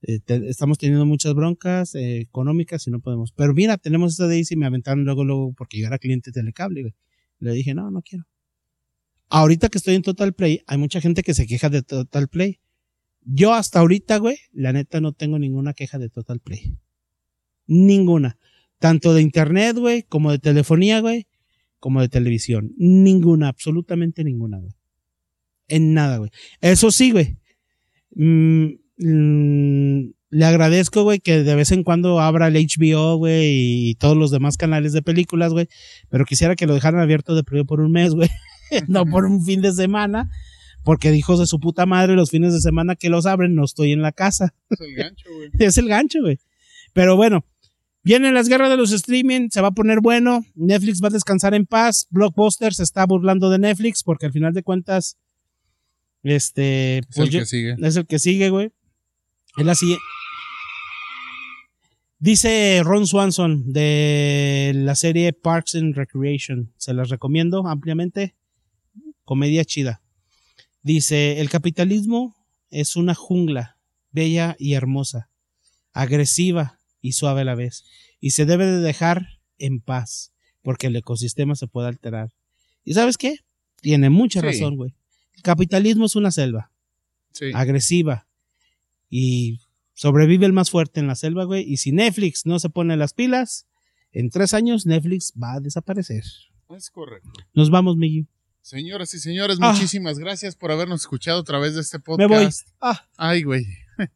eh, 0.01 0.19
te- 0.19 0.49
estamos 0.49 0.77
teniendo 0.77 1.05
muchas 1.05 1.33
broncas 1.33 1.95
eh, 1.95 2.19
económicas 2.19 2.85
y 2.87 2.91
no 2.91 2.99
podemos. 2.99 3.31
Pero 3.31 3.53
mira, 3.53 3.77
tenemos 3.77 4.11
esta 4.13 4.27
de 4.27 4.37
Easy 4.39 4.55
y 4.55 4.57
me 4.57 4.65
aventaron 4.65 5.05
luego, 5.05 5.23
luego, 5.23 5.53
porque 5.53 5.79
yo 5.79 5.87
era 5.87 5.97
cliente 5.99 6.31
de 6.31 6.41
telecable, 6.41 6.81
güey. 6.81 6.93
Le 7.39 7.53
dije, 7.53 7.73
no, 7.73 7.89
no 7.91 8.01
quiero. 8.01 8.25
Ahorita 9.29 9.69
que 9.69 9.77
estoy 9.77 9.95
en 9.95 10.01
Total 10.01 10.33
Play, 10.33 10.61
hay 10.67 10.77
mucha 10.77 10.99
gente 10.99 11.23
que 11.23 11.33
se 11.33 11.47
queja 11.47 11.69
de 11.69 11.83
Total 11.83 12.27
Play. 12.27 12.59
Yo 13.23 13.53
hasta 13.53 13.79
ahorita, 13.79 14.17
güey, 14.17 14.37
la 14.51 14.73
neta 14.73 14.99
no 14.99 15.13
tengo 15.13 15.39
ninguna 15.39 15.73
queja 15.73 15.97
de 15.99 16.09
Total 16.09 16.39
Play. 16.39 16.75
Ninguna. 17.67 18.37
Tanto 18.81 19.13
de 19.13 19.21
internet, 19.21 19.77
güey, 19.77 20.01
como 20.01 20.31
de 20.31 20.39
telefonía, 20.39 21.01
güey, 21.01 21.27
como 21.79 22.01
de 22.01 22.09
televisión. 22.09 22.71
Ninguna, 22.77 23.47
absolutamente 23.47 24.23
ninguna, 24.23 24.57
güey. 24.57 24.73
En 25.67 25.93
nada, 25.93 26.17
güey. 26.17 26.31
Eso 26.61 26.89
sí, 26.89 27.11
güey. 27.11 27.37
Mm, 28.15 28.69
mm, 28.97 30.13
le 30.31 30.45
agradezco, 30.45 31.03
güey, 31.03 31.19
que 31.19 31.43
de 31.43 31.53
vez 31.53 31.71
en 31.71 31.83
cuando 31.83 32.19
abra 32.19 32.47
el 32.47 32.55
HBO, 32.55 33.17
güey, 33.17 33.89
y 33.91 33.95
todos 33.99 34.17
los 34.17 34.31
demás 34.31 34.57
canales 34.57 34.93
de 34.93 35.03
películas, 35.03 35.53
güey. 35.53 35.67
Pero 36.09 36.25
quisiera 36.25 36.55
que 36.55 36.65
lo 36.65 36.73
dejaran 36.73 37.01
abierto 37.01 37.35
de 37.35 37.43
periodo 37.43 37.67
por 37.67 37.81
un 37.81 37.91
mes, 37.91 38.15
güey. 38.15 38.29
no 38.87 39.05
por 39.05 39.25
un 39.25 39.45
fin 39.45 39.61
de 39.61 39.73
semana. 39.73 40.27
Porque 40.83 41.15
hijos 41.15 41.37
de 41.37 41.45
su 41.45 41.59
puta 41.59 41.85
madre, 41.85 42.15
los 42.15 42.31
fines 42.31 42.51
de 42.51 42.61
semana 42.61 42.95
que 42.95 43.09
los 43.09 43.27
abren, 43.27 43.53
no 43.53 43.63
estoy 43.63 43.91
en 43.91 44.01
la 44.01 44.11
casa. 44.11 44.55
Es 44.71 44.81
el 44.81 44.95
gancho, 44.95 45.29
güey. 45.35 45.49
es 45.59 45.77
el 45.77 45.87
gancho, 45.87 46.21
güey. 46.21 46.39
Pero 46.93 47.15
bueno, 47.15 47.45
vienen 48.03 48.33
las 48.33 48.47
guerras 48.49 48.69
de 48.69 48.77
los 48.77 48.91
streaming, 48.91 49.49
se 49.49 49.61
va 49.61 49.69
a 49.69 49.71
poner 49.71 49.99
bueno. 50.01 50.43
Netflix 50.55 51.01
va 51.03 51.07
a 51.07 51.11
descansar 51.11 51.53
en 51.53 51.65
paz. 51.65 52.07
Blockbuster 52.09 52.73
se 52.73 52.83
está 52.83 53.05
burlando 53.05 53.49
de 53.49 53.59
Netflix 53.59 54.03
porque 54.03 54.25
al 54.27 54.31
final 54.33 54.53
de 54.53 54.63
cuentas, 54.63 55.17
este, 56.23 56.99
Es 56.99 57.05
pues 57.15 57.27
el 57.27 57.33
yo- 57.33 57.39
que 57.39 57.45
sigue. 57.45 57.75
es 57.81 57.95
el 57.95 58.05
que 58.07 58.19
sigue, 58.19 58.49
güey. 58.49 58.71
Es 59.57 59.65
la 59.65 59.75
siguiente. 59.75 60.03
Dice 62.19 62.81
Ron 62.83 63.07
Swanson 63.07 63.73
de 63.73 64.73
la 64.75 64.93
serie 64.95 65.33
Parks 65.33 65.75
and 65.75 65.95
Recreation. 65.95 66.71
Se 66.77 66.93
las 66.93 67.09
recomiendo 67.09 67.67
ampliamente. 67.67 68.35
Comedia 69.25 69.65
chida. 69.65 70.01
Dice, 70.83 71.41
el 71.41 71.49
capitalismo 71.49 72.35
es 72.69 72.95
una 72.95 73.15
jungla, 73.15 73.77
bella 74.11 74.55
y 74.59 74.73
hermosa, 74.73 75.29
agresiva 75.93 76.79
y 77.01 77.13
suave 77.13 77.41
a 77.41 77.45
la 77.45 77.55
vez, 77.55 77.83
y 78.19 78.31
se 78.31 78.45
debe 78.45 78.65
de 78.65 78.79
dejar 78.79 79.39
en 79.57 79.79
paz, 79.81 80.31
porque 80.61 80.87
el 80.87 80.95
ecosistema 80.95 81.55
se 81.55 81.67
puede 81.67 81.87
alterar. 81.87 82.31
¿Y 82.83 82.93
sabes 82.93 83.17
qué? 83.17 83.39
Tiene 83.81 84.09
mucha 84.09 84.39
Sí. 84.41 84.45
razón, 84.45 84.75
güey. 84.75 84.93
El 85.35 85.41
capitalismo 85.43 86.05
es 86.05 86.15
una 86.15 86.31
selva 86.31 86.71
Sí. 87.31 87.51
agresiva 87.53 88.27
y 89.09 89.59
sobrevive 89.93 90.45
el 90.45 90.53
más 90.53 90.69
fuerte 90.69 90.99
en 90.99 91.07
la 91.07 91.15
selva, 91.15 91.43
güey. 91.45 91.63
Y 91.63 91.77
si 91.77 91.91
Netflix 91.91 92.45
no 92.45 92.59
se 92.59 92.69
pone 92.69 92.95
las 92.97 93.13
pilas, 93.13 93.67
en 94.11 94.29
tres 94.29 94.53
años 94.53 94.85
Netflix 94.85 95.33
va 95.41 95.53
a 95.53 95.59
desaparecer. 95.59 96.23
Es 96.75 96.89
correcto. 96.89 97.29
Nos 97.53 97.69
vamos, 97.69 97.97
Miggy. 97.97 98.27
Señoras 98.61 99.13
y 99.13 99.19
señores, 99.19 99.57
Ah. 99.61 99.71
muchísimas 99.73 100.19
gracias 100.19 100.55
por 100.55 100.71
habernos 100.71 101.01
escuchado 101.01 101.39
a 101.39 101.43
través 101.43 101.73
de 101.75 101.81
este 101.81 101.97
Me 101.97 102.03
podcast. 102.03 102.29
voy. 102.67 102.73
Ah, 102.81 103.07
Ay, 103.17 103.43
güey. 103.43 103.65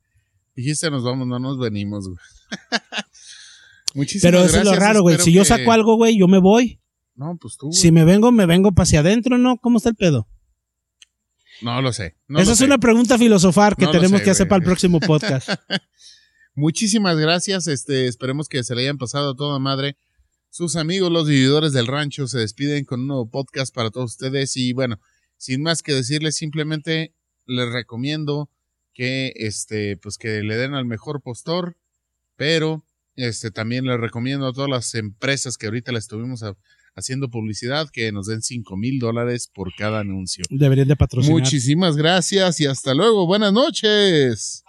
Dijiste 0.55 0.89
nos 0.91 1.03
vamos, 1.03 1.27
no 1.27 1.39
nos 1.39 1.57
venimos, 1.59 2.07
güey. 2.07 2.19
Muchísimas 3.93 4.21
pero 4.23 4.37
eso 4.43 4.53
gracias. 4.53 4.65
es 4.67 4.79
lo 4.79 4.79
raro, 4.85 5.01
güey. 5.01 5.17
Si 5.19 5.31
yo 5.31 5.41
que- 5.41 5.47
saco 5.47 5.71
algo, 5.71 5.95
güey, 5.95 6.17
yo 6.17 6.27
me 6.27 6.39
voy. 6.39 6.79
No, 7.15 7.37
pues 7.39 7.57
tú. 7.57 7.67
güey. 7.67 7.79
Si 7.79 7.91
me 7.91 8.03
vengo, 8.03 8.31
me 8.31 8.45
vengo 8.45 8.71
para 8.73 8.83
hacia 8.83 8.99
adentro, 8.99 9.37
¿no? 9.37 9.57
¿Cómo 9.57 9.77
está 9.77 9.89
el 9.89 9.95
pedo? 9.95 10.27
No 11.61 11.81
lo 11.81 11.93
sé. 11.93 12.17
no 12.27 12.39
Esa 12.39 12.47
lo 12.49 12.51
es 12.53 12.57
sé. 12.59 12.65
una 12.65 12.77
pregunta 12.77 13.17
filosofar 13.17 13.77
que 13.77 13.85
No 13.85 13.91
tenemos 13.91 14.19
sé, 14.19 14.25
que 14.25 14.31
hacer 14.31 14.45
güey. 14.45 14.49
para 14.49 14.59
el 14.59 14.65
próximo 14.65 14.99
podcast. 14.99 15.49
Muchísimas 16.55 17.17
gracias. 17.17 17.67
Este, 17.67 18.07
esperemos 18.07 18.49
que 18.49 18.63
se 18.63 18.75
le 18.75 18.81
hayan 18.81 18.97
pasado 18.97 19.31
a 19.31 19.35
toda 19.35 19.59
madre. 19.59 19.95
Sus 20.49 20.75
amigos, 20.75 21.11
los 21.11 21.27
vividores 21.27 21.71
del 21.73 21.87
rancho, 21.87 22.27
se 22.27 22.39
despiden 22.39 22.85
con 22.85 23.01
un 23.01 23.07
nuevo 23.07 23.29
podcast 23.29 23.73
para 23.73 23.91
todos 23.91 24.11
ustedes. 24.11 24.55
Y 24.57 24.73
bueno, 24.73 24.99
sin 25.37 25.61
más 25.61 25.81
que 25.81 25.93
decirles, 25.93 26.35
simplemente 26.35 27.13
les 27.45 27.69
recomiendo 27.71 28.49
que 28.93 29.33
este, 29.35 29.97
pues 29.97 30.17
que 30.17 30.41
le 30.41 30.55
den 30.55 30.73
al 30.73 30.85
mejor 30.85 31.21
postor, 31.21 31.77
pero 32.35 32.85
este 33.15 33.49
también 33.49 33.85
les 33.85 33.97
recomiendo 33.99 34.45
a 34.47 34.51
todas 34.53 34.69
las 34.69 34.93
empresas 34.95 35.57
que 35.57 35.67
ahorita 35.67 35.91
le 35.93 35.99
estuvimos 35.99 36.43
a- 36.43 36.55
haciendo 36.97 37.29
publicidad 37.29 37.89
que 37.91 38.11
nos 38.11 38.27
den 38.27 38.41
5 38.41 38.75
mil 38.77 38.99
dólares 38.99 39.49
por 39.53 39.73
cada 39.75 40.01
anuncio. 40.01 40.43
Deberían 40.49 40.87
de 40.89 40.95
patrocinar. 40.97 41.39
Muchísimas 41.39 41.95
gracias 41.95 42.59
y 42.59 42.65
hasta 42.65 42.93
luego. 42.93 43.25
Buenas 43.25 43.53
noches. 43.53 44.64